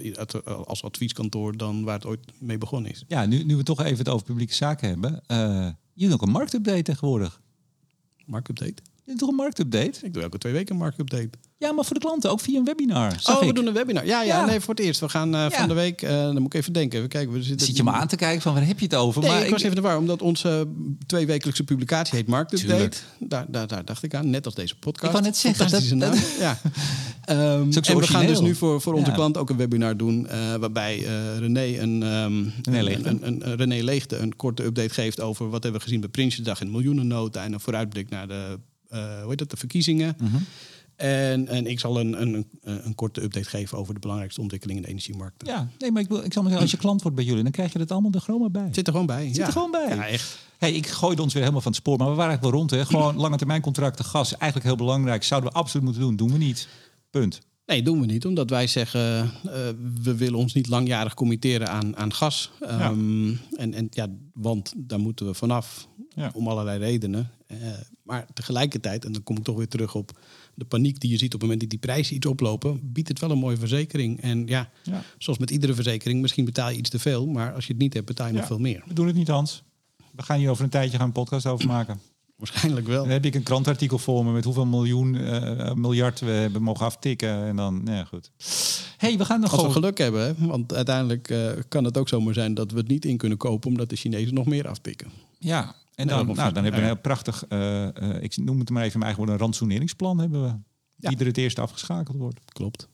als 0.44 0.82
advieskantoor 0.82 1.56
dan 1.56 1.84
waar 1.84 1.94
het 1.94 2.06
ooit 2.06 2.32
mee 2.40 2.58
begonnen 2.58 2.90
is. 2.90 3.04
Ja, 3.08 3.26
nu, 3.26 3.44
nu 3.44 3.56
we 3.56 3.62
toch 3.62 3.82
even 3.82 3.98
het 3.98 4.08
over 4.08 4.26
publieke 4.26 4.54
zaken 4.54 4.88
hebben. 4.88 5.22
je 5.92 6.04
doet 6.04 6.12
ook 6.12 6.22
een 6.22 6.30
marktupdate 6.30 6.82
tegenwoordig. 6.82 7.40
Marktupdate. 8.24 8.82
Je 9.04 9.10
doet 9.10 9.18
toch 9.18 9.28
een 9.28 9.34
marktupdate? 9.34 9.98
Ik 10.02 10.12
doe 10.14 10.22
elke 10.22 10.38
twee 10.38 10.52
weken 10.52 10.74
een 10.74 10.80
marktupdate. 10.80 11.28
Ja, 11.58 11.72
maar 11.72 11.84
voor 11.84 11.94
de 11.94 12.00
klanten 12.00 12.30
ook 12.30 12.40
via 12.40 12.58
een 12.58 12.64
webinar. 12.64 13.16
Oh, 13.24 13.40
we 13.40 13.46
ik. 13.46 13.54
doen 13.54 13.66
een 13.66 13.72
webinar. 13.72 14.06
Ja, 14.06 14.22
ja, 14.22 14.38
Ja. 14.40 14.44
nee, 14.46 14.60
voor 14.60 14.74
het 14.74 14.84
eerst. 14.84 15.00
We 15.00 15.08
gaan 15.08 15.34
eh, 15.34 15.40
Ja. 15.40 15.50
van 15.50 15.68
de 15.68 15.74
week, 15.74 16.02
eh, 16.02 16.10
dan 16.10 16.34
moet 16.42 16.54
ik 16.54 16.60
even 16.60 16.72
denken. 16.72 16.96
Even 16.98 17.08
kijken. 17.10 17.32
We 17.32 17.42
zitten 17.42 17.66
Zit 17.66 17.76
je 17.76 17.82
me 17.82 17.90
aan 17.90 18.08
te 18.08 18.16
kijken 18.16 18.42
van 18.42 18.54
waar 18.54 18.66
heb 18.66 18.78
je 18.78 18.84
het 18.84 18.94
over? 18.94 19.22
Nee, 19.22 19.30
maar 19.30 19.44
ik 19.44 19.50
was 19.50 19.62
even 19.62 19.74
de 19.76 19.80
war, 19.82 19.98
omdat 19.98 20.22
onze 20.22 20.66
tweewekelijkse 21.06 21.64
publicatie 21.64 22.16
heet 22.16 22.26
Marktupdate. 22.26 22.96
Daar, 23.18 23.46
daar, 23.48 23.66
daar 23.66 23.84
dacht 23.84 24.02
ik 24.02 24.14
aan, 24.14 24.30
net 24.30 24.44
als 24.44 24.54
deze 24.54 24.76
podcast. 24.78 25.04
Ik 25.04 25.10
wou 25.12 25.24
net 25.24 25.36
zeggen, 25.36 25.98
dat- 25.98 26.14
naam. 26.14 26.24
Ja. 26.38 26.58
Ehm, 27.24 27.72
en 27.82 27.98
we 27.98 28.06
gaan 28.06 28.26
dus 28.26 28.40
nu 28.40 28.54
voor, 28.54 28.80
voor 28.80 28.94
onze 28.94 29.12
klant 29.12 29.36
ook 29.36 29.50
een 29.50 29.56
webinar 29.56 29.96
doen... 29.96 30.26
eh, 30.26 30.54
waarbij 30.54 30.98
René, 31.38 31.78
een, 31.78 32.02
ehm, 32.02 32.44
René 32.62 32.82
Leegte. 32.82 33.08
een, 33.08 33.26
een, 33.26 33.48
een- 33.50 33.56
René 33.56 33.82
Leegte 33.82 34.16
een 34.16 34.36
korte 34.36 34.64
update 34.64 34.94
geeft... 34.94 35.20
over 35.20 35.44
wat 35.50 35.62
hebben 35.62 35.80
we 35.80 35.86
gezien 35.86 36.00
bij 36.00 36.08
Prinsjesdag 36.10 36.60
en 36.60 36.70
miljoenennota... 36.70 37.44
en 37.44 37.52
een 37.52 37.60
vooruitblik 37.60 38.08
naar 38.10 38.28
de, 38.28 38.58
hoe 39.00 39.28
heet 39.28 39.38
dat, 39.38 39.50
de 39.50 39.56
verkiezingen... 39.56 40.16
Mhm. 40.18 40.36
En, 40.96 41.48
en 41.48 41.66
ik 41.66 41.80
zal 41.80 42.00
een, 42.00 42.22
een, 42.22 42.46
een, 42.60 42.94
korte 42.94 43.22
update 43.22 43.48
geven 43.48 43.78
over 43.78 43.94
de 43.94 44.00
belangrijkste 44.00 44.40
ontwikkelingen 44.40 44.82
in 44.82 44.88
de 44.88 44.94
energiemarkt. 44.94 45.46
Ja, 45.46 45.68
nee, 45.78 45.92
maar 45.92 46.02
ik, 46.02 46.08
wil, 46.08 46.24
ik 46.24 46.32
zal 46.32 46.42
maar 46.42 46.50
zeggen, 46.50 46.60
als 46.60 46.70
je 46.70 46.76
klant 46.76 47.02
wordt 47.02 47.16
bij 47.16 47.26
jullie, 47.26 47.42
dan 47.42 47.52
krijg 47.52 47.72
je 47.72 47.78
dat 47.78 47.90
allemaal 47.90 48.10
er 48.10 48.20
gewoon 48.20 48.40
maar 48.40 48.50
bij. 48.50 48.68
Zit 48.72 48.86
er 48.86 48.92
gewoon 48.92 49.06
bij. 49.06 49.26
Zit 49.26 49.36
ja. 49.36 49.46
er 49.46 49.52
gewoon 49.52 49.70
bij. 49.70 49.88
Ja, 49.88 50.06
echt. 50.06 50.38
Hey, 50.58 50.72
ik 50.72 50.86
gooide 50.86 51.22
ons 51.22 51.32
weer 51.32 51.42
helemaal 51.42 51.62
van 51.62 51.72
het 51.72 51.80
spoor, 51.80 51.98
maar 51.98 52.08
we 52.08 52.14
waren 52.14 52.30
eigenlijk 52.30 52.52
wel 52.52 52.60
rond. 52.60 52.70
Hè? 52.70 52.86
Gewoon 52.86 53.16
lange 53.16 53.36
termijn 53.36 53.60
contracten, 53.60 54.04
gas, 54.04 54.36
eigenlijk 54.36 54.64
heel 54.64 54.76
belangrijk. 54.76 55.22
Zouden 55.22 55.50
we 55.50 55.56
absoluut 55.56 55.84
moeten 55.84 56.02
doen, 56.02 56.16
doen 56.16 56.32
we 56.32 56.38
niet. 56.38 56.68
Punt. 57.10 57.40
Nee, 57.66 57.82
doen 57.82 58.00
we 58.00 58.06
niet. 58.06 58.26
Omdat 58.26 58.50
wij 58.50 58.66
zeggen, 58.66 59.30
eh, 59.44 59.52
we 60.02 60.16
willen 60.16 60.38
ons 60.38 60.54
niet 60.54 60.68
langjarig 60.68 61.14
committeren 61.14 61.68
aan, 61.68 61.96
aan 61.96 62.12
gas. 62.12 62.50
Ehm, 62.60 63.28
en, 63.56 63.74
en, 63.74 63.86
ja, 63.90 64.06
want 64.32 64.72
daar 64.76 65.00
moeten 65.00 65.26
we 65.26 65.34
vanaf, 65.34 65.88
Ja. 66.14 66.30
om 66.34 66.48
allerlei 66.48 66.78
redenen. 66.78 67.30
Eh, 67.60 67.68
maar 68.02 68.26
tegelijkertijd, 68.34 69.04
en 69.04 69.12
dan 69.12 69.22
kom 69.22 69.36
ik 69.36 69.42
toch 69.44 69.56
weer 69.56 69.68
terug 69.68 69.94
op 69.94 70.18
de 70.54 70.64
paniek 70.64 71.00
die 71.00 71.10
je 71.10 71.16
ziet 71.16 71.34
op 71.34 71.40
het 71.40 71.42
moment 71.42 71.60
dat 71.60 71.70
die 71.70 71.78
prijzen 71.78 72.16
iets 72.16 72.26
oplopen, 72.26 72.80
biedt 72.92 73.08
het 73.08 73.18
wel 73.20 73.30
een 73.30 73.38
mooie 73.38 73.56
verzekering. 73.56 74.20
En 74.20 74.46
ja, 74.46 74.70
Ja. 74.82 75.02
zoals 75.18 75.38
met 75.38 75.50
iedere 75.50 75.74
verzekering, 75.74 76.20
misschien 76.20 76.44
betaal 76.44 76.70
je 76.70 76.76
iets 76.76 76.90
te 76.90 76.98
veel, 76.98 77.26
maar 77.26 77.52
als 77.54 77.66
je 77.66 77.72
het 77.72 77.82
niet 77.82 77.94
hebt, 77.94 78.06
betaal 78.06 78.26
je 78.26 78.32
nog 78.32 78.46
veel 78.46 78.58
meer. 78.58 78.82
We 78.86 78.94
doen 78.94 79.06
het 79.06 79.16
niet, 79.16 79.28
Hans. 79.28 79.62
We 80.16 80.22
gaan 80.22 80.38
hier 80.38 80.50
over 80.50 80.64
een 80.64 80.70
tijdje 80.70 80.96
gaan 80.98 81.06
een 81.06 81.12
podcast 81.12 81.46
over 81.46 81.66
maken. 81.66 82.00
Waarschijnlijk 82.36 82.86
wel. 82.86 83.02
Dan 83.02 83.12
heb 83.12 83.24
ik 83.24 83.34
een 83.34 83.42
krantartikel 83.42 83.98
voor 83.98 84.24
me 84.24 84.32
met 84.32 84.44
hoeveel 84.44 84.66
miljoen, 84.66 85.14
eh, 85.16 85.72
miljard 85.72 86.20
we 86.20 86.26
hebben 86.30 86.62
mogen 86.62 86.86
aftikken. 86.86 87.44
En 87.46 87.56
dan, 87.56 87.82
nou 87.84 87.96
ja, 87.96 88.04
goed. 88.04 88.30
hey, 88.96 89.18
we 89.18 89.24
gaan 89.24 89.40
nog 89.40 89.52
Als 89.52 89.60
we 89.62 89.66
gewoon... 89.66 89.72
geluk 89.82 89.98
hebben, 89.98 90.26
hè? 90.26 90.46
want 90.46 90.74
uiteindelijk 90.74 91.30
eh, 91.30 91.50
kan 91.68 91.84
het 91.84 91.98
ook 91.98 92.08
zomaar 92.08 92.34
zijn 92.34 92.54
dat 92.54 92.70
we 92.70 92.78
het 92.78 92.88
niet 92.88 93.04
in 93.04 93.16
kunnen 93.16 93.38
kopen 93.38 93.70
omdat 93.70 93.88
de 93.90 93.96
Chinezen 93.96 94.34
nog 94.34 94.46
meer 94.46 94.68
aftikken. 94.68 95.08
Ja, 95.38 95.74
en 95.94 96.06
dan, 96.06 96.26
nou, 96.26 96.36
dan 96.36 96.62
hebben 96.62 96.72
we 96.72 96.76
een 96.76 96.92
heel 96.92 97.00
prachtig, 97.00 97.44
eh, 97.48 97.96
eh, 97.96 98.22
ik 98.22 98.36
noem 98.36 98.58
het 98.58 98.70
maar 98.70 98.82
even 98.82 98.98
mijn 98.98 99.02
eigen 99.02 99.16
woorden, 99.16 99.34
een 99.34 99.40
rantsoeneringsplan 99.40 100.18
hebben 100.18 100.42
we. 100.42 100.54
Ja. 100.96 101.10
Er 101.18 101.26
het 101.26 101.36
eerst 101.36 101.58
afgeschakeld 101.58 102.16
wordt. 102.16 102.40
Klopt. 102.52 102.88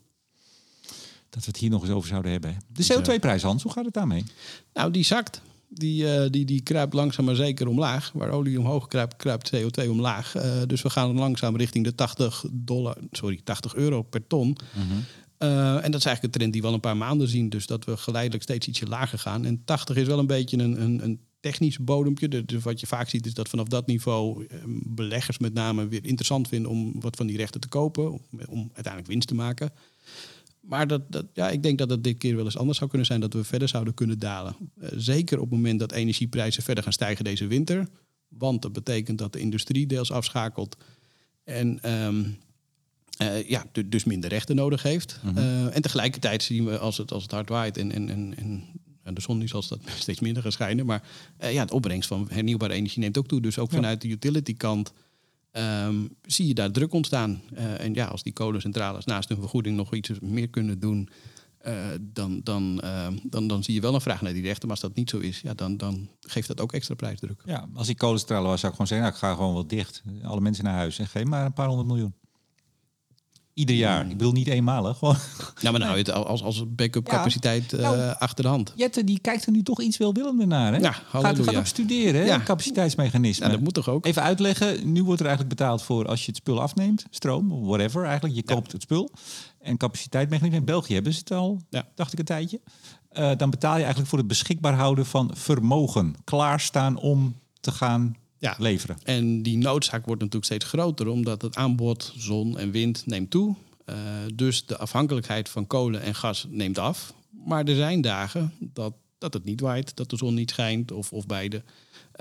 Dat 1.30 1.44
we 1.44 1.50
het 1.50 1.56
hier 1.56 1.70
nog 1.70 1.82
eens 1.82 1.90
over 1.90 2.08
zouden 2.08 2.32
hebben. 2.32 2.50
hè. 2.50 2.56
De 2.68 2.94
CO2-prijs, 2.94 3.42
Hans, 3.42 3.62
hoe 3.62 3.72
gaat 3.72 3.84
het 3.84 3.94
daarmee? 3.94 4.24
Nou, 4.72 4.90
die 4.90 5.04
zakt. 5.04 5.40
Die, 5.68 6.14
eh, 6.14 6.30
die, 6.30 6.44
die 6.44 6.60
kruipt 6.62 6.94
langzaam 6.94 7.24
maar 7.24 7.34
zeker 7.34 7.68
omlaag. 7.68 8.10
Waar 8.14 8.30
olie 8.30 8.58
omhoog 8.58 8.86
kruipt, 8.86 9.16
kruipt 9.16 9.50
CO2 9.56 9.90
omlaag. 9.90 10.32
Dus 10.66 10.82
we 10.82 10.90
gaan 10.90 11.12
langzaam 11.12 11.56
richting 11.56 11.84
de 11.84 11.94
80, 11.94 12.44
dollar, 12.50 12.96
sorry, 13.10 13.40
80 13.44 13.74
euro 13.74 14.02
per 14.02 14.26
ton. 14.26 14.56
Eh, 15.40 15.84
en 15.84 15.90
dat 15.90 16.00
is 16.00 16.06
eigenlijk 16.06 16.22
een 16.22 16.30
trend 16.30 16.52
die 16.52 16.60
we 16.60 16.68
al 16.68 16.74
een 16.74 16.80
paar 16.80 16.96
maanden 16.96 17.28
zien. 17.28 17.48
Dus 17.48 17.66
dat 17.66 17.84
we 17.84 17.96
geleidelijk 17.96 18.42
steeds 18.42 18.66
ietsje 18.66 18.86
lager 18.86 19.18
gaan. 19.18 19.44
En 19.44 19.64
80 19.64 19.96
is 19.96 20.06
wel 20.06 20.18
een 20.18 20.26
beetje 20.26 20.58
een, 20.58 20.82
een, 20.82 21.04
een 21.04 21.20
technisch 21.40 21.78
bodempje. 21.78 22.44
Dus 22.44 22.62
wat 22.62 22.80
je 22.80 22.86
vaak 22.86 23.08
ziet 23.08 23.26
is 23.26 23.34
dat 23.34 23.48
vanaf 23.48 23.66
dat 23.66 23.86
niveau 23.86 24.46
eh, 24.46 24.58
beleggers 24.84 25.38
met 25.38 25.54
name 25.54 25.88
weer 25.88 26.04
interessant 26.04 26.48
vinden 26.48 26.70
om 26.70 27.00
wat 27.00 27.16
van 27.16 27.26
die 27.26 27.36
rechten 27.36 27.60
te 27.60 27.68
kopen. 27.68 28.12
Om, 28.12 28.20
om 28.48 28.60
uiteindelijk 28.72 29.06
winst 29.06 29.28
te 29.28 29.34
maken. 29.34 29.72
Maar 30.60 30.86
dat, 30.86 31.12
dat, 31.12 31.26
ja, 31.32 31.50
ik 31.50 31.62
denk 31.62 31.78
dat 31.78 31.90
het 31.90 32.04
dit 32.04 32.18
keer 32.18 32.36
wel 32.36 32.44
eens 32.44 32.56
anders 32.58 32.78
zou 32.78 32.90
kunnen 32.90 33.06
zijn. 33.08 33.20
Dat 33.20 33.32
we 33.32 33.44
verder 33.44 33.68
zouden 33.68 33.94
kunnen 33.94 34.18
dalen. 34.18 34.56
Eh, 34.80 34.88
zeker 34.96 35.36
op 35.38 35.50
het 35.50 35.54
moment 35.58 35.78
dat 35.80 35.92
energieprijzen 35.92 36.62
verder 36.62 36.84
gaan 36.84 36.92
stijgen 36.92 37.24
deze 37.24 37.46
winter. 37.46 37.88
Want 38.28 38.62
dat 38.62 38.72
betekent 38.72 39.18
dat 39.18 39.32
de 39.32 39.40
industrie 39.40 39.86
deels 39.86 40.12
afschakelt. 40.12 40.76
En 41.44 41.82
ehm, 41.82 42.24
eh, 43.16 43.48
ja, 43.48 43.64
du- 43.72 43.88
dus 43.88 44.04
minder 44.04 44.30
rechten 44.30 44.56
nodig 44.56 44.82
heeft. 44.82 45.20
Eh, 45.34 45.76
en 45.76 45.82
tegelijkertijd 45.82 46.42
zien 46.42 46.64
we 46.64 46.78
als 46.78 46.96
het, 46.98 47.12
als 47.12 47.22
het 47.22 47.32
hard 47.32 47.48
waait 47.48 47.76
en, 47.76 47.92
en, 47.92 48.08
en 48.08 48.34
en 48.36 48.64
de 49.14 49.20
zon 49.20 49.38
nu 49.38 49.48
zal 49.48 49.64
dat 49.68 49.78
steeds 49.98 50.20
minder 50.20 50.42
gaan 50.42 50.52
schijnen. 50.52 50.86
Maar 50.86 51.02
eh, 51.36 51.52
ja, 51.52 51.64
de 51.64 51.72
opbrengst 51.72 52.08
van 52.08 52.26
hernieuwbare 52.30 52.74
energie 52.74 53.00
neemt 53.00 53.18
ook 53.18 53.26
toe. 53.26 53.40
Dus 53.40 53.58
ook 53.58 53.70
Ja. 53.70 53.76
vanuit 53.76 54.00
de 54.00 54.08
utility 54.08 54.56
kant 54.56 54.92
ehm, 55.50 55.96
zie 56.22 56.46
je 56.46 56.54
daar 56.54 56.70
druk 56.70 56.92
ontstaan. 56.92 57.42
Eh, 57.54 57.80
en 57.80 57.94
ja, 57.94 58.06
als 58.06 58.22
die 58.22 58.32
kolencentrales 58.32 59.04
naast 59.04 59.28
hun 59.28 59.38
vergoeding 59.38 59.76
nog 59.76 59.94
iets 59.94 60.10
meer 60.20 60.48
kunnen 60.48 60.78
doen... 60.80 61.08
eh, 61.58 61.74
dan, 62.00 62.40
dan, 62.44 62.80
ehm, 62.80 63.16
dan, 63.22 63.46
dan 63.46 63.62
zie 63.64 63.74
je 63.74 63.80
wel 63.80 63.94
een 63.94 64.00
vraag 64.00 64.20
naar 64.22 64.32
die 64.32 64.42
rechten. 64.42 64.68
Maar 64.68 64.76
als 64.76 64.86
dat 64.88 64.96
niet 64.96 65.10
zo 65.10 65.18
is, 65.18 65.40
ja, 65.40 65.54
dan, 65.54 65.76
dan 65.76 66.08
geeft 66.20 66.48
dat 66.48 66.60
ook 66.60 66.72
extra 66.72 66.94
prijsdruk. 66.94 67.42
Ja, 67.44 67.68
als 67.74 67.88
ik 67.88 67.96
kolencentrale 67.98 68.46
was, 68.48 68.60
zou 68.60 68.72
ik 68.72 68.78
gewoon 68.78 68.86
zeggen, 68.86 69.06
nou, 69.06 69.18
ik 69.18 69.24
ga 69.26 69.34
gewoon 69.34 69.54
wel 69.54 69.66
dicht. 69.66 70.02
Alle 70.22 70.40
mensen 70.40 70.64
naar 70.64 70.74
huis 70.74 70.98
en 70.98 71.06
geef 71.06 71.24
maar 71.24 71.44
een 71.44 71.52
paar 71.52 71.66
honderd 71.66 71.88
miljoen. 71.88 72.14
Ieder 73.54 73.76
jaar. 73.76 74.02
Ik 74.10 74.16
bedoel 74.16 74.32
niet 74.32 74.46
eenmalig. 74.46 74.98
Gewoon. 74.98 75.16
Ja, 75.60 75.70
maar 75.70 75.80
nou, 75.80 75.98
het 75.98 76.10
als, 76.12 76.42
als 76.42 76.64
backup 76.68 77.08
capaciteit 77.08 77.72
eh, 77.72 77.80
Nou, 77.80 78.14
achter 78.18 78.44
de 78.44 78.50
hand. 78.50 78.72
Jette, 78.76 79.04
die 79.04 79.18
kijkt 79.20 79.46
er 79.46 79.52
nu 79.52 79.62
toch 79.62 79.80
iets 79.80 79.96
welwillender 79.96 80.46
naar. 80.46 80.72
Hè? 80.72 80.78
Ja, 80.78 80.92
gaat, 80.92 81.22
halleluja. 81.22 81.44
gaat 81.44 81.56
ook 81.56 81.66
studeren, 81.66 82.20
hè? 82.20 82.26
Ja. 82.26 82.40
capaciteitsmechanisme. 82.42 83.44
Ja, 83.44 83.50
dat 83.50 83.60
moet 83.60 83.74
toch 83.74 83.88
ook? 83.88 84.06
Even 84.06 84.22
uitleggen, 84.22 84.92
nu 84.92 85.02
wordt 85.04 85.20
er 85.20 85.26
eigenlijk 85.26 85.56
betaald 85.58 85.82
voor 85.82 86.06
als 86.06 86.20
je 86.20 86.26
het 86.26 86.36
spul 86.36 86.60
afneemt, 86.60 87.04
stroom, 87.10 87.64
whatever 87.64 88.04
eigenlijk. 88.04 88.34
Je 88.34 88.42
koopt 88.42 88.72
het 88.72 88.82
spul. 88.82 89.10
En 89.60 89.76
capaciteitsmechanisme, 89.76 90.58
in 90.58 90.64
België 90.64 90.94
hebben 90.94 91.12
ze 91.12 91.18
het 91.18 91.30
al, 91.32 91.60
Ja. 91.70 91.88
dacht 91.94 92.12
ik 92.12 92.18
een 92.18 92.24
tijdje. 92.24 92.60
Eh, 93.10 93.30
dan 93.36 93.50
betaal 93.50 93.72
je 93.74 93.78
eigenlijk 93.78 94.08
voor 94.08 94.18
het 94.18 94.28
beschikbaar 94.28 94.74
houden 94.74 95.06
van 95.06 95.30
vermogen. 95.34 96.14
Klaarstaan 96.24 96.96
om 96.96 97.36
te 97.60 97.72
gaan 97.72 98.14
Ja. 98.40 98.54
leveren. 98.58 98.98
En 99.02 99.42
die 99.42 99.58
noodzaak 99.58 100.04
wordt 100.06 100.20
natuurlijk 100.20 100.52
steeds 100.52 100.64
groter, 100.64 101.08
omdat 101.08 101.42
het 101.42 101.56
aanbod 101.56 102.12
zon 102.16 102.58
en 102.58 102.70
wind 102.70 103.06
neemt 103.06 103.30
toe. 103.30 103.56
Uh, 103.86 103.96
dus 104.34 104.66
de 104.66 104.76
afhankelijkheid 104.76 105.48
van 105.48 105.66
kolen 105.66 106.02
en 106.02 106.14
gas 106.14 106.46
neemt 106.48 106.78
af. 106.78 107.14
Maar 107.44 107.64
er 107.64 107.74
zijn 107.74 108.00
dagen 108.00 108.52
dat, 108.58 108.94
dat 109.18 109.34
het 109.34 109.44
niet 109.44 109.60
waait, 109.60 109.96
dat 109.96 110.10
de 110.10 110.16
zon 110.16 110.34
niet 110.34 110.50
schijnt 110.50 110.92
of, 110.92 111.12
of 111.12 111.26
beide. 111.26 111.62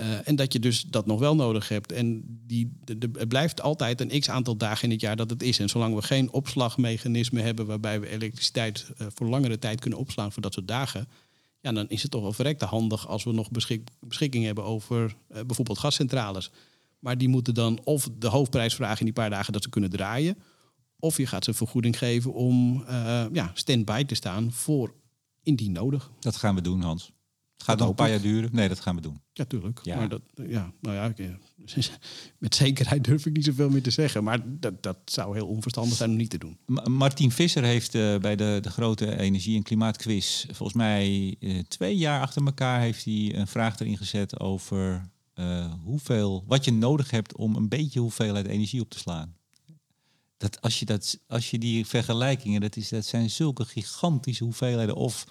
Uh, 0.00 0.28
en 0.28 0.36
dat 0.36 0.52
je 0.52 0.58
dus 0.58 0.82
dat 0.82 1.06
nog 1.06 1.20
wel 1.20 1.34
nodig 1.34 1.68
hebt. 1.68 1.92
En 1.92 2.22
die, 2.46 2.72
de, 2.84 2.98
de, 2.98 3.10
het 3.12 3.28
blijft 3.28 3.62
altijd 3.62 4.00
een 4.00 4.20
x 4.20 4.30
aantal 4.30 4.56
dagen 4.56 4.84
in 4.84 4.90
het 4.90 5.00
jaar 5.00 5.16
dat 5.16 5.30
het 5.30 5.42
is. 5.42 5.58
En 5.58 5.68
zolang 5.68 5.94
we 5.94 6.02
geen 6.02 6.32
opslagmechanisme 6.32 7.40
hebben 7.40 7.66
waarbij 7.66 8.00
we 8.00 8.08
elektriciteit 8.08 8.86
uh, 9.00 9.06
voor 9.14 9.28
langere 9.28 9.58
tijd 9.58 9.80
kunnen 9.80 9.98
opslaan 9.98 10.32
voor 10.32 10.42
dat 10.42 10.52
soort 10.52 10.68
dagen. 10.68 11.08
Ja, 11.60 11.72
dan 11.72 11.88
is 11.88 12.02
het 12.02 12.10
toch 12.10 12.22
wel 12.22 12.32
verrekte 12.32 12.64
handig 12.64 13.08
als 13.08 13.24
we 13.24 13.32
nog 13.32 13.50
beschik, 13.50 13.88
beschikking 14.00 14.44
hebben 14.44 14.64
over 14.64 15.16
uh, 15.32 15.40
bijvoorbeeld 15.46 15.78
gascentrales. 15.78 16.50
Maar 16.98 17.18
die 17.18 17.28
moeten 17.28 17.54
dan 17.54 17.80
of 17.84 18.08
de 18.18 18.28
hoofdprijs 18.28 18.74
vragen 18.74 18.98
in 18.98 19.04
die 19.04 19.14
paar 19.14 19.30
dagen 19.30 19.52
dat 19.52 19.62
ze 19.62 19.68
kunnen 19.68 19.90
draaien. 19.90 20.38
Of 20.98 21.16
je 21.16 21.26
gaat 21.26 21.44
ze 21.44 21.54
vergoeding 21.54 21.98
geven 21.98 22.32
om 22.32 22.84
ja, 23.32 23.50
stand-by 23.54 24.04
te 24.04 24.14
staan 24.14 24.52
voor 24.52 24.94
indien 25.42 25.72
nodig. 25.72 26.10
Dat 26.20 26.36
gaan 26.36 26.54
we 26.54 26.60
doen, 26.60 26.80
Hans. 26.80 27.12
Het 27.60 27.68
gaat 27.68 27.78
nog 27.78 27.88
een 27.88 27.94
paar 27.94 28.10
jaar 28.10 28.20
duren. 28.20 28.50
Nee, 28.52 28.68
dat 28.68 28.80
gaan 28.80 28.94
we 28.94 29.00
doen. 29.00 29.20
Ja, 29.32 29.44
tuurlijk. 29.44 29.80
Ja. 29.82 29.96
Maar 29.96 30.08
dat, 30.08 30.22
ja, 30.34 30.72
nou 30.80 30.96
ja, 30.96 31.36
met 32.38 32.54
zekerheid 32.54 33.04
durf 33.04 33.26
ik 33.26 33.32
niet 33.32 33.44
zoveel 33.44 33.70
meer 33.70 33.82
te 33.82 33.90
zeggen. 33.90 34.24
Maar 34.24 34.40
dat, 34.44 34.82
dat 34.82 34.96
zou 35.04 35.34
heel 35.34 35.46
onverstandig 35.46 35.96
zijn 35.96 36.10
om 36.10 36.16
niet 36.16 36.30
te 36.30 36.38
doen. 36.38 36.58
Martin 36.84 37.30
Visser 37.30 37.62
heeft 37.62 37.94
uh, 37.94 38.18
bij 38.18 38.36
de, 38.36 38.58
de 38.62 38.70
grote 38.70 39.18
energie- 39.18 39.56
en 39.56 39.62
klimaatquiz... 39.62 40.44
volgens 40.44 40.78
mij 40.78 41.36
uh, 41.40 41.58
twee 41.68 41.96
jaar 41.96 42.20
achter 42.20 42.44
elkaar 42.44 42.80
heeft 42.80 43.04
hij 43.04 43.34
een 43.34 43.46
vraag 43.46 43.80
erin 43.80 43.96
gezet 43.96 44.40
over... 44.40 45.08
Uh, 45.34 45.72
hoeveel, 45.84 46.44
wat 46.46 46.64
je 46.64 46.72
nodig 46.72 47.10
hebt 47.10 47.36
om 47.36 47.56
een 47.56 47.68
beetje 47.68 48.00
hoeveelheid 48.00 48.46
energie 48.46 48.80
op 48.80 48.90
te 48.90 48.98
slaan. 48.98 49.36
Dat 50.36 50.60
als 50.60 50.78
je, 50.78 50.84
dat, 50.84 51.18
als 51.26 51.50
je 51.50 51.58
die 51.58 51.86
vergelijkingen, 51.86 52.60
dat, 52.60 52.76
is, 52.76 52.88
dat 52.88 53.04
zijn 53.04 53.30
zulke 53.30 53.64
gigantische 53.64 54.44
hoeveelheden. 54.44 54.94
Of 54.94 55.26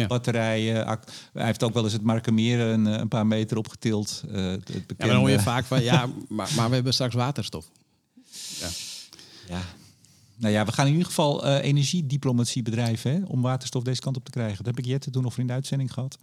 ja. 0.00 0.06
batterijen. 0.06 0.86
Hij 1.32 1.44
heeft 1.44 1.62
ook 1.62 1.74
wel 1.74 1.84
eens 1.84 1.92
het 1.92 2.02
Markermeer 2.02 2.60
een, 2.60 2.84
een 2.84 3.08
paar 3.08 3.26
meter 3.26 3.56
opgetild. 3.56 4.22
Uh, 4.28 4.50
het 4.50 4.64
bekende... 4.64 4.94
Ja, 4.98 5.06
dan 5.06 5.16
hoor 5.16 5.30
je 5.30 5.40
vaak 5.40 5.64
van, 5.64 5.82
ja, 5.82 6.06
maar, 6.28 6.50
maar 6.56 6.68
we 6.68 6.74
hebben 6.74 6.92
straks 6.92 7.14
waterstof. 7.14 7.70
Ja. 8.60 8.68
ja. 9.48 9.60
Nou 10.36 10.52
ja, 10.52 10.64
we 10.64 10.72
gaan 10.72 10.86
in 10.86 10.92
ieder 10.92 11.06
geval 11.06 11.46
uh, 11.46 11.64
energiediplomatie 11.64 12.62
bedrijven 12.62 13.10
hè, 13.10 13.20
om 13.26 13.42
waterstof 13.42 13.82
deze 13.82 14.00
kant 14.00 14.16
op 14.16 14.24
te 14.24 14.30
krijgen. 14.30 14.56
Dat 14.56 14.66
heb 14.66 14.78
ik 14.78 14.84
Jette 14.84 15.10
toen 15.10 15.22
nog 15.22 15.38
in 15.38 15.46
de 15.46 15.52
uitzending 15.52 15.92
gehad. 15.92 16.18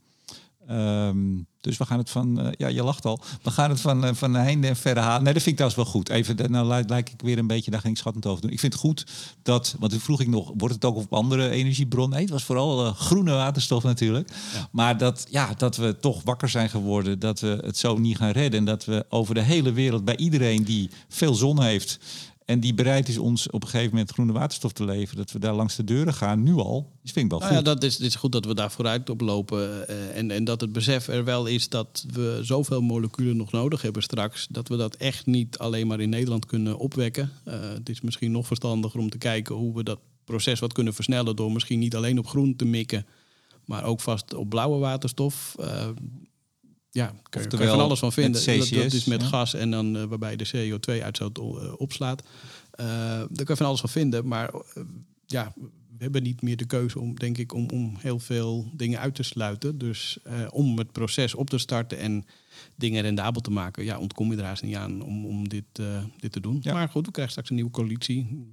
Um, 0.69 1.47
dus 1.63 1.77
we 1.77 1.85
gaan 1.85 1.97
het 1.97 2.09
van, 2.09 2.39
uh, 2.39 2.47
ja, 2.51 2.67
je 2.67 2.83
lacht 2.83 3.05
al. 3.05 3.19
We 3.41 3.51
gaan 3.51 3.69
het 3.69 3.81
van, 3.81 4.05
uh, 4.05 4.09
van 4.13 4.33
heinde 4.33 4.67
en 4.67 4.75
verre 4.75 4.99
halen. 4.99 5.23
Nee, 5.23 5.33
dat 5.33 5.43
vind 5.43 5.59
ik 5.59 5.67
trouwens 5.67 5.83
wel 5.83 6.01
goed. 6.01 6.09
Even, 6.09 6.51
nou 6.51 6.85
lijk 6.87 7.09
ik 7.09 7.21
weer 7.21 7.37
een 7.37 7.47
beetje, 7.47 7.71
daar 7.71 7.79
ging 7.79 7.93
ik 7.93 7.99
schattend 7.99 8.25
over 8.25 8.41
doen. 8.41 8.51
Ik 8.51 8.59
vind 8.59 8.73
het 8.73 8.81
goed 8.81 9.05
dat, 9.41 9.75
want 9.79 9.91
toen 9.91 10.01
vroeg 10.01 10.21
ik 10.21 10.27
nog, 10.27 10.51
wordt 10.57 10.73
het 10.73 10.85
ook 10.85 10.95
op 10.95 11.13
andere 11.13 11.49
energiebronnen? 11.49 12.13
Nee, 12.13 12.21
het 12.21 12.33
was 12.33 12.43
vooral 12.43 12.85
uh, 12.85 12.93
groene 12.93 13.31
waterstof 13.31 13.83
natuurlijk. 13.83 14.29
Ja. 14.53 14.69
Maar 14.71 14.97
dat, 14.97 15.25
ja, 15.29 15.53
dat 15.57 15.75
we 15.75 15.97
toch 15.99 16.21
wakker 16.23 16.49
zijn 16.49 16.69
geworden, 16.69 17.19
dat 17.19 17.39
we 17.39 17.61
het 17.65 17.77
zo 17.77 17.97
niet 17.97 18.17
gaan 18.17 18.31
redden. 18.31 18.59
En 18.59 18.65
dat 18.65 18.85
we 18.85 19.05
over 19.09 19.35
de 19.35 19.41
hele 19.41 19.71
wereld, 19.71 20.05
bij 20.05 20.17
iedereen 20.17 20.63
die 20.63 20.89
veel 21.09 21.33
zon 21.33 21.61
heeft, 21.61 21.99
en 22.45 22.59
die 22.59 22.73
bereid 22.73 23.07
is 23.07 23.17
ons 23.17 23.49
op 23.49 23.63
een 23.63 23.69
gegeven 23.69 23.91
moment 23.91 24.11
groene 24.11 24.31
waterstof 24.31 24.71
te 24.71 24.85
leveren. 24.85 25.17
Dat 25.17 25.31
we 25.31 25.39
daar 25.39 25.53
langs 25.53 25.75
de 25.75 25.83
deuren 25.83 26.13
gaan, 26.13 26.43
nu 26.43 26.53
al. 26.53 26.91
Dat 27.01 27.11
vind 27.11 27.25
ik 27.25 27.31
wel 27.31 27.39
nou 27.39 27.51
goed. 27.51 27.65
Ja, 27.65 27.73
dat 27.73 27.83
is, 27.83 27.93
het 27.93 28.05
is 28.05 28.15
goed 28.15 28.31
dat 28.31 28.45
we 28.45 28.53
daar 28.53 28.71
vooruit 28.71 29.09
op 29.09 29.21
lopen. 29.21 29.85
Uh, 29.89 30.17
en, 30.17 30.31
en 30.31 30.43
dat 30.43 30.61
het 30.61 30.71
besef 30.71 31.07
er 31.07 31.23
wel 31.23 31.45
is 31.45 31.69
dat 31.69 32.05
we 32.11 32.39
zoveel 32.41 32.81
moleculen 32.81 33.37
nog 33.37 33.51
nodig 33.51 33.81
hebben 33.81 34.03
straks. 34.03 34.47
Dat 34.49 34.67
we 34.67 34.75
dat 34.75 34.95
echt 34.95 35.25
niet 35.25 35.57
alleen 35.57 35.87
maar 35.87 35.99
in 35.99 36.09
Nederland 36.09 36.45
kunnen 36.45 36.77
opwekken. 36.77 37.31
Uh, 37.47 37.53
het 37.59 37.89
is 37.89 38.01
misschien 38.01 38.31
nog 38.31 38.47
verstandiger 38.47 38.99
om 38.99 39.09
te 39.09 39.17
kijken 39.17 39.55
hoe 39.55 39.75
we 39.75 39.83
dat 39.83 39.99
proces 40.23 40.59
wat 40.59 40.73
kunnen 40.73 40.93
versnellen. 40.93 41.35
Door 41.35 41.51
misschien 41.51 41.79
niet 41.79 41.95
alleen 41.95 42.19
op 42.19 42.27
groen 42.27 42.55
te 42.55 42.65
mikken. 42.65 43.05
Maar 43.65 43.83
ook 43.83 44.01
vast 44.01 44.33
op 44.33 44.49
blauwe 44.49 44.77
waterstof. 44.77 45.55
Uh, 45.59 45.87
ja, 46.93 47.13
kan 47.29 47.41
je, 47.41 47.47
kan 47.47 47.59
je 47.59 47.67
van 47.67 47.79
alles 47.79 47.99
van 47.99 48.11
vinden. 48.11 48.41
CCS, 48.41 48.69
dat, 48.69 48.83
dat, 48.83 48.93
is 48.93 49.05
met 49.05 49.21
ja. 49.21 49.27
gas 49.27 49.53
en 49.53 49.71
dan 49.71 49.95
uh, 49.95 50.03
waarbij 50.03 50.35
de 50.35 50.47
CO2-uitstoot 50.47 51.37
uh, 51.37 51.73
opslaat. 51.77 52.21
Uh, 52.21 52.85
daar 53.27 53.27
kan 53.27 53.45
je 53.47 53.55
van 53.55 53.65
alles 53.65 53.79
van 53.79 53.89
vinden. 53.89 54.27
Maar 54.27 54.51
ja, 55.25 55.53
we 55.97 56.03
hebben 56.03 56.23
niet 56.23 56.41
meer 56.41 56.57
de 56.57 56.65
keuze 56.65 56.99
om, 56.99 57.15
denk 57.15 57.37
ik, 57.37 57.53
om, 57.53 57.69
om 57.69 57.95
heel 57.97 58.19
veel 58.19 58.71
dingen 58.73 58.99
uit 58.99 59.15
te 59.15 59.23
sluiten. 59.23 59.77
Dus 59.77 60.17
om 60.49 60.77
het 60.77 60.91
proces 60.91 61.35
op 61.35 61.49
te 61.49 61.57
starten 61.57 61.97
en 61.97 62.25
dingen 62.75 63.01
rendabel 63.01 63.41
te 63.41 63.51
maken, 63.51 63.83
ja, 63.83 63.99
ontkom 63.99 64.31
je 64.31 64.37
er 64.37 64.43
haast 64.43 64.63
niet 64.63 64.75
aan 64.75 65.01
om, 65.01 65.25
om 65.25 65.47
dit, 65.49 65.65
dit 66.19 66.31
te 66.31 66.39
doen. 66.39 66.57
Ja. 66.61 66.73
Maar 66.73 66.89
goed, 66.89 67.05
we 67.05 67.11
krijgen 67.11 67.31
straks 67.31 67.49
een 67.49 67.55
nieuwe 67.55 67.71
coalitie 67.71 68.51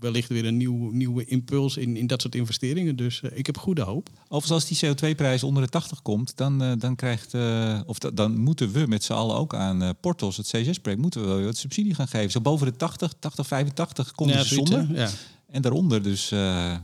wellicht 0.00 0.28
weer 0.28 0.44
een 0.44 0.56
nieuw, 0.56 0.90
nieuwe 0.90 1.24
impuls 1.24 1.76
in, 1.76 1.96
in 1.96 2.06
dat 2.06 2.20
soort 2.20 2.34
investeringen. 2.34 2.96
Dus 2.96 3.20
uh, 3.20 3.30
ik 3.34 3.46
heb 3.46 3.58
goede 3.58 3.82
hoop. 3.82 4.08
Overigens, 4.28 4.50
als 4.50 4.80
die 4.80 5.12
CO2-prijs 5.14 5.42
onder 5.42 5.62
de 5.62 5.68
80 5.68 6.02
komt, 6.02 6.36
dan, 6.36 6.62
uh, 6.62 6.72
dan, 6.78 6.96
krijgt, 6.96 7.34
uh, 7.34 7.80
of 7.86 7.98
dan 7.98 8.38
moeten 8.38 8.72
we 8.72 8.86
met 8.86 9.04
z'n 9.04 9.12
allen 9.12 9.36
ook 9.36 9.54
aan 9.54 9.94
Portos, 10.00 10.36
het 10.36 10.46
C6-project, 10.46 11.00
moeten 11.00 11.20
we 11.20 11.26
wel 11.26 11.42
wat 11.42 11.56
subsidie 11.56 11.94
gaan 11.94 12.08
geven. 12.08 12.30
Zo 12.30 12.40
boven 12.40 12.66
de 12.66 12.76
80, 12.76 13.12
80, 13.18 13.46
85 13.46 14.12
komt 14.12 14.30
ja, 14.30 14.44
zonder. 14.44 14.86
Ja. 14.92 15.10
En 15.46 15.62
daaronder, 15.62 16.02
dus, 16.02 16.32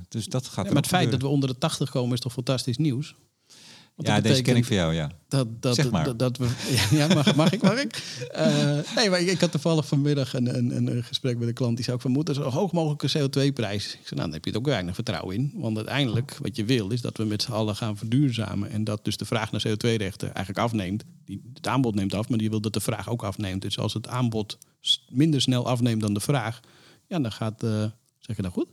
dus 0.09 0.27
dat 0.27 0.47
gaat. 0.47 0.65
Ja, 0.65 0.73
maar 0.73 0.83
het 0.83 0.91
feit 0.91 1.11
dat 1.11 1.23
we 1.23 1.29
onder 1.29 1.49
de 1.49 1.59
80 1.59 1.91
komen 1.91 2.13
is 2.13 2.21
toch 2.21 2.33
fantastisch 2.33 2.77
nieuws? 2.77 3.15
Ja, 3.97 4.21
deze 4.21 4.43
ken 4.43 4.57
ik 4.57 4.65
voor 4.65 4.77
jou, 4.77 4.95
ja. 4.95 5.11
Dat, 5.29 5.63
dat, 5.63 5.75
zeg 5.75 5.91
maar. 5.91 6.05
Dat, 6.05 6.19
dat 6.19 6.37
we, 6.37 6.49
ja, 6.97 7.07
mag, 7.07 7.35
mag 7.35 7.53
ik, 7.53 7.63
mag 7.63 7.81
ik? 7.81 8.03
Uh, 8.37 8.97
nee, 8.97 9.11
maar 9.11 9.21
ik, 9.21 9.29
ik, 9.29 9.41
had 9.41 9.51
toevallig 9.51 9.87
vanmiddag 9.87 10.35
een, 10.35 10.57
een, 10.57 10.87
een, 10.87 11.05
gesprek 11.05 11.39
met 11.39 11.49
een 11.49 11.55
klant 11.55 11.75
die 11.75 11.85
zei 11.85 11.97
ook 11.97 12.03
van... 12.03 12.11
moet 12.11 12.29
er 12.29 12.35
zo 12.35 12.43
hoog 12.43 12.73
mogelijke 12.73 13.19
CO2-prijs. 13.19 13.85
Ik 13.85 14.07
zei, 14.07 14.15
nou, 14.15 14.23
dan 14.23 14.33
heb 14.33 14.45
je 14.45 14.51
er 14.51 14.57
ook 14.57 14.67
weinig 14.67 14.95
vertrouwen 14.95 15.35
in. 15.35 15.53
Want 15.55 15.77
uiteindelijk, 15.77 16.39
wat 16.43 16.57
je 16.57 16.65
wil, 16.65 16.91
is 16.91 17.01
dat 17.01 17.17
we 17.17 17.25
met 17.25 17.43
z'n 17.43 17.53
allen 17.53 17.77
gaan 17.77 17.97
verduurzamen... 17.97 18.71
en 18.71 18.85
dat 18.85 19.05
dus 19.05 19.17
de 19.17 19.25
vraag 19.25 19.53
naar 19.53 19.65
CO2-rechten 19.69 20.35
eigenlijk 20.35 20.59
afneemt. 20.59 21.05
Die, 21.25 21.43
het 21.55 21.67
aanbod 21.67 21.95
neemt 21.95 22.15
af, 22.15 22.29
maar 22.29 22.39
die 22.39 22.51
wil 22.51 22.61
dat 22.61 22.73
de 22.73 22.81
vraag 22.81 23.09
ook 23.11 23.25
afneemt. 23.25 23.63
Dus 23.63 23.79
als 23.79 23.95
het 23.95 24.09
aanbod 24.09 24.59
minder 25.09 25.41
snel 25.41 25.67
afneemt 25.67 26.01
dan 26.01 26.15
de 26.15 26.21
vraag... 26.21 26.61
ja, 27.07 27.19
dan 27.19 27.33
gaat... 27.33 27.63
Uh, 27.63 27.85
zeg 28.19 28.37
je 28.37 28.43
dat 28.43 28.53
goed? 28.53 28.69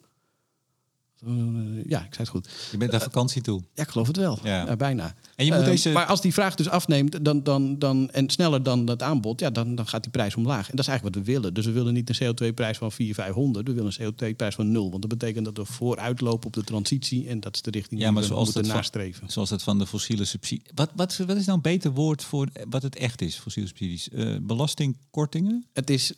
Uh, 1.27 1.83
ja, 1.87 1.99
ik 1.99 2.13
zei 2.13 2.17
het 2.17 2.27
goed. 2.27 2.49
Je 2.71 2.77
bent 2.77 2.91
naar 2.91 3.01
vakantie 3.01 3.41
toe. 3.41 3.59
Uh, 3.59 3.65
ja, 3.73 3.83
ik 3.83 3.89
geloof 3.89 4.07
het 4.07 4.17
wel. 4.17 4.39
Ja. 4.43 4.65
ja 4.65 4.75
bijna. 4.75 5.15
En 5.35 5.45
je 5.45 5.53
moet 5.53 5.65
deze... 5.65 5.89
Maar 5.89 6.05
als 6.05 6.21
die 6.21 6.33
vraag 6.33 6.55
dus 6.55 6.69
afneemt 6.69 7.25
dan, 7.25 7.43
dan, 7.43 7.79
dan, 7.79 8.11
en 8.11 8.29
sneller 8.29 8.63
dan 8.63 8.85
dat 8.85 9.01
aanbod, 9.01 9.39
ja, 9.39 9.49
dan, 9.49 9.75
dan 9.75 9.87
gaat 9.87 10.03
die 10.03 10.11
prijs 10.11 10.35
omlaag. 10.35 10.69
En 10.69 10.75
dat 10.75 10.85
is 10.85 10.87
eigenlijk 10.87 11.17
wat 11.17 11.25
we 11.25 11.31
willen. 11.31 11.53
Dus 11.53 11.65
we 11.65 11.71
willen 11.71 11.93
niet 11.93 12.19
een 12.19 12.33
CO2-prijs 12.33 12.77
van 12.77 12.91
4, 12.91 13.13
500. 13.13 13.67
We 13.67 13.73
willen 13.73 13.93
een 13.97 14.13
CO2-prijs 14.13 14.55
van 14.55 14.71
0. 14.71 14.89
Want 14.89 15.01
dat 15.01 15.19
betekent 15.19 15.45
dat 15.45 15.57
we 15.57 15.65
vooruitlopen 15.65 16.47
op 16.47 16.53
de 16.53 16.63
transitie. 16.63 17.27
En 17.27 17.39
dat 17.39 17.55
is 17.55 17.61
de 17.61 17.71
richting 17.71 18.01
ja, 18.01 18.09
die 18.11 18.19
we 18.19 18.25
zoals 18.25 18.45
moeten 18.45 18.65
van, 18.65 18.75
nastreven. 18.75 19.29
Zoals 19.29 19.49
dat 19.49 19.63
van 19.63 19.79
de 19.79 19.87
fossiele 19.87 20.25
subsidie. 20.25 20.65
Wat, 20.75 20.89
wat, 20.95 21.17
wat 21.17 21.37
is 21.37 21.45
nou 21.45 21.57
een 21.57 21.61
beter 21.61 21.91
woord 21.91 22.23
voor 22.23 22.47
wat 22.69 22.83
het 22.83 22.95
echt 22.95 23.21
is, 23.21 23.35
fossiele 23.35 23.67
subsidies? 23.67 24.09
Uh, 24.11 24.37
belastingkortingen? 24.41 25.65
Het 25.73 25.89
is 25.89 26.13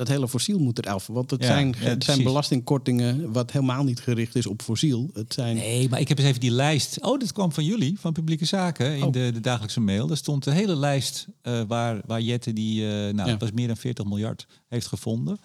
dat 0.00 0.08
hele 0.08 0.28
fossiel 0.28 0.58
moet 0.58 0.78
eraf. 0.78 1.06
Want 1.06 1.30
het, 1.30 1.40
ja, 1.40 1.46
zijn, 1.46 1.74
ja, 1.80 1.88
het 1.88 2.04
zijn 2.04 2.22
belastingkortingen 2.22 3.32
wat 3.32 3.50
helemaal 3.50 3.84
niet 3.84 4.00
gericht 4.00 4.34
is 4.34 4.46
op 4.46 4.62
fossiel. 4.62 5.10
Het 5.12 5.32
zijn... 5.32 5.56
Nee, 5.56 5.88
maar 5.88 6.00
ik 6.00 6.08
heb 6.08 6.18
eens 6.18 6.26
even 6.26 6.40
die 6.40 6.50
lijst. 6.50 7.00
Oh, 7.00 7.18
dat 7.18 7.32
kwam 7.32 7.52
van 7.52 7.64
jullie, 7.64 8.00
van 8.00 8.12
Publieke 8.12 8.44
Zaken, 8.44 8.96
in 8.96 9.02
oh. 9.02 9.12
de, 9.12 9.30
de 9.32 9.40
dagelijkse 9.40 9.80
mail. 9.80 10.06
Daar 10.06 10.16
stond 10.16 10.46
een 10.46 10.52
hele 10.52 10.76
lijst 10.76 11.26
uh, 11.42 11.62
waar, 11.68 12.00
waar 12.06 12.20
Jette 12.20 12.52
die, 12.52 12.82
uh, 12.82 12.88
nou, 12.88 13.28
ja. 13.30 13.36
was 13.36 13.52
meer 13.52 13.66
dan 13.66 13.76
40 13.76 14.04
miljard 14.04 14.46
heeft 14.68 14.86
gevonden. 14.86 15.38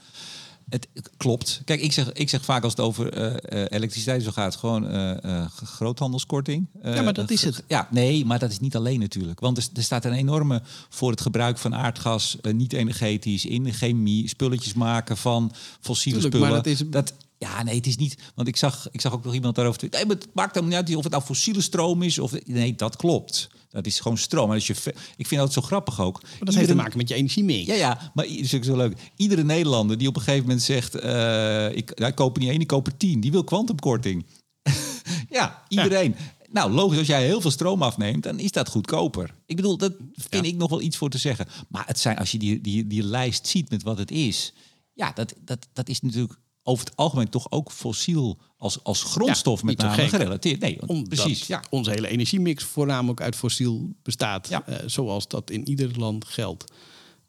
Het 0.70 0.88
klopt. 1.18 1.62
Kijk, 1.66 1.82
ik 1.82 1.92
zeg, 1.92 2.12
ik 2.12 2.30
zeg 2.30 2.46
vaak 2.46 2.64
als 2.64 2.72
het 2.72 2.82
over 2.82 3.18
uh, 3.18 3.26
uh, 3.26 3.66
elektriciteit 3.70 4.24
zo 4.24 4.32
gaat, 4.32 4.56
gewoon 4.56 4.96
uh, 4.96 5.46
groothandelskorting. 5.64 6.68
ja, 6.84 7.02
maar 7.02 7.14
dat 7.14 7.32
is 7.32 7.42
het. 7.44 7.64
Ja, 7.68 7.88
nee, 7.92 8.26
maar 8.26 8.40
dat 8.40 8.52
is 8.52 8.60
niet 8.60 8.76
alleen 8.76 9.00
natuurlijk. 9.00 9.40
Want 9.40 9.58
er, 9.58 9.68
er 9.74 9.84
staat 9.84 10.06
een 10.06 10.14
enorme 10.14 10.62
voor 10.90 11.12
het 11.12 11.22
gebruik 11.22 11.58
van 11.58 11.76
aardgas, 11.76 12.38
niet 12.42 12.74
energetisch, 12.74 13.46
in 13.46 13.64
de 13.64 13.74
chemie, 13.74 14.28
spulletjes 14.28 14.74
maken 14.74 15.18
van 15.18 15.52
fossiele 15.80 16.20
Tuurlijk, 16.20 16.36
spullen. 16.36 16.54
Maar 16.54 16.64
dat 16.64 16.74
is... 16.74 16.90
Dat, 16.90 17.14
ja, 17.46 17.64
nee, 17.64 17.76
het 17.76 17.88
is 17.88 17.96
niet. 17.96 18.18
Want 18.36 18.48
ik 18.48 18.58
zag, 18.58 18.88
ik 18.92 19.02
zag 19.02 19.14
ook 19.14 19.24
nog 19.24 19.34
iemand 19.34 19.56
daarover. 19.56 19.88
Nee, 19.90 20.06
maar 20.06 20.16
het 20.16 20.28
maakt 20.34 20.56
helemaal 20.56 20.80
niet 20.80 20.88
uit 20.88 20.98
of 20.98 21.04
het 21.04 21.12
nou 21.12 21.24
fossiele 21.24 21.62
stroom 21.62 22.02
is. 22.02 22.20
Of, 22.20 22.34
nee, 22.46 22.76
dat 22.76 22.96
klopt. 22.96 23.50
Dat 23.70 23.86
is 23.86 24.00
gewoon 24.00 24.18
stroom. 24.18 24.50
En 24.50 24.56
als 24.56 24.68
je, 24.68 24.74
ik 25.18 25.28
vind 25.28 25.42
dat 25.42 25.54
zo 25.54 25.62
grappig 25.62 26.02
ook. 26.02 26.22
Maar 26.22 26.32
dat 26.32 26.40
Iedere, 26.40 26.58
heeft 26.58 26.70
te 26.70 26.76
maken 26.76 26.98
met 26.98 27.10
je 27.10 27.16
energiemix. 27.16 27.66
Ja, 27.66 27.74
ja, 27.74 28.12
maar 28.14 28.26
is 28.26 28.56
ook 28.56 28.64
zo 28.64 28.76
leuk. 28.76 28.98
Iedere 29.16 29.44
Nederlander 29.44 29.98
die 29.98 30.08
op 30.08 30.16
een 30.16 30.22
gegeven 30.22 30.46
moment 30.46 30.62
zegt: 30.62 31.04
uh, 31.04 31.76
ik, 31.76 31.92
ik 31.92 32.16
koop 32.16 32.36
er 32.36 32.42
niet 32.42 32.52
één, 32.52 32.60
ik 32.60 32.68
koop 32.68 32.88
er 32.88 32.98
tien. 32.98 33.20
Die 33.20 33.32
wil 33.32 33.44
kwantumkorting. 33.44 34.26
ja, 35.30 35.64
iedereen. 35.68 36.16
Ja. 36.18 36.34
Nou, 36.52 36.72
logisch, 36.72 36.98
als 36.98 37.08
jij 37.08 37.26
heel 37.26 37.42
veel 37.42 37.52
stroom 37.52 37.82
afneemt, 37.82 38.24
dan 38.24 38.40
is 38.40 38.52
dat 38.52 38.70
goedkoper. 38.70 39.34
Ik 39.46 39.56
bedoel, 39.56 39.78
dat 39.78 39.94
vind 40.14 40.46
ja. 40.46 40.52
ik 40.52 40.58
nog 40.58 40.70
wel 40.70 40.82
iets 40.82 40.98
voor 40.98 41.10
te 41.10 41.18
zeggen. 41.18 41.48
Maar 41.70 41.84
het 41.88 42.00
zijn, 42.00 42.18
als 42.18 42.32
je 42.32 42.38
die, 42.38 42.62
die, 42.62 42.88
die 42.88 43.04
lijst 43.04 43.48
ziet 43.48 43.70
met 43.70 43.84
wat 43.84 43.98
het 43.98 44.12
is, 44.12 44.54
ja, 44.94 45.12
dat, 45.12 45.34
dat, 45.42 45.68
dat 45.74 45.90
is 45.90 46.02
natuurlijk 46.02 46.40
over 46.68 46.86
het 46.86 46.96
algemeen 46.96 47.30
toch 47.30 47.52
ook 47.52 47.72
fossiel 47.72 48.38
als, 48.58 48.84
als 48.84 49.04
grondstof 49.04 49.60
ja, 49.60 49.66
met 49.66 49.78
name 49.78 50.08
gerelateerd. 50.08 50.60
Nee, 50.60 50.80
Omdat 50.88 51.08
precies. 51.08 51.48
Ja. 51.48 51.64
Onze 51.70 51.90
hele 51.90 52.08
energiemix 52.08 52.64
voornamelijk 52.64 53.22
uit 53.22 53.36
fossiel 53.36 53.90
bestaat. 54.04 54.50
Ja. 54.50 54.64
Uh, 54.70 54.76
zoals 54.86 55.28
dat 55.28 55.50
in 55.50 55.68
ieder 55.68 56.00
land 56.00 56.26
geldt. 56.26 56.72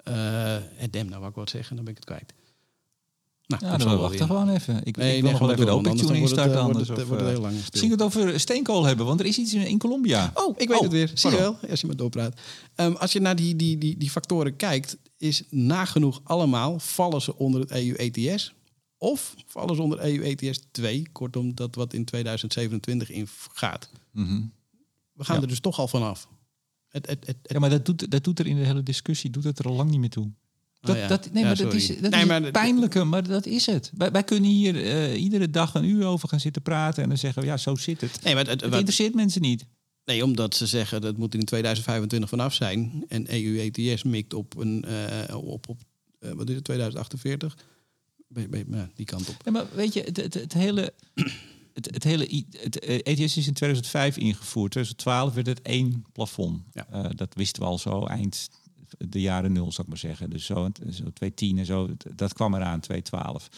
Uh, 0.08 0.54
en 0.54 0.90
dem, 0.90 1.08
nou 1.08 1.20
wat 1.20 1.30
ik 1.30 1.36
wat 1.36 1.50
zeggen, 1.50 1.76
dan 1.76 1.84
ben 1.84 1.94
ik 1.94 2.00
het 2.00 2.08
kwijt. 2.08 2.34
Nou, 3.46 3.66
Ja, 3.66 3.76
dan 3.76 3.98
wachten 3.98 4.26
gewoon 4.26 4.48
even. 4.48 4.80
Ik, 4.84 4.96
Nee, 4.96 5.16
ik 5.16 5.22
wil 5.22 5.30
nog 5.30 5.40
wel 5.40 5.50
even 5.50 5.60
de 5.60 5.70
door, 5.70 5.82
want 5.82 6.00
open 6.00 6.06
tune 6.06 6.60
anders 6.60 6.88
wordt 6.88 7.00
het, 7.00 7.08
wordt 7.08 7.22
het 7.22 7.30
eh, 7.30 7.36
heel 7.36 7.40
lang. 7.40 7.54
Misschien 7.70 7.90
het 7.90 8.02
over 8.02 8.40
steenkool 8.40 8.84
hebben, 8.84 9.06
want 9.06 9.20
er 9.20 9.26
is 9.26 9.38
iets 9.38 9.54
in, 9.54 9.66
in 9.66 9.78
Colombia. 9.78 10.30
Oh, 10.34 10.54
ik 10.58 10.68
weet 10.68 10.76
Oh, 10.76 10.82
het 10.82 10.92
weer. 10.92 11.10
Zie 11.14 11.30
je 11.30 11.36
wel, 11.36 11.56
als 11.70 11.80
je 11.80 11.86
met 11.86 11.98
doorpraat. 11.98 12.40
Ehm, 12.74 12.92
als 12.92 13.12
je 13.12 13.20
naar 13.20 13.36
die, 13.36 13.56
die, 13.56 13.78
die, 13.78 13.96
die 13.96 14.10
factoren 14.10 14.56
kijkt, 14.56 14.96
is 15.18 15.42
nagenoeg 15.50 16.20
allemaal 16.24 16.78
vallen 16.78 17.22
ze 17.22 17.36
onder 17.36 17.60
het 17.60 17.70
EU 17.70 17.94
ETS. 17.94 18.54
Of 18.98 19.34
vallen 19.46 19.76
ze 19.76 19.82
onder 19.82 20.00
EU 20.04 20.22
ETS 20.22 20.60
2, 20.70 21.08
kortom 21.12 21.54
dat 21.54 21.74
wat 21.74 21.92
in 21.92 22.04
2027 22.04 23.10
in 23.10 23.28
gaat. 23.52 23.90
Mhm. 24.10 24.42
We 25.12 25.24
gaan 25.24 25.36
Ja. 25.36 25.42
er 25.42 25.48
dus 25.48 25.60
toch 25.60 25.78
al 25.78 25.88
vanaf. 25.88 26.28
Het, 26.88 27.06
het, 27.06 27.26
het, 27.26 27.36
het- 27.42 27.52
Ja, 27.52 27.58
maar 27.58 27.70
dat 27.70 27.84
doet, 27.86 28.10
dat 28.10 28.24
doet 28.24 28.38
er 28.38 28.46
in 28.46 28.56
de 28.56 28.64
hele 28.66 28.82
discussie 28.82 29.30
doet 29.30 29.44
het 29.44 29.58
er 29.58 29.64
al 29.66 29.74
lang 29.74 29.90
niet 29.90 30.00
meer 30.00 30.10
toe. 30.10 30.30
Dat, 30.80 30.94
Oh 30.94 31.00
ja. 31.02 31.08
dat, 31.08 31.24
nee, 31.32 31.42
Ja, 31.42 31.48
maar 31.48 31.56
dat 31.56 31.72
sorry. 31.72 31.76
is, 31.76 31.86
dat 32.00 32.10
Nee, 32.10 32.20
is 32.20 32.26
maar 32.26 32.34
het 32.34 32.44
dat- 32.44 32.52
pijnlijke, 32.62 33.04
maar 33.04 33.28
dat 33.28 33.46
is 33.46 33.66
het. 33.66 33.90
Wij, 33.96 34.10
wij 34.10 34.24
kunnen 34.24 34.50
hier 34.50 34.84
eh, 34.84 35.22
iedere 35.22 35.50
dag 35.50 35.74
een 35.74 35.84
uur 35.84 36.04
over 36.06 36.28
gaan 36.28 36.40
zitten 36.40 36.62
praten 36.62 37.02
en 37.02 37.08
dan 37.08 37.18
zeggen 37.18 37.42
we, 37.42 37.48
ja, 37.48 37.56
zo 37.56 37.74
zit 37.74 38.00
het. 38.00 38.22
nee, 38.22 38.34
maar 38.34 38.42
het, 38.42 38.52
Het 38.52 38.60
wat- 38.70 38.72
interesseert 38.78 39.14
mensen 39.14 39.40
niet. 39.40 39.66
nee, 40.04 40.24
omdat 40.24 40.54
ze 40.54 40.66
zeggen 40.66 41.00
dat 41.00 41.16
moet 41.16 41.34
in 41.34 41.44
2025 41.44 42.28
vanaf 42.28 42.54
zijn. 42.54 43.04
En 43.08 43.34
EU 43.34 43.58
ETS 43.72 44.02
mikt 44.02 44.34
op 44.34 44.56
een 44.56 44.84
eh, 44.84 45.36
op, 45.36 45.68
op 45.68 45.80
eh, 46.18 46.30
wat 46.32 46.48
is 46.48 46.54
het, 46.54 46.64
2048. 46.64 47.56
Ben- 48.28 48.66
ja, 48.70 48.88
die 48.94 49.06
kant 49.06 49.28
op. 49.28 49.36
Ja, 49.44 49.50
maar 49.50 49.66
weet 49.74 49.92
je, 49.92 50.00
het, 50.02 50.16
het, 50.16 50.34
het 50.34 50.52
hele... 50.52 50.92
Het, 51.76 51.94
het 51.94 52.04
hele 52.04 52.44
het, 52.62 52.78
eh, 52.78 52.94
ETS 53.02 53.36
is 53.36 53.46
in 53.46 53.52
2005 53.54 54.16
ingevoerd. 54.16 54.70
2012 54.72 55.34
werd 55.34 55.46
het 55.46 55.62
één 55.62 56.04
plafond. 56.12 56.62
Ja. 56.72 56.86
Eh, 56.90 57.10
dat 57.14 57.34
wisten 57.34 57.62
we 57.62 57.68
al 57.68 57.78
zo 57.78 58.04
eind 58.06 58.48
de 58.98 59.20
jaren 59.20 59.52
nul, 59.52 59.72
zou 59.72 59.82
ik 59.82 59.88
maar 59.88 59.98
zeggen. 59.98 60.30
Dus 60.30 60.44
zo, 60.44 60.54
zo 60.74 61.10
2010 61.12 61.58
en 61.58 61.66
zo, 61.66 61.86
dat- 61.86 62.18
dat 62.18 62.32
kwam 62.32 62.54
eraan, 62.54 62.80
2012. 62.80 63.48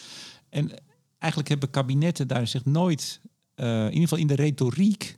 En 0.49 0.71
eigenlijk 1.19 1.51
hebben 1.51 1.71
kabinetten 1.71 2.29
daar 2.29 2.47
zich 2.47 2.64
nooit, 2.64 3.21
eh, 3.55 3.79
in 3.85 3.85
ieder 3.87 4.01
geval 4.03 4.19
in 4.19 4.27
de 4.27 4.35
retoriek, 4.35 5.18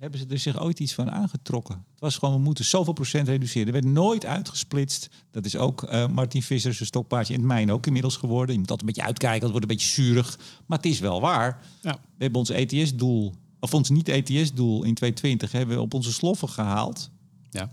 hebben 0.00 0.20
ze 0.20 0.26
er 0.28 0.38
zich 0.38 0.62
ooit 0.62 0.80
iets 0.80 0.94
van 0.94 1.10
aangetrokken. 1.10 1.74
Het 1.74 2.00
was 2.00 2.16
gewoon, 2.16 2.34
we 2.34 2.40
moeten 2.40 2.64
zoveel 2.64 2.92
procent 2.92 3.28
reduceren. 3.28 3.66
Er 3.66 3.72
werd 3.72 3.84
nooit 3.84 4.24
uitgesplitst. 4.24 5.08
Dat 5.30 5.44
is 5.44 5.56
ook 5.56 5.82
eh 5.82 6.08
Martin 6.08 6.42
Visser, 6.42 6.74
zijn 6.74 6.88
stokpaardje 6.88 7.34
in 7.34 7.38
het 7.38 7.48
mijn 7.48 7.72
ook 7.72 7.86
inmiddels 7.86 8.16
geworden. 8.16 8.54
Je 8.54 8.60
moet 8.60 8.70
altijd 8.70 8.88
een 8.88 8.94
beetje 8.94 9.08
uitkijken, 9.08 9.42
het 9.42 9.50
wordt 9.50 9.70
een 9.70 9.76
beetje 9.76 10.02
zuurig. 10.02 10.38
Maar 10.66 10.78
het 10.78 10.86
is 10.86 10.98
wel 10.98 11.20
waar. 11.20 11.62
Ja. 11.82 11.92
We 11.92 12.22
hebben 12.22 12.40
ons 12.40 12.50
ETS-doel, 12.50 13.34
of 13.60 13.74
ons 13.74 13.90
niet-ETS-doel 13.90 14.84
in 14.84 14.94
2020, 14.94 15.52
hebben 15.52 15.76
we 15.76 15.82
op 15.82 15.94
onze 15.94 16.12
sloffen 16.12 16.48
gehaald. 16.48 17.10
Ja. 17.50 17.72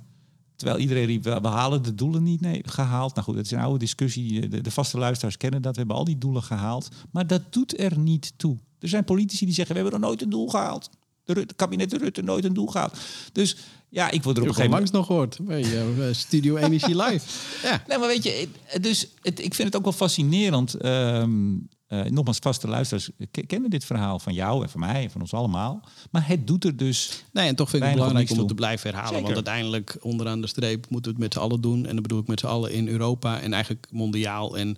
Terwijl 0.55 0.79
iedereen 0.79 1.05
riep, 1.05 1.23
we 1.23 1.39
we 1.41 1.47
halen 1.47 1.83
de 1.83 1.95
doelen 1.95 2.23
niet 2.23 2.41
nee, 2.41 2.61
gehaald. 2.65 3.13
Nou 3.13 3.25
goed, 3.25 3.35
dat 3.35 3.45
is 3.45 3.51
een 3.51 3.59
oude 3.59 3.79
discussie. 3.79 4.47
De, 4.47 4.61
de 4.61 4.71
vaste 4.71 4.97
luisteraars 4.97 5.37
kennen 5.37 5.61
dat. 5.61 5.71
We 5.71 5.79
hebben 5.79 5.97
al 5.97 6.05
die 6.05 6.17
doelen 6.17 6.43
gehaald. 6.43 6.89
Maar 7.11 7.27
dat 7.27 7.53
doet 7.53 7.79
er 7.79 7.97
niet 7.97 8.33
toe. 8.37 8.57
Er 8.79 8.87
zijn 8.87 9.03
politici 9.03 9.45
die 9.45 9.53
zeggen, 9.53 9.75
we 9.75 9.81
hebben 9.81 9.99
nog 9.99 10.09
nooit 10.09 10.21
een 10.21 10.29
doel 10.29 10.47
gehaald. 10.47 10.89
De 11.27 11.33
Rutte, 11.33 11.53
kabinet 11.55 11.93
Rutte 11.93 12.21
nooit 12.21 12.45
een 12.45 12.53
doel 12.53 12.67
gehaald. 12.67 12.97
Dus 13.31 13.55
ja, 13.89 14.09
ik 14.11 14.23
word 14.23 14.37
er 14.37 14.43
op 14.43 14.47
een 14.49 14.53
gegeven 14.55 14.75
moment... 14.77 14.91
langs 14.91 14.91
nog 14.91 15.05
gehoord 15.05 15.37
bij 15.41 15.61
jouw 15.61 16.07
eh, 16.07 16.13
Studio 16.13 16.55
Energie 16.55 16.95
Live. 17.03 17.25
Ja. 17.63 17.83
Nee, 17.87 17.97
maar 17.97 18.07
weet 18.07 18.23
je, 18.23 18.47
dus 18.81 19.07
het, 19.21 19.39
ik 19.39 19.53
vind 19.53 19.67
het 19.67 19.77
ook 19.77 19.83
wel 19.83 19.93
fascinerend. 19.93 20.73
ehm, 20.73 21.55
eh, 21.87 22.03
nogmaals, 22.03 22.37
vaste 22.41 22.67
luisteraars 22.67 23.09
ke- 23.31 23.45
kennen 23.45 23.69
dit 23.69 23.85
verhaal 23.85 24.19
van 24.19 24.33
jou 24.33 24.63
en 24.63 24.69
van 24.69 24.79
mij 24.79 25.03
en 25.03 25.11
van 25.11 25.21
ons 25.21 25.33
allemaal. 25.33 25.83
Maar 26.11 26.27
het 26.27 26.47
doet 26.47 26.63
er 26.65 26.77
dus 26.77 27.23
Nee, 27.31 27.47
en 27.47 27.55
toch 27.55 27.69
vind 27.69 27.81
ik 27.83 27.87
het 27.89 27.97
belangrijk 27.97 28.29
om 28.31 28.37
het 28.37 28.47
te 28.47 28.53
blijven 28.53 28.89
herhalen. 28.89 29.09
Zeker. 29.19 29.23
Want 29.33 29.35
uiteindelijk, 29.47 29.97
onderaan 30.01 30.41
de 30.41 30.47
streep, 30.47 30.89
moeten 30.89 31.11
we 31.11 31.17
het 31.17 31.27
met 31.27 31.33
z'n 31.33 31.39
allen 31.39 31.61
doen. 31.61 31.85
En 31.85 31.93
dat 31.93 32.01
bedoel 32.01 32.19
ik 32.19 32.27
met 32.27 32.39
z'n 32.39 32.45
allen 32.45 32.71
in 32.71 32.87
Europa 32.87 33.39
en 33.39 33.53
eigenlijk 33.53 33.87
mondiaal. 33.91 34.57
En 34.57 34.77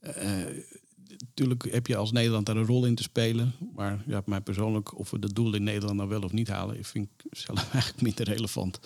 eh, 0.00 0.12
natuurlijk 1.18 1.68
heb 1.70 1.86
je 1.86 1.96
als 1.96 2.12
Nederland 2.12 2.46
daar 2.46 2.56
een 2.56 2.66
rol 2.66 2.84
in 2.84 2.94
te 2.94 3.02
spelen. 3.02 3.52
Maar 3.74 4.02
ja, 4.06 4.22
mij 4.24 4.40
persoonlijk, 4.40 4.98
of 4.98 5.10
we 5.10 5.18
dat 5.18 5.34
doel 5.34 5.54
in 5.54 5.62
Nederland 5.62 5.96
nou 5.96 6.08
wel 6.08 6.22
of 6.22 6.32
niet 6.32 6.48
halen, 6.48 6.84
vind 6.84 7.08
ik 7.16 7.38
zelf 7.38 7.68
eigenlijk 7.72 8.02
minder 8.02 8.24
relevant. 8.24 8.80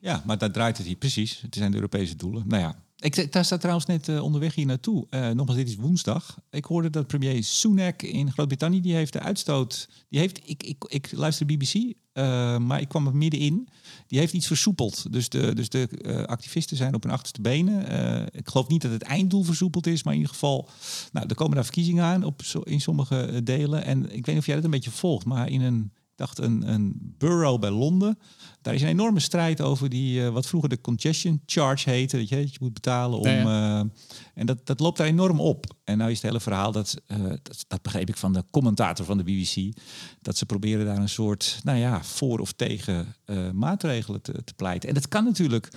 Ja, 0.00 0.22
maar 0.26 0.38
daar 0.38 0.52
draait 0.52 0.76
het 0.76 0.86
hier 0.86 0.96
precies. 0.96 1.40
Het 1.40 1.54
zijn 1.54 1.70
de 1.70 1.76
Europese 1.76 2.16
doelen. 2.16 2.44
Nou 2.46 2.62
ja, 2.62 2.84
ik, 2.98 3.32
daar 3.32 3.44
staat 3.44 3.60
trouwens 3.60 3.86
net 3.86 4.08
eh, 4.08 4.22
onderweg 4.22 4.54
hier 4.54 4.66
naartoe. 4.66 5.06
Eh, 5.10 5.30
nogmaals, 5.30 5.58
dit 5.58 5.68
is 5.68 5.76
woensdag. 5.76 6.38
Ik 6.50 6.64
hoorde 6.64 6.90
dat 6.90 7.06
premier 7.06 7.44
Sunak 7.44 8.02
in 8.02 8.32
Groot-Brittannië, 8.32 8.80
die 8.80 8.94
heeft 8.94 9.12
de 9.12 9.20
uitstoot... 9.20 9.88
Die 10.08 10.20
heeft, 10.20 10.40
ik, 10.44 10.62
ik, 10.62 10.84
ik 10.88 11.12
luister 11.12 11.46
BBC, 11.46 11.74
eh, 12.12 12.58
maar 12.58 12.80
ik 12.80 12.88
kwam 12.88 13.06
er 13.06 13.16
middenin. 13.16 13.68
Die 14.06 14.18
heeft 14.18 14.32
iets 14.32 14.46
versoepeld. 14.46 15.12
Dus 15.12 15.28
de, 15.28 15.54
dus 15.54 15.68
de 15.68 15.88
eh, 15.88 16.22
activisten 16.22 16.76
zijn 16.76 16.94
op 16.94 17.02
hun 17.02 17.12
achterste 17.12 17.40
benen. 17.40 17.88
Eh, 17.88 18.26
ik 18.32 18.48
geloof 18.48 18.68
niet 18.68 18.82
dat 18.82 18.90
het 18.90 19.02
einddoel 19.02 19.42
versoepeld 19.42 19.86
is, 19.86 20.02
maar 20.02 20.12
in 20.12 20.18
ieder 20.18 20.34
geval... 20.34 20.68
Nou, 21.12 21.26
er 21.28 21.34
komen 21.34 21.54
daar 21.54 21.64
verkiezingen 21.64 22.04
aan 22.04 22.24
op, 22.24 22.42
in 22.62 22.80
sommige 22.80 23.20
eh, 23.20 23.40
delen. 23.44 23.84
En 23.84 24.02
ik 24.02 24.26
weet 24.26 24.26
niet 24.26 24.38
of 24.38 24.46
jij 24.46 24.54
dat 24.54 24.64
een 24.64 24.70
beetje 24.70 24.90
volgt, 24.90 25.26
maar 25.26 25.48
in 25.48 25.60
een... 25.60 25.90
Ik 26.16 26.26
dacht 26.26 26.38
een, 26.38 26.72
een 26.72 27.14
borough 27.18 27.60
bij 27.60 27.70
Londen. 27.70 28.18
Daar 28.62 28.74
is 28.74 28.82
een 28.82 28.88
enorme 28.88 29.20
strijd 29.20 29.60
over 29.60 29.88
die, 29.88 30.24
eh, 30.24 30.28
wat 30.28 30.46
vroeger 30.46 30.68
de 30.68 30.80
congestion 30.80 31.42
charge 31.46 31.90
heette. 31.90 32.16
Dat 32.16 32.28
je, 32.28 32.36
dat 32.36 32.52
je 32.52 32.58
moet 32.60 32.72
betalen 32.72 33.18
om. 33.18 33.28
Ja, 33.28 33.80
eh, 33.80 33.88
en 34.34 34.46
dat, 34.46 34.66
dat 34.66 34.80
loopt 34.80 34.98
daar 34.98 35.06
enorm 35.06 35.40
op. 35.40 35.74
En 35.84 35.98
nou 35.98 36.10
is 36.10 36.16
het 36.16 36.26
hele 36.26 36.40
verhaal, 36.40 36.72
dat, 36.72 36.96
eh, 37.06 37.18
dat, 37.42 37.64
dat 37.68 37.82
begreep 37.82 38.08
ik 38.08 38.16
van 38.16 38.32
de 38.32 38.44
commentator 38.50 39.06
van 39.06 39.18
de 39.18 39.24
BBC. 39.24 39.76
Dat 40.20 40.36
ze 40.36 40.46
proberen 40.46 40.86
daar 40.86 40.96
een 40.96 41.08
soort, 41.08 41.60
nou 41.62 41.78
ja, 41.78 42.02
voor 42.04 42.38
of 42.38 42.52
tegen 42.52 43.14
maatregelen 43.52 44.22
te, 44.22 44.44
te 44.44 44.54
pleiten. 44.54 44.88
En 44.88 44.94
dat 44.94 45.08
kan 45.08 45.24
natuurlijk. 45.24 45.68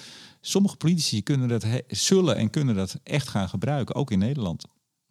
Sommige 0.41 0.75
politici 0.75 1.23
kunnen 1.23 1.47
dat, 1.47 1.65
zullen 1.87 2.35
en 2.35 2.49
kunnen 2.49 2.75
dat 2.75 2.99
echt 3.03 3.27
gaan 3.27 3.49
gebruiken, 3.49 3.95
ook 3.95 4.11
in 4.11 4.19
Nederland. 4.19 4.65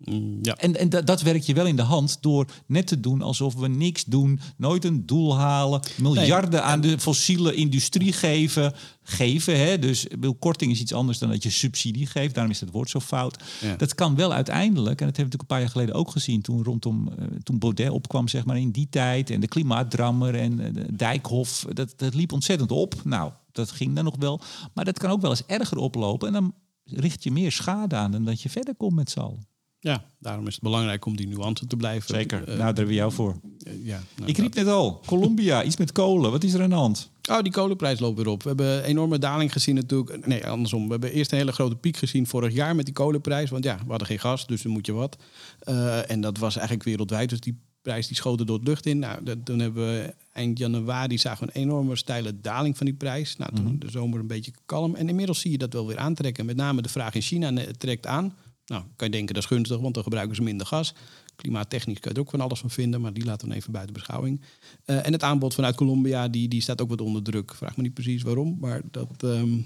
Mm, 0.05 0.38
ja. 0.42 0.55
En, 0.57 0.76
en 0.76 0.88
dat, 0.88 1.07
dat 1.07 1.22
werkt 1.22 1.46
je 1.46 1.55
wel 1.55 1.66
in 1.66 1.76
de 1.76 1.82
hand 1.82 2.18
door 2.20 2.46
net 2.66 2.86
te 2.86 3.01
doen 3.01 3.22
alsof 3.22 3.55
we 3.55 3.68
niks 3.68 4.05
doen, 4.05 4.40
nooit 4.57 4.84
een 4.84 5.07
doel 5.07 5.36
halen, 5.36 5.80
miljarden 6.01 6.64
aan 6.64 6.80
de 6.80 6.99
fossiele 6.99 7.55
industrie 7.55 8.12
geven. 8.12 8.74
Geven, 9.03 9.59
hè? 9.59 9.78
dus 9.78 10.07
korting 10.38 10.72
is 10.72 10.80
iets 10.80 10.92
anders 10.92 11.18
dan 11.18 11.28
dat 11.28 11.42
je 11.42 11.51
subsidie 11.51 12.07
geeft. 12.07 12.34
Daarom 12.34 12.53
is 12.53 12.61
het 12.61 12.70
woord 12.70 12.90
zo 12.90 13.01
fout. 13.01 13.42
Ja. 13.61 13.76
Dat 13.76 13.94
kan 13.94 14.14
wel 14.14 14.32
uiteindelijk, 14.32 15.01
en 15.01 15.07
dat 15.07 15.16
hebben 15.16 15.16
we 15.16 15.36
natuurlijk 15.36 15.40
een 15.40 15.46
paar 15.46 15.61
jaar 15.61 15.70
geleden 15.70 15.94
ook 15.94 16.11
gezien, 16.11 16.42
toen 16.42 16.64
rondom 16.64 17.09
eh, 17.09 17.26
toen 17.42 17.59
Baudet 17.59 17.90
opkwam, 17.90 18.28
zeg 18.28 18.44
maar 18.44 18.59
in 18.59 18.70
die 18.70 18.88
tijd, 18.90 19.30
en 19.30 19.40
de 19.40 19.49
klimaatdrammer 19.49 20.34
en 20.34 20.61
eh, 20.61 20.74
de 20.74 20.96
Dijkhoff, 20.96 21.66
dat, 21.72 21.92
dat 21.96 22.14
liep 22.14 22.32
ontzettend 22.32 22.72
op. 22.72 22.94
Nou, 23.05 23.32
dat 23.53 23.70
ging 23.70 23.94
dan 23.94 24.05
nog 24.05 24.16
wel, 24.18 24.40
maar 24.74 24.84
dat 24.84 24.99
kan 24.99 25.11
ook 25.11 25.20
wel 25.20 25.30
eens 25.30 25.46
erger 25.46 25.76
oplopen. 25.76 26.26
En 26.28 26.34
dan 26.34 26.55
richt 26.84 27.24
je 27.24 27.30
meer 27.30 27.53
schade 27.53 27.96
aan 27.96 28.11
dan 28.11 28.24
dat 28.24 28.42
je 28.42 28.49
verder 28.49 28.74
komt 28.74 28.94
met 28.94 29.11
z'n 29.11 29.20
allen. 29.20 29.47
Ja, 29.81 30.05
daarom 30.18 30.47
is 30.47 30.55
het 30.55 30.62
belangrijk 30.62 31.05
om 31.07 31.16
die 31.16 31.26
nuance 31.29 31.66
te 31.66 31.76
blijven. 31.76 32.14
Zeker. 32.14 32.39
eh, 32.41 32.47
nou, 32.47 32.57
daar 32.59 32.66
hebben 32.66 32.87
we 32.87 32.95
jou 32.95 33.12
voor. 33.12 33.41
eh, 33.62 33.72
ja, 33.85 34.01
nou, 34.16 34.31
Ik 34.31 34.37
riep 34.39 34.55
net 34.55 34.66
al, 34.66 35.01
Colombia, 35.07 35.64
iets 35.64 35.76
met 35.76 35.93
kolen. 35.93 36.31
Wat 36.31 36.45
is 36.45 36.53
er 36.55 36.62
aan 36.62 36.68
de 36.68 36.74
hand? 36.74 37.11
Oh, 37.31 37.41
die 37.43 37.53
kolenprijs 37.53 37.99
loopt 38.01 38.16
weer 38.16 38.29
op. 38.29 38.43
We 38.43 38.49
hebben 38.49 38.76
een 38.76 38.83
enorme 38.83 39.18
daling 39.18 39.53
gezien 39.53 39.74
natuurlijk. 39.74 40.26
Nee, 40.26 40.47
andersom. 40.47 40.85
We 40.85 40.91
hebben 40.91 41.12
eerst 41.12 41.33
een 41.33 41.39
hele 41.39 41.53
grote 41.53 41.76
piek 41.76 41.97
gezien 41.97 42.26
vorig 42.26 42.53
jaar 42.55 42.74
met 42.76 42.85
die 42.85 42.95
kolenprijs. 42.95 43.51
Want 43.51 43.64
ja, 43.64 43.76
we 43.85 43.89
hadden 43.91 44.07
geen 44.07 44.18
gas, 44.18 44.47
dus 44.47 44.62
dan 44.62 44.72
moet 44.72 44.87
je 44.87 44.93
wat. 44.93 45.16
Eh, 45.59 46.11
en 46.11 46.20
dat 46.20 46.39
was 46.39 46.55
eigenlijk 46.57 46.85
wereldwijd. 46.89 47.29
Dus 47.29 47.41
die 47.41 47.59
prijs 47.83 48.07
die 48.07 48.16
schoot 48.16 48.41
er 48.41 48.47
door 48.47 48.59
de 48.59 48.64
lucht 48.64 48.87
in. 48.87 48.99
Nou, 48.99 49.24
dat, 49.24 49.45
toen 49.45 49.59
hebben 49.59 49.87
we 49.87 50.14
eind 50.33 50.59
januari 50.59 51.18
zagen 51.18 51.47
we 51.47 51.53
een 51.55 51.62
enorme 51.62 51.97
steile 51.97 52.41
daling 52.41 52.76
van 52.76 52.87
die 52.87 52.95
prijs. 52.95 53.37
Nou, 53.37 53.55
toen 53.55 53.79
de 53.79 53.91
zomer 53.91 54.20
een 54.20 54.26
beetje 54.26 54.53
kalm. 54.66 54.95
En 54.95 55.09
inmiddels 55.09 55.41
zie 55.41 55.51
je 55.51 55.59
dat 55.59 55.72
wel 55.72 55.87
weer 55.87 55.99
aantrekken. 55.99 56.47
Met 56.47 56.57
name 56.57 56.83
de 56.83 56.89
vraag 56.89 57.14
in 57.14 57.22
China 57.22 57.53
trekt 57.79 58.07
aan. 58.07 58.35
Nou, 58.69 58.83
kan 58.97 59.07
je 59.07 59.12
denken 59.12 59.35
dat 59.35 59.43
is 59.43 59.49
gunstig, 59.49 59.79
want 59.79 59.95
dan 59.95 60.03
gebruiken 60.03 60.37
ze 60.37 60.43
minder 60.43 60.66
gas. 60.66 60.95
Klimaattechnisch 61.37 61.99
kan 62.01 62.11
je 62.12 62.19
er 62.19 62.25
ook 62.25 62.31
van 62.31 62.41
alles 62.41 62.59
van 62.61 62.71
vinden, 62.71 63.01
maar 63.01 63.12
die 63.12 63.25
laten 63.25 63.49
we 63.49 63.55
even 63.55 63.73
buiten 63.73 63.95
beschouwing. 63.95 64.41
Eh, 64.85 65.07
en 65.07 65.12
het 65.12 65.23
aanbod 65.23 65.55
vanuit 65.55 65.75
Colombia, 65.77 66.29
die, 66.29 66.49
die 66.49 66.61
staat 66.62 66.81
ook 66.83 66.89
wat 66.89 67.01
onder 67.01 67.23
druk. 67.23 67.55
Vraag 67.55 67.77
me 67.77 67.83
niet 67.83 67.95
precies 67.95 68.23
waarom, 68.23 68.57
maar 68.61 68.81
dat, 68.91 69.11
ehm, 69.23 69.59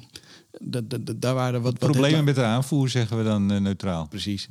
dat, 0.61 0.91
dat, 0.91 1.07
dat- 1.07 1.21
daar 1.21 1.35
waren 1.35 1.63
wat, 1.63 1.79
wat 1.79 1.91
Problemen 1.91 2.25
met 2.25 2.35
de 2.35 2.43
aanvoer, 2.43 2.89
zeggen 2.89 3.17
we 3.19 3.25
dan 3.25 3.51
eh, 3.53 3.61
neutraal. 3.61 4.09
Precies. 4.09 4.49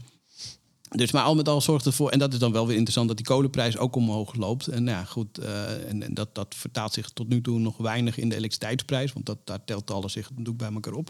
Dus 0.96 1.12
maar 1.12 1.24
al 1.24 1.36
met 1.36 1.48
al 1.50 1.62
zorgt 1.62 1.86
ervoor, 1.86 2.10
en 2.10 2.20
dat 2.20 2.34
is 2.34 2.40
dan 2.40 2.52
wel 2.52 2.64
weer 2.66 2.74
interessant, 2.76 3.08
dat 3.08 3.18
die 3.18 3.26
kolenprijs 3.26 3.78
ook 3.78 3.96
omhoog 3.96 4.36
loopt. 4.36 4.68
En 4.68 4.84
nou 4.84 4.98
ja, 4.98 5.04
goed, 5.04 5.38
eh, 5.38 5.90
en, 5.90 6.04
en 6.04 6.14
dat, 6.14 6.36
dat 6.36 6.56
vertaalt 6.56 6.94
zich 6.94 7.10
tot 7.10 7.30
nu 7.30 7.42
toe 7.42 7.60
nog 7.60 7.78
weinig 7.78 8.18
in 8.18 8.30
de 8.30 8.36
elektriciteitsprijs, 8.36 9.14
want 9.14 9.26
dat, 9.26 9.38
daar 9.44 9.64
telt 9.66 9.92
alles 9.92 10.12
zich 10.14 10.30
natuurlijk 10.30 10.58
bij 10.58 10.72
elkaar 10.72 10.94
op. 10.94 11.10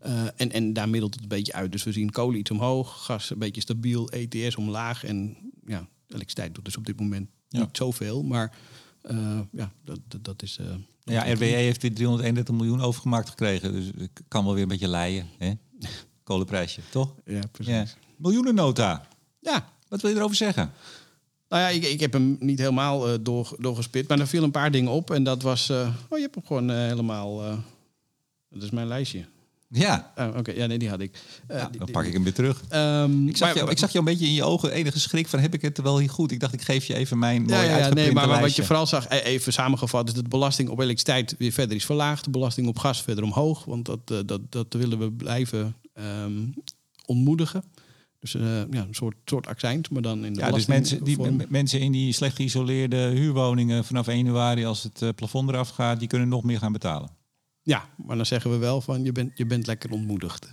Eh, 0.00 0.22
en, 0.36 0.52
en 0.52 0.72
daar 0.72 0.88
middelt 0.88 1.14
het 1.14 1.22
een 1.22 1.28
beetje 1.28 1.52
uit. 1.52 1.72
Dus 1.72 1.82
we 1.84 1.92
zien 1.92 2.10
kolen 2.10 2.38
iets 2.38 2.50
omhoog, 2.50 3.04
gas 3.04 3.30
een 3.30 3.38
beetje 3.38 3.60
stabiel, 3.60 4.08
ETS 4.10 4.56
omlaag. 4.56 5.04
En 5.04 5.36
ja, 5.66 5.86
elektriciteit 6.08 6.54
doet 6.54 6.64
dus 6.64 6.76
op 6.76 6.86
dit 6.86 7.00
moment 7.00 7.28
Ja. 7.48 7.60
niet 7.60 7.76
zoveel. 7.76 8.22
Maar 8.22 8.56
eh, 9.02 9.40
ja, 9.52 9.72
dat, 9.84 9.98
dat, 10.08 10.24
dat 10.24 10.42
is... 10.42 10.58
eh, 10.58 10.66
Ja, 11.04 11.32
RWE 11.32 11.44
heeft 11.44 11.82
weer 11.82 11.94
331 11.94 12.54
miljoen 12.54 12.80
overgemaakt 12.80 13.28
gekregen. 13.28 13.72
Dus 13.72 13.90
ik 13.96 14.10
kan 14.28 14.44
wel 14.44 14.52
weer 14.54 14.62
een 14.62 14.68
beetje 14.68 14.88
leien. 14.88 15.26
Hè? 15.38 15.52
Kolenprijsje, 16.22 16.80
toch? 16.90 17.14
Ja, 17.24 17.40
precies. 17.52 17.72
Ja. 17.74 17.86
Miljoenennota. 18.16 19.08
ja, 19.40 19.68
Wat 19.88 20.00
wil 20.00 20.10
je 20.10 20.16
erover 20.16 20.36
zeggen? 20.36 20.72
Nou 21.48 21.62
ja, 21.62 21.68
ik, 21.68 21.84
ik 21.84 22.00
heb 22.00 22.12
hem 22.12 22.36
niet 22.40 22.58
helemaal 22.58 23.22
door, 23.22 23.56
doorgespit, 23.58 24.08
maar 24.08 24.18
er 24.20 24.26
viel 24.26 24.42
een 24.42 24.50
paar 24.50 24.70
dingen 24.70 24.90
op. 24.92 25.10
En 25.10 25.24
dat 25.24 25.42
was... 25.42 25.70
oh, 25.70 25.86
je 26.10 26.20
hebt 26.20 26.34
hem 26.34 26.44
gewoon 26.46 26.70
helemaal... 26.70 27.36
dat 28.50 28.62
is 28.62 28.70
mijn 28.70 28.86
lijstje. 28.86 29.24
Ja, 29.72 30.12
Oh, 30.16 30.36
Oké, 30.36 30.52
ja, 30.52 30.66
nee, 30.66 30.78
die 30.78 30.88
had 30.88 31.00
ik. 31.00 31.18
Eh, 31.46 31.58
Ja, 31.58 31.70
dan 31.78 31.90
pak 31.90 32.04
ik 32.04 32.12
hem 32.12 32.22
weer 32.22 32.32
terug. 32.32 32.62
Ehm, 32.68 33.28
Ik 33.28 33.36
zag, 33.36 33.48
maar- 33.48 33.56
jou, 33.56 33.70
ik 33.70 33.78
zag 33.78 33.92
jou 33.92 34.06
een 34.06 34.12
beetje 34.12 34.26
in 34.26 34.34
je 34.34 34.44
ogen 34.44 34.72
enige 34.72 35.00
schrik 35.00 35.28
van 35.28 35.38
heb 35.38 35.54
ik 35.54 35.62
het 35.62 35.80
wel 35.80 35.98
hier 35.98 36.10
goed? 36.10 36.30
Ik 36.30 36.40
dacht 36.40 36.52
ik 36.52 36.62
geef 36.62 36.84
je 36.84 36.94
even 36.94 37.18
mijn 37.18 37.46
Ja, 37.48 37.54
mooi 37.56 37.68
ja, 37.68 37.76
ja, 37.78 37.88
nee, 37.88 38.12
maar, 38.12 38.28
maar 38.28 38.40
wat 38.40 38.56
je 38.56 38.64
vooral 38.64 38.86
zag, 38.86 39.08
e- 39.08 39.18
even 39.18 39.52
samengevat, 39.52 40.08
is 40.08 40.14
dat 40.14 40.22
de 40.22 40.28
belasting 40.30 40.68
op 40.68 40.78
elektriciteit 40.78 41.34
weer 41.38 41.52
verder 41.52 41.76
is 41.76 41.84
verlaagd. 41.84 42.24
De 42.24 42.30
belasting 42.30 42.68
op 42.68 42.78
gas 42.78 43.02
verder 43.02 43.24
omhoog. 43.24 43.64
Want 43.64 43.84
dat, 43.86 43.98
eh, 44.04 44.18
dat, 44.26 44.40
dat 44.52 44.66
willen 44.74 44.98
we 44.98 45.12
blijven 45.12 45.76
ehm, 45.94 46.32
ontmoedigen. 47.06 47.64
Dus 48.20 48.34
eh, 48.34 48.42
ja, 48.70 48.82
een 48.82 48.94
soort, 48.94 49.16
soort 49.24 49.46
accijns, 49.46 49.88
maar 49.88 50.02
dan 50.02 50.24
in 50.24 50.32
de 50.34 50.40
Ja, 50.40 50.50
dus 50.50 50.66
mensen, 50.66 51.04
die, 51.04 51.16
mensen 51.48 51.80
in 51.80 51.92
die 51.92 52.12
slecht 52.12 52.36
geïsoleerde 52.36 52.96
huurwoningen 52.96 53.84
vanaf 53.84 54.06
1 54.08 54.16
januari 54.16 54.64
als 54.64 54.82
het 54.82 55.02
eh, 55.02 55.08
plafond 55.16 55.48
eraf 55.48 55.68
gaat, 55.68 55.98
die 55.98 56.08
kunnen 56.08 56.28
nog 56.28 56.42
meer 56.42 56.58
gaan 56.58 56.72
betalen. 56.72 57.10
Ja, 57.70 57.88
maar 58.06 58.16
dan 58.16 58.26
zeggen 58.26 58.50
we 58.50 58.56
wel 58.56 58.80
van 58.80 59.04
je 59.04 59.12
bent, 59.12 59.38
je 59.38 59.46
bent 59.46 59.66
lekker 59.66 59.90
ontmoedigd. 59.90 60.50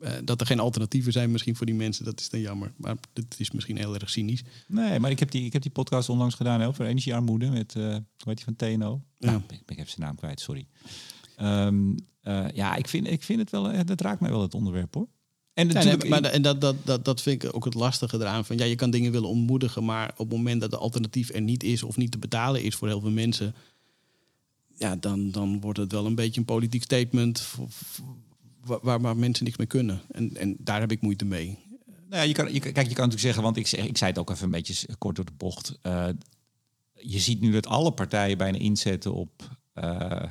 Eh, 0.00 0.12
dat 0.24 0.40
er 0.40 0.46
geen 0.46 0.60
alternatieven 0.60 1.12
zijn 1.12 1.30
misschien 1.30 1.56
voor 1.56 1.66
die 1.66 1.74
mensen, 1.74 2.04
dat 2.04 2.20
is 2.20 2.28
dan 2.28 2.40
jammer. 2.40 2.72
Maar 2.76 2.96
dit 3.12 3.34
is 3.38 3.50
misschien 3.50 3.76
heel 3.76 3.94
erg 3.94 4.10
cynisch. 4.10 4.42
Nee, 4.68 4.98
maar 5.00 5.10
ik 5.10 5.18
heb 5.18 5.30
die, 5.30 5.44
ik 5.44 5.52
heb 5.52 5.62
die 5.62 5.70
podcast 5.70 6.08
onlangs 6.08 6.34
gedaan 6.34 6.62
over 6.62 6.86
energiearmoede 6.86 7.50
met, 7.50 7.74
eh 7.76 7.82
hoe 7.82 8.00
heet 8.24 8.36
die 8.36 8.44
van 8.44 8.56
TNO? 8.56 9.02
Ja. 9.18 9.30
Nou, 9.30 9.42
ik 9.66 9.78
even 9.78 9.90
zijn 9.90 10.06
naam 10.06 10.16
kwijt, 10.16 10.40
sorry. 10.40 10.66
Ehm, 11.36 11.96
eh, 12.20 12.44
ja, 12.54 12.76
ik 12.76 12.88
vind, 12.88 13.06
ik 13.10 13.22
vind 13.22 13.40
het 13.40 13.50
wel, 13.50 13.84
dat 13.84 14.00
raakt 14.00 14.20
mij 14.20 14.30
wel 14.30 14.42
het 14.42 14.54
onderwerp 14.54 14.94
hoor. 14.94 15.08
En 15.54 15.68
Ja, 15.68 15.72
natuurlijk, 15.74 16.02
nee, 16.02 16.10
maar 16.10 16.30
en 16.30 16.42
dat, 16.42 16.60
dat, 16.60 16.76
dat, 16.84 17.04
dat 17.04 17.22
vind 17.22 17.42
ik 17.42 17.54
ook 17.54 17.64
het 17.64 17.74
lastige 17.74 18.16
eraan. 18.16 18.44
Van, 18.44 18.58
ja, 18.58 18.64
je 18.64 18.74
kan 18.74 18.90
dingen 18.90 19.12
willen 19.12 19.28
ontmoedigen, 19.28 19.84
maar 19.84 20.10
op 20.10 20.18
het 20.18 20.36
moment 20.36 20.60
dat 20.60 20.70
de 20.70 20.76
alternatief 20.76 21.34
er 21.34 21.40
niet 21.40 21.62
is 21.62 21.82
of 21.82 21.96
niet 21.96 22.10
te 22.10 22.18
betalen 22.18 22.62
is 22.62 22.74
voor 22.74 22.88
heel 22.88 23.00
veel 23.00 23.10
mensen, 23.10 23.54
ja, 24.76 24.96
dan, 24.96 25.30
dan 25.30 25.60
wordt 25.60 25.78
het 25.78 25.92
wel 25.92 26.06
een 26.06 26.14
beetje 26.14 26.40
een 26.40 26.46
politiek 26.46 26.82
statement 26.82 27.40
voor- 27.40 27.70
voor- 27.70 28.16
waar, 28.82 29.00
waar, 29.00 29.16
mensen 29.16 29.44
niks 29.44 29.56
mee 29.56 29.66
kunnen. 29.66 30.00
En, 30.10 30.36
en 30.36 30.56
daar 30.58 30.80
heb 30.80 30.90
ik 30.92 31.00
moeite 31.00 31.24
mee. 31.24 31.58
Nou 31.86 32.22
ja, 32.22 32.22
je 32.22 32.32
kan, 32.32 32.52
je, 32.52 32.60
kijk, 32.60 32.76
je 32.76 32.82
kan 32.82 33.08
natuurlijk 33.08 33.20
zeggen, 33.20 33.42
want 33.42 33.56
ik, 33.56 33.72
ik 33.72 33.98
zei 33.98 34.10
het 34.10 34.18
ook 34.20 34.30
even 34.30 34.44
een 34.44 34.50
beetje 34.50 34.88
kort 34.98 35.16
door 35.16 35.24
de 35.24 35.32
bocht. 35.36 35.78
eh, 35.82 36.08
je 36.92 37.18
ziet 37.18 37.40
nu 37.40 37.50
dat 37.52 37.66
alle 37.66 37.92
partijen 37.92 38.38
bijna 38.38 38.58
inzetten 38.58 39.14
op, 39.14 39.58
eh, 39.72 40.22
eh, 40.22 40.28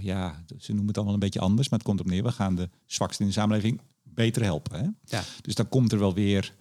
ja, 0.00 0.44
ze 0.58 0.68
noemen 0.68 0.86
het 0.86 0.96
allemaal 0.96 1.14
een 1.14 1.20
beetje 1.20 1.40
anders, 1.40 1.68
maar 1.68 1.78
het 1.78 1.88
komt 1.88 2.00
op 2.00 2.06
neer. 2.06 2.22
We 2.22 2.32
gaan 2.32 2.54
de 2.54 2.68
zwaksten 2.86 3.24
in 3.24 3.30
de 3.30 3.36
samenleving 3.38 3.80
beter 4.02 4.42
helpen. 4.42 4.78
Hè? 4.78 5.16
Ja. 5.16 5.24
Dus 5.40 5.54
dan 5.54 5.68
komt 5.68 5.92
er 5.92 5.98
wel 5.98 6.14
weer 6.14 6.54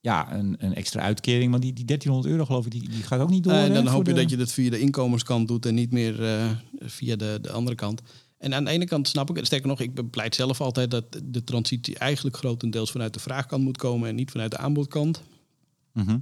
ja, 0.00 0.34
een, 0.34 0.56
een 0.58 0.74
extra 0.74 1.00
uitkering, 1.00 1.50
want 1.50 1.62
die, 1.62 1.72
die 1.72 1.84
1300 1.84 2.34
euro 2.34 2.46
geloof 2.46 2.64
ik, 2.66 2.70
die, 2.72 2.88
die 2.88 3.02
gaat 3.02 3.20
ook 3.20 3.30
niet 3.30 3.44
door. 3.44 3.52
en 3.52 3.58
hè, 3.58 3.72
dan 3.72 3.86
hoop 3.86 4.06
je 4.06 4.12
de- 4.14 4.20
dat 4.20 4.30
je 4.30 4.36
dat 4.36 4.52
via 4.52 4.70
de 4.70 4.80
inkomenskant 4.80 5.48
doet 5.48 5.66
en 5.66 5.74
niet 5.74 5.90
meer 5.92 6.24
eh, 6.24 6.50
via 6.78 7.16
de, 7.16 7.38
de 7.42 7.50
andere 7.52 7.76
kant. 7.76 8.02
En 8.38 8.54
aan 8.54 8.64
de 8.64 8.70
ene 8.70 8.84
kant 8.86 9.08
snap 9.08 9.30
ik 9.30 9.36
het. 9.36 9.46
Sterker 9.46 9.68
nog, 9.68 9.80
ik 9.80 9.94
bepleit 9.94 10.34
zelf 10.34 10.60
altijd 10.60 10.90
dat 10.90 11.04
de 11.24 11.44
transitie 11.44 11.98
eigenlijk 11.98 12.36
grotendeels 12.36 12.90
vanuit 12.90 13.14
de 13.14 13.20
vraagkant 13.20 13.62
moet 13.64 13.76
komen 13.76 14.08
en 14.08 14.14
niet 14.14 14.30
vanuit 14.30 14.50
de 14.50 14.56
aanbodkant. 14.58 15.22
Mhm. 15.92 16.18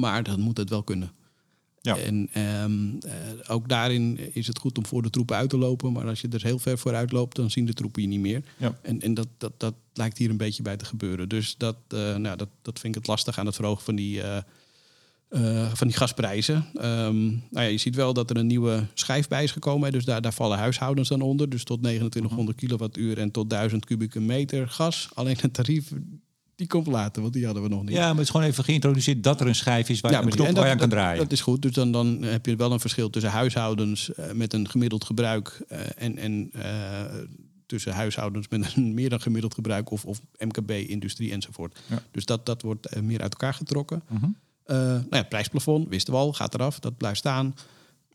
Maar 0.00 0.22
dan 0.22 0.40
moet 0.40 0.56
het 0.56 0.68
wel 0.70 0.82
kunnen. 0.82 1.12
Ja. 1.82 1.96
En 1.96 2.28
ehm, 2.32 2.88
eh, 3.00 3.12
ook 3.46 3.68
daarin 3.68 4.34
is 4.34 4.46
het 4.46 4.58
goed 4.58 4.78
om 4.78 4.86
voor 4.86 5.02
de 5.02 5.10
troepen 5.10 5.36
uit 5.36 5.50
te 5.50 5.58
lopen. 5.58 5.92
Maar 5.92 6.06
als 6.06 6.20
je 6.20 6.28
er 6.28 6.42
heel 6.42 6.58
ver 6.58 6.78
vooruit 6.78 7.12
loopt, 7.12 7.36
dan 7.36 7.50
zien 7.50 7.66
de 7.66 7.72
troepen 7.72 8.02
je 8.02 8.08
niet 8.08 8.20
meer. 8.20 8.42
Ja. 8.56 8.78
En, 8.82 9.00
en 9.00 9.14
dat, 9.14 9.28
dat, 9.38 9.52
dat 9.56 9.74
lijkt 9.92 10.18
hier 10.18 10.30
een 10.30 10.36
beetje 10.36 10.62
bij 10.62 10.76
te 10.76 10.84
gebeuren. 10.84 11.28
Dus 11.28 11.54
dat, 11.56 11.76
eh, 11.88 12.16
nou, 12.16 12.36
dat, 12.36 12.48
dat 12.62 12.78
vind 12.78 12.94
ik 12.94 13.00
het 13.00 13.10
lastig 13.10 13.38
aan 13.38 13.46
het 13.46 13.54
verhogen 13.54 13.84
van 13.84 13.94
die, 13.94 14.22
eh, 14.22 15.72
van 15.72 15.86
die 15.86 15.96
gasprijzen. 15.96 16.66
Ehm, 16.74 17.26
nou 17.26 17.40
ja, 17.50 17.62
je 17.62 17.78
ziet 17.78 17.94
wel 17.94 18.12
dat 18.12 18.30
er 18.30 18.36
een 18.36 18.46
nieuwe 18.46 18.86
schijf 18.94 19.28
bij 19.28 19.44
is 19.44 19.52
gekomen. 19.52 19.84
hè. 19.84 19.90
Dus 19.90 20.04
daar, 20.04 20.22
daar 20.22 20.32
vallen 20.32 20.58
huishoudens 20.58 21.08
dan 21.08 21.20
onder. 21.20 21.48
Dus 21.48 21.64
tot 21.64 21.78
2900 21.78 22.58
kilowattuur 22.58 23.18
en 23.18 23.30
tot 23.30 23.50
1000 23.50 23.84
kubieke 23.84 24.20
meter 24.20 24.68
gas. 24.68 25.08
Alleen 25.14 25.36
het 25.40 25.54
tarief, 25.54 25.92
die 26.56 26.66
komt 26.66 26.86
later, 26.86 27.22
want 27.22 27.34
die 27.34 27.44
hadden 27.44 27.62
we 27.62 27.68
nog 27.68 27.82
niet. 27.82 27.92
Ja, 27.92 28.00
maar 28.00 28.10
het 28.10 28.20
is 28.20 28.30
gewoon 28.30 28.46
even 28.46 28.64
geïntroduceerd 28.64 29.22
dat 29.22 29.40
er 29.40 29.46
een 29.46 29.54
schijf 29.54 29.88
is 29.88 30.00
waar 30.00 30.12
je 30.12 30.18
en 30.18 30.54
waar 30.54 30.64
je 30.64 30.70
aan 30.70 30.78
kan 30.78 30.88
draaien. 30.88 31.22
Dat 31.22 31.32
is 31.32 31.40
goed. 31.40 31.62
Dus 31.62 31.72
dan, 31.72 31.92
dan 31.92 32.22
heb 32.22 32.46
je 32.46 32.56
wel 32.56 32.72
een 32.72 32.80
verschil 32.80 33.10
tussen 33.10 33.30
huishoudens 33.30 34.14
eh, 34.14 34.32
met 34.32 34.52
een 34.52 34.68
gemiddeld 34.68 35.04
gebruik 35.04 35.64
eh, 35.68 35.78
en, 35.96 36.18
en 36.18 36.50
eh, 36.52 37.18
tussen 37.66 37.92
huishoudens 37.92 38.48
met 38.48 38.72
een 38.76 38.94
meer 38.98 39.10
dan 39.10 39.20
gemiddeld 39.20 39.54
gebruik 39.54 39.90
of, 39.90 40.04
of 40.04 40.20
MKB, 40.38 40.70
industrie 40.70 41.32
enzovoort. 41.32 41.80
Ja. 41.86 42.02
Dus 42.10 42.24
dat, 42.24 42.46
dat 42.46 42.62
wordt 42.62 43.00
meer 43.00 43.20
uit 43.20 43.32
elkaar 43.32 43.54
getrokken. 43.54 44.02
Mhm. 44.08 44.26
Nou 44.66 45.04
ja, 45.10 45.22
prijsplafond, 45.22 45.88
wisten 45.88 46.12
we 46.12 46.18
al, 46.18 46.32
gaat 46.32 46.54
eraf, 46.54 46.78
dat 46.78 46.96
blijft 46.96 47.18
staan. 47.18 47.54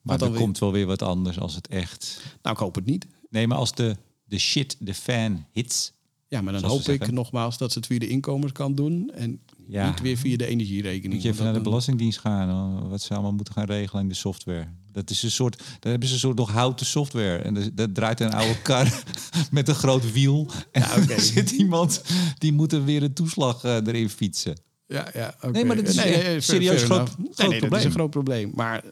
Maar 0.02 0.18
dan 0.18 0.28
er 0.28 0.34
weer- 0.34 0.44
komt 0.44 0.60
wel 0.60 0.72
weer 0.72 0.86
wat 0.86 1.02
anders 1.02 1.40
als 1.40 1.56
het 1.56 1.68
echt... 1.68 2.22
Nou, 2.42 2.56
ik 2.56 2.62
hoop 2.62 2.76
het 2.76 2.86
niet. 2.86 3.08
Nee, 3.30 3.48
maar 3.48 3.58
als 3.58 3.76
de, 3.76 3.98
de 4.24 4.38
shit, 4.38 4.76
de 4.80 4.94
fan 4.94 5.46
hits... 5.52 5.92
Ja, 6.30 6.42
maar 6.42 6.54
dan 6.54 6.64
hoop 6.64 6.82
ik 6.82 7.12
nogmaals 7.12 7.58
dat 7.58 7.72
ze 7.72 7.78
het 7.78 7.88
via 7.88 8.00
de 8.00 8.08
inkomenskant 8.08 8.78
doen 8.78 9.12
en 9.14 9.40
Ja. 9.68 9.90
niet 9.90 10.02
weer 10.02 10.18
via 10.18 10.38
de 10.38 10.46
energierekening. 10.48 11.14
Moet 11.14 11.22
je 11.24 11.30
even 11.30 11.44
naar 11.44 11.54
de 11.54 11.62
Belastingdienst 11.62 12.20
gaan, 12.20 12.90
wat 12.90 13.02
ze 13.02 13.14
allemaal 13.14 13.32
moeten 13.34 13.54
gaan 13.54 13.66
regelen 13.66 14.02
in 14.04 14.10
de 14.10 14.16
software. 14.16 14.68
Dat 14.92 15.10
is 15.10 15.24
een 15.24 15.32
soort, 15.32 15.58
daar 15.58 15.92
hebben 15.92 16.08
ze 16.08 16.14
een 16.14 16.20
soort 16.20 16.38
nog 16.38 16.52
houten 16.52 16.86
software. 16.86 17.38
En 17.38 17.72
dat, 17.76 17.94
draait 17.96 18.20
een 18.20 18.34
oude 18.34 18.62
kar 18.62 19.04
met 19.52 19.68
een 19.68 19.76
groot 19.76 20.12
wiel. 20.12 20.50
En 20.72 20.82
Ja, 20.82 20.96
er 21.16 21.20
zit 21.22 21.52
iemand 21.52 22.02
die 22.38 22.54
moet 22.54 22.74
er 22.74 22.86
weer 22.86 23.04
een 23.04 23.14
toeslag 23.14 23.64
eh, 23.64 23.76
erin 23.76 24.10
fietsen. 24.10 24.60
Ja, 24.88 25.08
ja, 25.14 25.34
oké. 25.38 25.52
Nee, 25.52 25.66
maar 25.66 25.76
dat 25.76 25.88
is 25.88 25.96
Nee, 25.96 26.24
nee, 26.24 26.40
serieus 26.42 26.84
groot- 26.84 27.18
nee, 27.18 27.28
nee, 27.28 27.36
dat 27.38 27.52
is 27.54 27.60
probleem. 27.60 27.86
een 27.86 27.92
groot 27.92 28.10
probleem. 28.10 28.52
Maar 28.56 28.84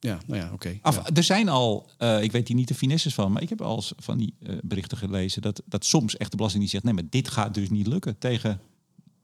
ja, 0.00 0.20
nou 0.26 0.40
ja, 0.40 0.50
oké. 0.52 0.78
Af, 0.82 0.96
ja. 0.96 1.06
Er 1.14 1.22
zijn 1.22 1.48
al, 1.48 1.90
eh, 1.98 2.22
ik 2.22 2.32
weet 2.32 2.48
hier 2.48 2.56
niet 2.56 2.68
de 2.68 2.74
finesses 2.74 3.14
van, 3.14 3.32
maar 3.32 3.42
ik 3.42 3.48
heb 3.48 3.60
al 3.60 3.76
eens 3.76 3.92
van 3.96 4.18
die 4.18 4.34
eh, 4.38 4.56
berichten 4.62 4.98
gelezen 4.98 5.42
dat, 5.42 5.62
dat 5.66 5.84
soms 5.84 6.16
echt 6.16 6.30
de 6.30 6.36
Belastingdienst 6.36 6.82
zegt, 6.82 6.84
nee, 6.84 7.02
maar 7.02 7.10
dit 7.10 7.28
gaat 7.28 7.54
dus 7.54 7.70
niet 7.70 7.86
lukken 7.86 8.18
tegen 8.18 8.60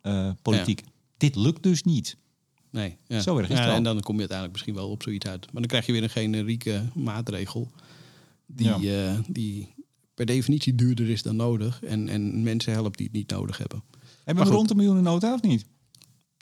eh, 0.01 0.31
politiek. 0.43 0.83
Dit 1.17 1.37
lukt 1.37 1.63
dus 1.63 1.83
niet. 1.83 2.17
Nee, 2.71 2.97
ja. 3.07 3.21
Zo 3.21 3.39
erg 3.39 3.49
is 3.49 3.59
het 3.59 3.67
ja. 3.67 3.75
En 3.75 3.83
dan 3.83 4.01
kom 4.01 4.15
je 4.15 4.19
uiteindelijk 4.19 4.53
misschien 4.53 4.75
wel 4.75 4.91
op 4.91 5.03
zoiets 5.03 5.27
uit. 5.27 5.45
Maar 5.45 5.61
dan 5.61 5.71
krijg 5.71 5.87
je 5.87 5.93
weer 5.93 6.03
een 6.03 6.11
generieke 6.11 6.83
maatregel 6.95 7.71
die, 8.47 8.81
die 9.29 9.75
per 10.15 10.27
definitie 10.27 10.75
duurder 10.75 11.09
is 11.09 11.23
dan 11.23 11.37
nodig. 11.37 11.83
En, 11.83 12.09
en 12.09 12.43
mensen 12.43 12.73
helpt 12.73 12.97
die 12.97 13.07
het 13.07 13.17
niet 13.17 13.31
nodig 13.31 13.59
hebben. 13.59 13.83
Hebben 14.25 14.45
we 14.45 14.51
rond 14.51 14.71
een 14.71 14.77
miljoen 14.77 15.03
nota 15.03 15.35
of 15.35 15.43
niet? 15.43 15.65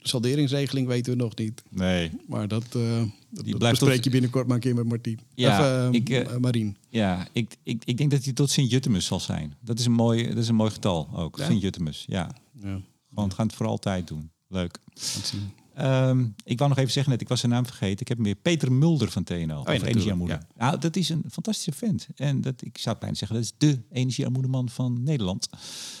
De 0.05 0.11
salderingsregeling 0.11 0.87
weten 0.87 1.17
we 1.17 1.23
nog 1.23 1.35
niet. 1.35 1.63
Nee. 1.69 2.11
Maar 2.27 2.47
dat, 2.47 2.63
eh 2.75 3.01
dat 3.29 3.43
blijft 3.43 3.59
bespreek 3.79 3.95
tot- 3.95 4.03
je 4.03 4.09
binnenkort 4.09 4.45
maar 4.47 4.55
een 4.55 4.61
keer 4.61 4.75
met 4.75 4.85
Martien. 4.85 5.19
Ja, 5.35 5.59
of, 5.59 5.93
eh, 5.93 5.99
ik, 5.99 6.09
eh, 6.09 6.19
eh, 6.21 6.37
Marien. 6.37 6.77
Ja, 6.89 7.27
ik, 7.31 7.57
ik, 7.63 7.81
ik 7.85 7.97
denk 7.97 8.11
dat 8.11 8.23
hij 8.23 8.33
tot 8.33 8.49
Sint-Juttemus 8.49 9.05
zal 9.05 9.19
zijn. 9.19 9.55
Dat 9.61 9.79
is 9.79 9.85
een 9.85 9.91
mooi, 9.91 10.27
dat 10.27 10.37
is 10.37 10.47
een 10.47 10.55
mooi 10.55 10.71
getal 10.71 11.09
ook. 11.13 11.37
Ja? 11.37 11.45
Sint-Juttemus, 11.45 12.03
ja. 12.07 12.29
Ja, 12.61 12.79
Gewoon, 13.09 13.29
we 13.29 13.35
gaan 13.35 13.47
het 13.47 13.55
voor 13.55 13.65
altijd 13.65 14.07
doen. 14.07 14.31
Leuk. 14.47 14.77
Ehm, 15.73 16.25
ik 16.43 16.57
wou 16.57 16.69
nog 16.69 16.79
even 16.79 16.91
zeggen 16.91 17.11
net, 17.11 17.21
ik 17.21 17.27
was 17.27 17.39
zijn 17.39 17.51
naam 17.51 17.65
vergeten. 17.65 17.99
Ik 17.99 18.07
heb 18.07 18.17
hem 18.17 18.25
weer 18.25 18.35
Peter 18.35 18.71
Mulder 18.71 19.11
van 19.11 19.23
TNO. 19.23 19.35
Oh 19.37 19.47
natuurlijk, 19.49 19.85
energiearmoede. 19.85 20.39
Nou, 20.57 20.79
dat 20.79 20.95
is 20.95 21.09
een 21.09 21.23
fantastische 21.31 21.71
vent. 21.71 22.07
En 22.15 22.41
dat, 22.41 22.61
ik 22.61 22.77
zou 22.77 22.95
bijna 22.99 23.15
zeggen, 23.15 23.37
dat 23.37 23.45
is 23.45 23.53
de 23.57 23.79
energiearmoedeman 23.91 24.69
van 24.69 25.03
Nederland. 25.03 25.47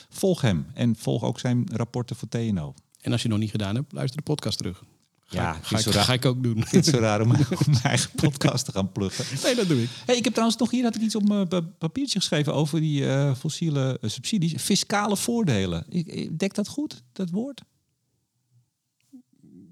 Volg 0.09 0.41
hem 0.41 0.65
en 0.73 0.95
volg 0.95 1.23
ook 1.23 1.39
zijn 1.39 1.67
rapporten 1.71 2.15
voor 2.15 2.27
TNO. 2.27 2.73
En 3.05 3.11
als 3.11 3.21
je 3.21 3.27
nog 3.27 3.39
niet 3.39 3.49
gedaan 3.49 3.75
hebt, 3.75 3.91
luister 3.91 4.17
de 4.17 4.23
podcast 4.23 4.57
terug. 4.57 4.83
Ga, 5.25 5.41
Ja, 5.41 5.53
ga, 5.53 5.77
is 5.77 5.87
ik, 5.87 5.93
raar. 5.93 6.03
ga 6.03 6.13
ik 6.13 6.25
ook 6.25 6.43
doen. 6.43 6.63
Het 6.67 6.85
zo 6.85 6.97
raar 6.97 7.21
om, 7.25 7.27
mijn 7.27 7.45
eigen 7.83 8.11
podcast 8.15 8.65
te 8.65 8.71
gaan 8.71 8.91
pluggen. 8.91 9.25
Nee, 9.43 9.55
dat 9.55 9.67
doe 9.67 9.81
ik. 9.83 9.89
Hey, 10.05 10.15
ik 10.15 10.23
heb 10.23 10.33
trouwens 10.33 10.59
nog 10.59 10.71
hier 10.71 10.83
had 10.83 10.95
ik 10.95 11.01
iets 11.01 11.15
op 11.15 11.27
mijn 11.27 11.47
pa- 11.47 11.61
papiertje 11.61 12.19
geschreven 12.19 12.53
over 12.53 12.79
die 12.79 13.07
eh, 13.07 13.35
fossiele 13.35 13.97
eh, 14.01 14.09
subsidies. 14.09 14.53
Fiscale 14.61 15.17
voordelen. 15.17 15.85
Ik, 15.89 16.07
ik 16.07 16.39
dek 16.39 16.53
dat 16.53 16.67
goed, 16.67 17.03
dat 17.11 17.29
woord? 17.29 17.61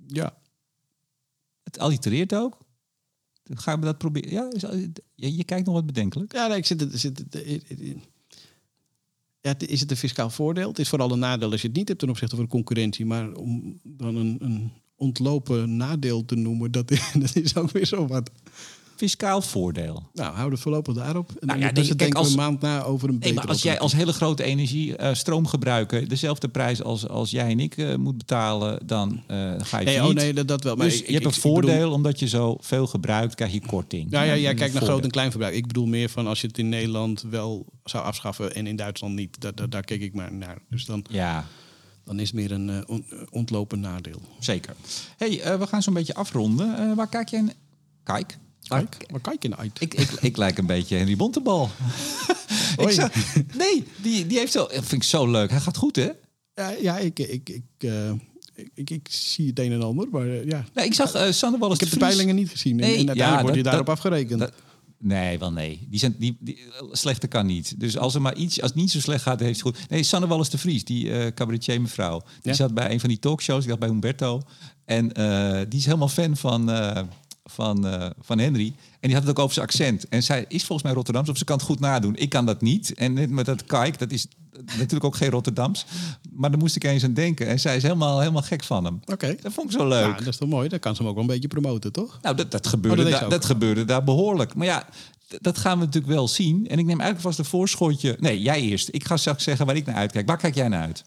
Ja. 0.08 0.38
Het 1.64 1.80
allitereert 1.80 2.36
ook. 2.36 2.58
Gaan 3.54 3.80
we 3.80 3.86
dat 3.86 3.98
proberen? 3.98 4.32
Ja, 4.32 4.50
is, 4.52 4.62
je, 5.16 5.36
je 5.36 5.44
kijkt 5.44 5.66
nog 5.66 5.76
wat 5.76 5.86
bedenkelijk. 5.86 6.34
Ja, 6.34 6.48
nee, 6.48 6.58
ik 6.58 6.66
zit. 6.66 6.88
Zit 6.92 7.30
eh, 7.30 7.96
is 9.44 9.80
het 9.80 9.92
een 9.92 9.98
fiscaal 9.98 10.30
voordeel? 10.30 10.68
Het 10.68 10.80
is 10.80 10.90
vooral 10.90 11.12
een 11.12 11.20
nadeel 11.20 11.52
als 11.52 11.62
je 11.62 11.68
het 11.68 11.76
niet 11.76 11.88
hebt 11.88 12.00
ten 12.00 12.10
opzichte 12.10 12.36
van 12.36 12.46
de 12.46 12.52
concurrentie. 12.52 13.06
Maar 13.06 13.34
om 13.34 13.80
dan 13.84 14.16
een, 14.16 14.38
een 14.40 14.72
ontlopen 14.96 15.78
nadeel 15.78 16.26
te 16.26 16.36
noemen, 16.36 16.72
dat 16.72 16.92
is, 16.92 17.12
dat 17.20 17.36
is 17.36 17.56
ook 17.56 17.72
weer 17.72 17.86
zo 17.86 18.08
wat. 18.08 18.32
Fiscaal 18.96 19.42
voordeel. 19.42 20.10
Nou, 20.14 20.36
hou 20.36 20.52
het 20.52 20.60
voorlopig 20.60 20.94
daarop. 20.96 21.30
En 21.40 21.48
Nou 21.48 21.60
ja, 21.60 21.72
nee, 21.72 21.84
kijk, 21.86 21.98
denken 22.00 22.20
als- 22.20 22.28
we 22.28 22.34
een 22.34 22.40
maand 22.46 22.62
na 22.62 22.84
over 22.84 23.10
een 23.10 23.20
betere 23.20 23.48
als 23.48 23.62
jij 23.62 23.80
als 23.80 23.94
hele 23.94 24.14
grote 24.14 24.44
energie 24.44 24.96
eh, 24.96 25.14
stroomgebruiker 25.14 26.08
dezelfde 26.08 26.48
prijs 26.50 26.84
als, 26.84 27.08
als 27.08 27.32
jij 27.32 27.50
en 27.50 27.60
ik 27.60 27.78
eh, 27.78 27.96
moet 27.96 28.18
betalen, 28.18 28.88
dan 28.88 29.24
eh, 29.28 29.54
ga 29.58 29.80
je 29.80 29.86
Nee, 29.86 30.04
oh 30.04 30.10
nee, 30.14 30.34
dat, 30.34 30.48
dat 30.48 30.64
wel. 30.64 30.76
Maar 30.76 30.86
dus 30.88 31.02
ik- 31.02 31.08
je 31.08 31.14
hebt 31.14 31.26
een 31.26 31.32
bedoel- 31.32 31.52
voordeel 31.52 31.92
omdat 31.92 32.20
je 32.20 32.28
zo 32.28 32.58
veel 32.60 32.88
gebruikt, 32.88 33.36
krijg 33.36 33.54
je 33.54 33.62
korting. 33.68 34.10
Nou 34.10 34.26
ja, 34.26 34.38
jij 34.38 34.50
een 34.52 34.56
kijkt 34.58 34.74
naar 34.74 34.84
groot 34.84 35.04
en 35.04 35.10
klein 35.12 35.30
verbruik. 35.30 35.56
Ik 35.56 35.68
bedoel 35.68 35.86
meer 35.86 36.10
van 36.10 36.28
als 36.28 36.42
je 36.42 36.48
het 36.48 36.58
in 36.58 36.70
Nederland 36.70 37.22
wel 37.30 37.66
zou 37.84 38.04
afschaffen 38.04 38.56
en 38.56 38.68
in 38.68 38.76
Duitsland 38.76 39.16
niet. 39.16 39.42
Daar, 39.42 39.56
daar, 39.56 39.70
daar 39.70 39.84
keek 39.84 40.02
ik 40.02 40.14
maar 40.14 40.34
naar. 40.34 40.58
Dus 40.70 40.86
dan, 40.86 41.06
Ja, 41.10 41.46
dan 42.06 42.20
is 42.20 42.28
het 42.28 42.36
meer 42.36 42.52
een 42.52 42.88
on- 42.88 43.06
ontlopen 43.30 43.80
nadeel. 43.80 44.22
zeker. 44.40 44.76
hey, 45.18 45.58
we 45.60 45.68
gaan 45.68 45.82
zo'n 45.84 45.94
beetje 45.94 46.14
afronden. 46.16 46.96
Waar 46.96 47.10
kijk 47.10 47.30
jij? 47.30 47.42
n- 47.42 47.52
Kijk. 48.04 48.38
Kijk, 48.68 49.06
waar 49.12 49.22
kijk 49.22 49.44
je 49.44 49.50
naar 49.50 49.58
uit? 49.60 49.72
Ik, 49.82 49.94
ik, 49.94 50.12
ik 50.12 50.38
lijk 50.38 50.58
een 50.58 50.66
beetje 50.66 50.96
Henry 50.98 51.16
Bontebal. 51.16 51.70
Ik 52.78 52.98
nee, 53.58 53.84
die, 54.02 54.28
die 54.28 54.38
heeft 54.38 54.52
zo... 54.52 54.60
Dat 54.60 54.72
vind 54.72 54.92
ik 54.92 55.04
zo 55.04 55.32
leuk. 55.32 55.50
Hij 55.50 55.60
gaat 55.60 55.78
goed, 55.78 55.96
hè? 55.96 56.10
Ja, 56.56 56.70
ja 56.82 56.98
ik, 56.98 57.20
ik, 57.20 57.50
ik, 57.50 57.64
eh, 57.78 58.12
ik, 58.74 58.90
ik, 58.90 59.08
zie 59.12 59.48
het 59.48 59.60
een 59.60 59.72
en 59.72 59.82
ander, 59.82 60.08
maar 60.12 60.28
eh, 60.28 60.46
ja. 60.46 60.66
Nee, 60.74 60.86
ik 60.86 60.94
zag 60.94 61.14
eh 61.14 61.32
Sander 61.32 61.60
Wallis 61.60 61.76
Ik 61.76 61.82
heb 61.82 61.90
de 61.90 61.98
peilingen 62.06 62.36
niet 62.36 62.50
gezien. 62.50 62.72
En, 62.72 62.78
Nee, 62.78 62.98
en 62.98 63.08
uiteindelijk 63.08 63.36
ja, 63.38 63.42
wordt 63.42 63.56
je 63.58 63.64
dat- 63.64 63.72
daarop 63.72 63.86
dat- 63.88 63.96
afgerekend. 63.96 64.40
dat- 64.40 64.54
Nee, 64.98 65.40
wel 65.40 65.52
nee. 65.52 65.88
Die 65.90 66.00
zijn, 66.00 66.16
die, 66.20 66.38
die, 66.40 66.60
slechter 66.92 67.30
kan 67.30 67.46
niet. 67.46 67.80
Dus 67.80 67.98
als, 67.98 68.16
er 68.16 68.22
maar 68.22 68.36
iets, 68.36 68.62
als 68.62 68.72
het 68.72 68.80
niet 68.80 68.92
zo 68.92 69.00
slecht 69.00 69.24
gaat, 69.24 69.40
heeft 69.40 69.62
het 69.64 69.76
goed. 69.76 69.90
Nee, 69.90 70.04
Sanne 70.04 70.28
Wallis 70.28 70.50
de 70.50 70.58
Vries, 70.58 70.84
die 70.84 71.12
eh 71.14 71.34
cabaretier 71.34 71.82
mevrouw. 71.82 72.20
Die 72.20 72.28
Ja. 72.42 72.54
zat 72.54 72.74
bij 72.74 72.92
een 72.92 73.00
van 73.00 73.10
die 73.10 73.20
talkshows, 73.20 73.62
ik 73.62 73.68
dacht 73.68 73.80
bij 73.80 73.90
Humberto. 73.90 74.42
En 74.86 75.08
die 75.70 75.80
is 75.80 75.86
helemaal 75.86 76.08
fan 76.08 76.38
van, 76.38 76.70
van, 77.44 77.88
eh, 77.88 78.10
van 78.20 78.40
Henry. 78.40 78.74
En 79.00 79.10
die 79.10 79.14
had 79.14 79.22
het 79.22 79.30
ook 79.30 79.44
over 79.44 79.54
zijn 79.54 79.66
accent. 79.66 80.08
En 80.10 80.24
zij 80.24 80.46
is 80.48 80.64
volgens 80.64 80.84
mij 80.84 80.94
Rotterdams, 80.94 81.30
of 81.30 81.38
ze 81.38 81.46
kan 81.46 81.58
het 81.58 81.66
goed 81.66 81.80
nadoen. 81.80 82.16
Ik 82.16 82.30
kan 82.30 82.46
dat 82.46 82.62
niet. 82.62 82.94
En 82.94 83.34
met 83.34 83.46
dat 83.46 83.66
kijk, 83.66 84.00
dat 84.00 84.12
is 84.12 84.28
natuurlijk 84.78 85.04
ook 85.04 85.16
geen 85.16 85.30
Rotterdams. 85.30 85.86
Maar 86.32 86.50
daar 86.50 86.60
moest 86.60 86.76
ik 86.76 86.84
eens 86.84 87.04
aan 87.04 87.14
denken. 87.14 87.48
En 87.48 87.60
zij 87.60 87.76
is 87.76 87.84
helemaal, 87.84 88.20
helemaal 88.20 88.42
gek 88.42 88.64
van 88.64 88.86
hem. 88.86 89.00
Oké. 89.06 89.36
Dat 89.42 89.54
vond 89.54 89.72
ik 89.72 89.80
zo 89.80 89.88
leuk. 89.88 90.06
Ja, 90.06 90.18
dat 90.18 90.28
is 90.28 90.38
toch 90.38 90.50
mooi? 90.50 90.70
Dan 90.70 90.80
kan 90.80 90.96
ze 90.96 91.02
hem 91.02 91.10
ook 91.10 91.16
wel 91.16 91.24
een 91.24 91.30
beetje 91.34 91.48
promoten, 91.48 91.92
toch? 91.92 92.20
Nou, 92.22 92.36
dat, 92.36 92.52
dat, 92.52 92.68
gebeurde, 92.68 93.04
Oh, 93.04 93.20
dat 93.20 93.30
dat 93.30 93.46
gebeurde 93.46 93.86
daar 93.86 94.04
behoorlijk. 94.04 94.56
Maar 94.56 94.68
ja, 94.68 94.88
dat 95.42 95.58
gaan 95.58 95.80
we 95.80 95.86
natuurlijk 95.86 96.14
wel 96.14 96.28
zien. 96.28 96.68
En 96.68 96.80
ik 96.80 96.86
neem 96.86 97.00
eigenlijk 97.00 97.22
vast 97.22 97.40
een 97.40 97.46
voorschotje. 97.46 98.18
Nee, 98.20 98.42
jij 98.42 98.62
eerst. 98.62 98.90
Ik 98.92 99.06
ga 99.06 99.18
straks 99.18 99.44
zeggen 99.44 99.66
waar 99.66 99.76
ik 99.76 99.86
naar 99.86 99.96
uitkijk. 99.96 100.28
Waar 100.28 100.38
kijk 100.38 100.56
jij 100.56 100.68
naar 100.68 100.82
uit? 100.82 101.04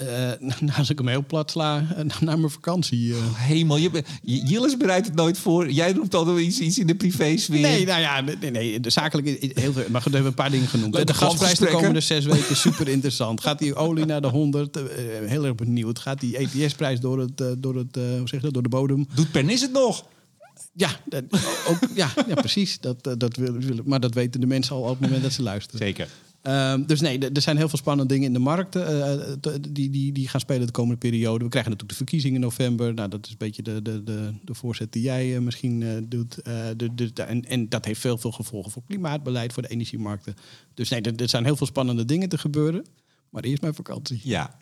Eh, 0.00 0.06
nou, 0.60 0.72
als 0.78 0.90
ik 0.90 0.98
hem 0.98 1.08
heel 1.08 1.24
plat 1.26 1.50
sla, 1.50 1.86
eh, 1.96 2.04
naar 2.20 2.38
mijn 2.38 2.50
vakantie. 2.50 3.12
eh. 3.12 3.18
Hemel, 3.34 3.76
je, 3.76 4.02
Jillis 4.22 4.76
bereidt 4.76 5.06
het 5.06 5.14
nooit 5.14 5.38
voor. 5.38 5.70
Jij 5.70 5.92
roept 5.92 6.14
altijd 6.14 6.36
wel 6.36 6.44
iets, 6.44 6.60
iets 6.60 6.78
in 6.78 6.86
de 6.86 6.94
privésfeer. 6.94 7.60
Nee, 7.60 7.86
nou 7.86 8.00
ja, 8.00 8.20
nee, 8.20 8.50
nee, 8.50 8.80
de 8.80 8.90
zakelijke 8.90 9.52
heel 9.60 9.72
veel. 9.72 9.84
Maar 9.90 10.00
goed, 10.02 10.10
we 10.10 10.16
hebben 10.16 10.26
een 10.26 10.34
paar 10.34 10.50
dingen 10.50 10.66
genoemd. 10.68 11.06
De 11.06 11.14
gasprijs 11.14 11.58
de 11.58 11.66
komende 11.66 12.00
zes 12.00 12.24
weken 12.24 12.50
is 12.50 12.60
super 12.60 12.88
interessant. 12.88 13.40
Gaat 13.40 13.58
die 13.58 13.74
olie 13.74 14.04
naar 14.04 14.20
de 14.20 14.28
100? 14.28 14.76
eh, 14.76 14.82
heel 15.26 15.44
erg 15.44 15.54
benieuwd. 15.54 15.98
Gaat 15.98 16.20
die 16.20 16.36
ETS-prijs 16.36 17.00
door 17.00 17.18
het, 17.20 17.42
door 17.58 17.76
het, 17.76 17.94
hoe 17.94 18.28
zeg 18.28 18.30
je 18.30 18.40
dat, 18.40 18.52
door 18.54 18.62
de 18.62 18.68
bodem? 18.68 19.06
Doet 19.14 19.30
Pernis 19.30 19.60
het 19.60 19.72
nog? 19.72 20.04
Ja, 20.72 20.90
dat, 21.04 21.22
ook, 21.68 21.78
ja, 21.94 22.10
ja 22.28 22.34
precies. 22.34 22.78
Dat, 22.80 23.04
dat 23.18 23.36
willen- 23.36 23.82
maar 23.84 24.00
dat 24.00 24.14
weten 24.14 24.40
de 24.40 24.46
mensen 24.46 24.74
al 24.74 24.82
op 24.82 24.88
het 24.88 25.00
moment 25.00 25.22
dat 25.22 25.32
ze 25.32 25.42
luisteren. 25.42 25.78
Zeker. 25.86 26.08
Ehm, 26.42 26.86
dus 26.86 27.00
nee, 27.00 27.18
er 27.18 27.42
zijn 27.42 27.56
heel 27.56 27.68
veel 27.68 27.78
spannende 27.78 28.12
dingen 28.12 28.26
in 28.26 28.32
de 28.32 28.38
markt 28.38 28.76
eh, 28.76 29.12
eh, 29.12 29.38
die, 29.70 29.90
die, 29.90 30.12
die 30.12 30.28
gaan 30.28 30.40
spelen 30.40 30.66
de 30.66 30.72
komende 30.72 30.98
periode. 30.98 31.44
We 31.44 31.50
krijgen 31.50 31.70
natuurlijk 31.70 31.98
de 31.98 32.04
verkiezingen 32.04 32.34
in 32.34 32.40
november. 32.40 32.94
Nou, 32.94 33.08
dat 33.08 33.24
is 33.24 33.30
een 33.30 33.38
beetje 33.38 33.62
de, 33.62 33.82
de, 33.82 34.02
de, 34.04 34.32
de 34.44 34.54
voorzet 34.54 34.92
die 34.92 35.02
jij 35.02 35.34
eh, 35.36 35.40
misschien 35.40 35.82
eh, 35.82 35.88
doet. 36.04 36.38
Eh, 36.38 36.54
de, 36.76 36.94
de, 36.94 37.12
de- 37.12 37.22
en, 37.22 37.44
en 37.44 37.68
dat 37.68 37.84
heeft 37.84 38.00
veel, 38.00 38.18
veel 38.18 38.32
gevolgen 38.32 38.70
voor 38.72 38.82
klimaatbeleid, 38.86 39.52
voor 39.52 39.62
de 39.62 39.68
energiemarkten. 39.68 40.34
Dus 40.74 40.88
nee, 40.88 41.00
er, 41.00 41.16
er 41.16 41.28
zijn 41.28 41.44
heel 41.44 41.56
veel 41.56 41.66
spannende 41.66 42.04
dingen 42.04 42.28
te 42.28 42.38
gebeuren. 42.38 42.84
Maar 43.30 43.42
eerst 43.42 43.62
mijn 43.62 43.74
vakantie. 43.74 44.20
Ja. 44.24 44.56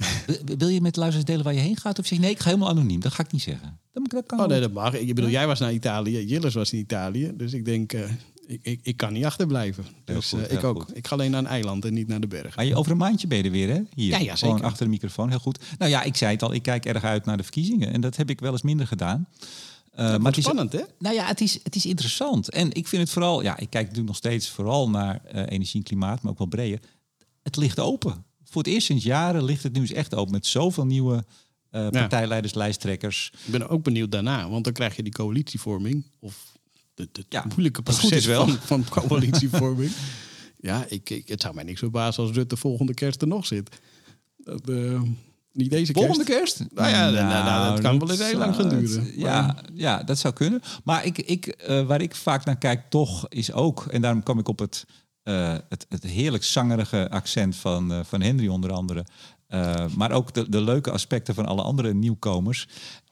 Wil 0.58 0.68
je 0.68 0.80
met 0.80 0.96
luisteraars 0.96 1.26
delen 1.30 1.44
waar 1.44 1.54
je 1.54 1.60
heen 1.60 1.76
gaat? 1.76 1.98
Of 1.98 2.06
zeg 2.06 2.18
je 2.18 2.24
nee, 2.24 2.32
ik 2.32 2.38
ga 2.38 2.44
helemaal 2.50 2.68
anoniem? 2.68 3.00
Dat 3.00 3.12
ga 3.12 3.22
ik 3.22 3.32
niet 3.32 3.42
zeggen. 3.42 3.78
Dat, 3.92 4.26
kan 4.26 4.40
Oh 4.40 4.46
nee, 4.46 4.60
dat 4.60 4.72
mag. 4.72 4.94
Ik 4.94 5.14
bedoel, 5.14 5.30
jij 5.30 5.46
was 5.46 5.58
naar 5.60 5.72
Italië, 5.72 6.24
Jillis 6.24 6.54
was 6.54 6.72
in 6.72 6.78
Italië. 6.78 7.32
Dus 7.34 7.52
ik 7.52 7.64
denk, 7.64 7.92
eh, 7.92 8.10
ik, 8.48 8.60
ik, 8.62 8.80
ik 8.82 8.96
kan 8.96 9.12
niet 9.12 9.24
achterblijven. 9.24 9.84
Dus 10.04 10.28
goed, 10.28 10.46
eh, 10.46 10.56
ik 10.56 10.64
ook. 10.64 10.82
goed. 10.82 10.96
Ik 10.96 11.06
ga 11.06 11.14
alleen 11.14 11.30
naar 11.30 11.40
een 11.40 11.46
eiland 11.46 11.84
en 11.84 11.94
niet 11.94 12.08
naar 12.08 12.20
de 12.20 12.26
bergen. 12.26 12.52
Maar 12.56 12.64
je, 12.64 12.76
over 12.76 12.92
een 12.92 12.98
maandje 12.98 13.26
ben 13.26 13.38
je 13.38 13.44
er 13.44 13.50
weer, 13.50 13.68
hè? 13.68 13.80
Hier. 13.94 14.10
Ja, 14.10 14.18
ja, 14.18 14.36
Gewoon 14.36 14.54
zeker. 14.54 14.70
achter 14.70 14.84
de 14.84 14.90
microfoon. 14.90 15.28
Heel 15.28 15.38
goed. 15.38 15.64
Nou 15.78 15.90
ja, 15.90 16.02
ik 16.02 16.16
zei 16.16 16.32
het 16.32 16.42
al. 16.42 16.54
Ik 16.54 16.62
kijk 16.62 16.84
erg 16.84 17.04
uit 17.04 17.24
naar 17.24 17.36
de 17.36 17.42
verkiezingen. 17.42 17.92
En 17.92 18.00
dat 18.00 18.16
heb 18.16 18.30
ik 18.30 18.40
wel 18.40 18.52
eens 18.52 18.62
minder 18.62 18.86
gedaan. 18.86 19.28
Eh, 19.90 20.06
maar 20.06 20.20
het 20.20 20.36
is, 20.36 20.44
spannend, 20.44 20.72
hè? 20.72 20.82
Nou 20.98 21.14
ja, 21.14 21.26
het 21.26 21.40
is, 21.40 21.58
het 21.62 21.74
is 21.74 21.86
interessant. 21.86 22.50
En 22.50 22.72
ik 22.72 22.88
vind 22.88 23.02
het 23.02 23.10
vooral, 23.10 23.42
ja, 23.42 23.58
ik 23.58 23.70
kijk 23.70 23.82
natuurlijk 23.82 24.06
nog 24.06 24.16
steeds 24.16 24.48
vooral 24.48 24.90
naar 24.90 25.24
eh, 25.24 25.42
energie 25.48 25.80
en 25.80 25.86
klimaat, 25.86 26.22
maar 26.22 26.32
ook 26.32 26.38
wel 26.38 26.46
breder. 26.46 26.80
Het 27.42 27.56
ligt 27.56 27.80
open. 27.80 28.24
Voor 28.44 28.62
het 28.62 28.72
eerst 28.72 28.86
sinds 28.86 29.04
jaren 29.04 29.44
ligt 29.44 29.62
het 29.62 29.72
nu 29.72 29.80
eens 29.80 29.92
echt 29.92 30.14
open 30.14 30.32
met 30.32 30.46
zoveel 30.46 30.86
nieuwe 30.86 31.24
partijleiders, 31.70 32.54
lijsttrekkers. 32.54 33.32
Ik 33.46 33.52
ben 33.52 33.68
ook 33.68 33.82
benieuwd 33.82 34.12
daarna, 34.12 34.48
want 34.48 34.64
dan 34.64 34.72
krijg 34.72 34.96
je 34.96 35.02
die 35.02 35.12
coalitievorming. 35.12 36.04
Of 36.20 36.57
Ja, 37.28 37.44
moeilijke 37.48 37.82
als 37.84 37.94
het 37.94 38.04
goed 38.04 38.10
proces 38.10 38.26
is 38.26 38.26
wel. 38.26 38.46
Van, 38.48 38.84
van 38.84 38.84
coalitievorming. 38.88 39.92
ja, 40.68 40.84
ik, 40.88 41.10
ik, 41.10 41.28
het 41.28 41.40
zou 41.40 41.54
mij 41.54 41.64
niks 41.64 41.78
verbazen 41.78 42.22
als 42.22 42.32
Rutte 42.32 42.56
volgende 42.56 42.94
kerst 42.94 43.22
er 43.22 43.28
nog 43.28 43.46
zit. 43.46 43.80
Dat, 44.36 44.68
eh, 44.68 45.02
niet 45.52 45.70
deze 45.70 45.92
Volgende 45.92 46.24
kerst. 46.24 46.56
kerst? 46.56 46.74
Nou 46.74 46.88
ja, 46.88 47.10
nou, 47.10 47.44
nou, 47.44 47.70
dat 47.70 47.80
kan 47.80 47.98
wel 47.98 48.10
eens 48.10 48.26
heel 48.26 48.38
lang 48.38 48.54
gaan 48.54 48.68
duren. 48.68 49.18
Ja, 49.18 49.56
ja, 49.74 50.02
dat 50.02 50.18
zou 50.18 50.34
kunnen. 50.34 50.60
Maar 50.84 51.04
ik, 51.04 51.18
ik, 51.18 51.46
eh, 51.46 51.86
waar 51.86 52.00
ik 52.00 52.14
vaak 52.14 52.44
naar 52.44 52.58
kijk, 52.58 52.90
toch 52.90 53.28
is 53.28 53.52
ook, 53.52 53.86
en 53.86 54.00
daarom 54.00 54.22
kom 54.22 54.38
ik 54.38 54.48
op 54.48 54.58
het, 54.58 54.84
eh, 55.22 55.56
het, 55.68 55.86
het 55.88 56.02
heerlijk 56.02 56.44
zangerige 56.44 57.10
accent 57.10 57.56
van, 57.56 58.04
van 58.04 58.20
Henry 58.20 58.48
onder 58.48 58.72
andere. 58.72 59.06
Maar 59.96 60.12
ook 60.12 60.34
de, 60.34 60.48
de 60.48 60.60
leuke 60.60 60.90
aspecten 60.90 61.34
van 61.34 61.46
alle 61.46 61.62
andere 61.62 61.94
nieuwkomers. 61.94 62.68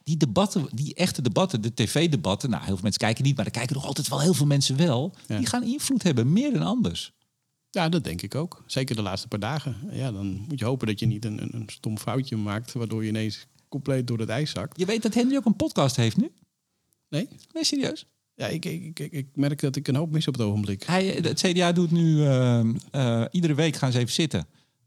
Die 0.06 0.16
debatten, 0.16 0.68
die 0.72 0.94
echte 0.94 1.22
debatten, 1.22 1.60
de 1.60 1.74
tv-debatten, 1.74 2.50
nou, 2.50 2.64
heel 2.64 2.72
veel 2.74 2.82
mensen 2.82 3.00
kijken 3.00 3.24
niet, 3.24 3.36
maar 3.36 3.44
er 3.44 3.50
kijken 3.50 3.74
nog 3.74 3.86
altijd 3.86 4.08
wel 4.08 4.20
heel 4.20 4.34
veel 4.34 4.46
mensen 4.46 4.76
wel. 4.76 5.14
Ja. 5.26 5.36
Die 5.36 5.46
gaan 5.46 5.62
invloed 5.62 6.02
hebben, 6.02 6.32
meer 6.32 6.52
dan 6.52 6.62
anders. 6.62 7.12
Ja, 7.70 7.88
dat 7.88 8.04
denk 8.04 8.22
ik 8.22 8.34
ook. 8.34 8.62
Zeker 8.66 8.96
de 8.96 9.02
laatste 9.02 9.28
paar 9.28 9.38
dagen. 9.38 9.76
Ja, 9.90 10.12
dan 10.12 10.44
moet 10.48 10.58
je 10.58 10.64
hopen 10.64 10.86
dat 10.86 10.98
je 10.98 11.06
niet 11.06 11.24
een, 11.24 11.42
een, 11.42 11.54
een 11.54 11.68
stom 11.68 11.98
foutje 11.98 12.36
maakt... 12.36 12.72
waardoor 12.72 13.02
je 13.02 13.08
ineens 13.08 13.46
compleet 13.68 14.06
door 14.06 14.18
het 14.18 14.28
ijs 14.28 14.50
zakt. 14.50 14.78
Je 14.78 14.86
weet 14.86 15.02
dat 15.02 15.14
Henry 15.14 15.36
ook 15.36 15.44
een 15.44 15.56
podcast 15.56 15.96
heeft 15.96 16.16
nu? 16.16 16.32
Nee? 17.08 17.28
Nee, 17.52 17.64
serieus? 17.64 18.06
Ja, 18.34 18.46
ik, 18.46 18.64
ik, 18.64 18.98
ik, 19.00 19.12
ik 19.12 19.26
merk 19.34 19.60
dat 19.60 19.76
ik 19.76 19.88
een 19.88 19.96
hoop 19.96 20.10
mis 20.10 20.28
op 20.28 20.34
het 20.34 20.42
ogenblik. 20.42 20.82
Hij, 20.82 21.06
het 21.06 21.40
CDA 21.40 21.72
doet 21.72 21.90
nu 21.90 22.22
eh, 22.22 22.60
eh, 22.90 23.24
iedere 23.30 23.54
week 23.54 23.76
gaan 23.76 23.92
ze 23.92 23.98
even 23.98 24.12
zitten. 24.12 24.46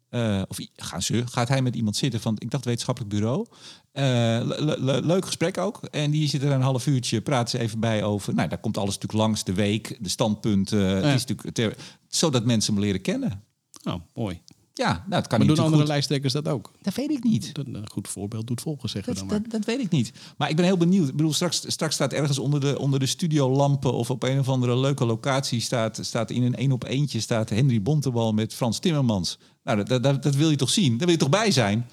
Eh, 0.10 0.42
of 0.48 0.58
gaan 0.76 1.02
ze, 1.02 1.24
gaat 1.28 1.48
hij 1.48 1.62
met 1.62 1.76
iemand 1.76 1.96
zitten 1.96 2.20
van, 2.20 2.36
ik 2.40 2.52
dacht 2.52 2.66
wetenschappelijk 2.66 3.14
bureau. 3.14 3.46
Eh, 3.92 4.04
le- 4.04 4.56
le- 4.64 4.78
le- 4.80 5.00
leuk 5.00 5.26
gesprek 5.26 5.58
ook. 5.58 5.84
En 5.84 6.12
die 6.12 6.28
zit 6.28 6.44
er 6.44 6.52
een 6.52 6.62
half 6.62 6.88
uurtje, 6.88 7.22
praten 7.22 7.50
ze 7.60 7.66
even 7.66 7.80
bij 7.80 8.04
over. 8.04 8.34
Nou, 8.34 8.50
daar 8.50 8.60
komt 8.60 8.78
alles 8.78 8.94
natuurlijk 8.94 9.20
langs 9.22 9.44
de 9.44 9.54
week, 9.54 9.98
de 10.00 10.10
standpunten. 10.10 10.80
Het 10.80 11.06
is 11.16 11.26
natuurlijk 11.26 11.78
zodat 12.08 12.46
mensen 12.46 12.74
hem 12.74 12.84
leren 12.84 13.02
kennen. 13.02 13.44
Oh, 13.84 13.96
mooi. 14.14 14.42
Ja, 14.80 14.88
nou, 15.08 15.22
het 15.22 15.28
kan 15.28 15.38
Maar 15.40 15.48
niet 15.48 15.56
doen 15.56 15.66
andere 15.66 15.82
goed. 15.82 15.92
lijsttrekkers 15.92 16.34
dat 16.34 16.48
ook? 16.48 16.72
Dat 16.82 16.94
weet 16.94 17.10
ik 17.12 17.24
niet. 17.24 17.54
Dat, 17.56 17.66
een 17.66 17.90
goed 17.90 18.08
voorbeeld 18.08 18.48
doet 18.48 18.62
volgen, 18.62 18.90
zeggen 18.90 19.14
Dat, 19.14 19.22
dan 19.22 19.32
maar. 19.32 19.42
dat, 19.42 19.52
dat 19.52 19.66
weet 19.66 19.80
ik 19.80 19.90
niet. 19.90 20.12
Maar 20.38 20.50
ik 20.50 20.56
ben 20.56 20.66
heel 20.66 20.78
benieuwd. 20.78 21.08
Ik 21.08 21.16
bedoel, 21.16 21.34
straks, 21.34 21.64
straks 21.68 21.96
staat 21.96 22.14
ergens 22.14 22.40
onder 22.40 22.60
de, 22.60 22.80
onder 22.80 23.00
de 23.00 23.06
studiolampen 23.06 23.94
of 23.94 24.10
op 24.10 24.24
een 24.24 24.40
of 24.40 24.50
andere 24.50 24.78
leuke 24.78 25.06
locatie 25.06 25.60
staat, 25.60 26.00
staat 26.02 26.32
in 26.32 26.44
een 26.44 26.56
één 26.56 26.72
op 26.72 26.84
eentje 26.84 27.20
staat 27.20 27.50
Henry 27.50 27.82
Bontebal 27.82 28.34
met 28.34 28.54
Frans 28.54 28.80
Timmermans. 28.80 29.38
Nou, 29.64 29.84
dat, 29.84 30.04
dat- 30.04 30.24
dat, 30.24 30.36
wil 30.36 30.50
je 30.50 30.56
toch 30.56 30.70
zien? 30.70 30.90
Daar 30.90 31.00
wil 31.08 31.16
je 31.16 31.18
toch 31.18 31.30
bij 31.30 31.52
zijn? 31.52 31.88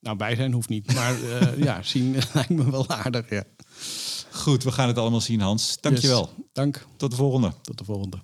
Nou, 0.00 0.16
bij 0.16 0.36
zijn 0.36 0.52
hoeft 0.52 0.68
niet. 0.68 0.94
Maar 0.94 1.14
eh, 1.40 1.58
ja, 1.58 1.82
zien 1.82 2.16
lijkt 2.34 2.48
me 2.50 2.70
wel 2.70 2.88
aardig, 2.88 3.30
ja. 3.30 3.44
Goed, 4.30 4.64
we 4.64 4.72
gaan 4.72 4.88
het 4.88 4.98
allemaal 4.98 5.20
zien, 5.20 5.40
Hans. 5.40 5.76
Dankjewel. 5.80 6.30
Yes. 6.36 6.46
Dank. 6.52 6.86
Tot 6.96 7.10
de 7.10 7.16
volgende. 7.16 7.52
Tot 7.62 7.78
de 7.78 7.84
volgende. 7.84 8.18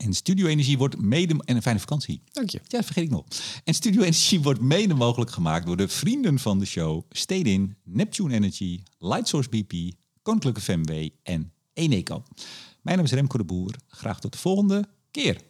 En 0.00 0.14
Studio 0.14 0.46
Energie 0.46 0.78
wordt 0.78 1.00
mede... 1.00 1.34
En 1.44 1.56
een 1.56 1.62
fijne 1.62 1.78
vakantie. 1.78 2.22
Dank 2.32 2.50
je. 2.50 2.60
Ja, 2.68 2.82
vergeet 2.82 3.04
ik 3.04 3.10
nog. 3.10 3.24
En 3.64 3.74
Studio 3.74 4.00
Energie 4.00 4.40
wordt 4.40 4.60
mede 4.60 4.94
mogelijk 4.94 5.30
gemaakt 5.30 5.66
door 5.66 5.76
de 5.76 5.88
vrienden 5.88 6.38
van 6.38 6.58
de 6.58 6.64
show... 6.64 7.02
Stedin, 7.10 7.76
Neptune 7.84 8.34
Energy, 8.34 8.82
Lightsource 8.98 9.48
BP, 9.48 9.72
Koninklijke 10.22 10.60
FMW 10.60 11.08
en 11.22 11.52
Eneco. 11.72 12.22
Mijn 12.82 12.96
naam 12.96 13.04
is 13.06 13.12
Remco 13.12 13.38
de 13.38 13.44
Boer. 13.44 13.74
Graag 13.88 14.20
tot 14.20 14.32
de 14.32 14.38
volgende 14.38 14.88
keer. 15.10 15.40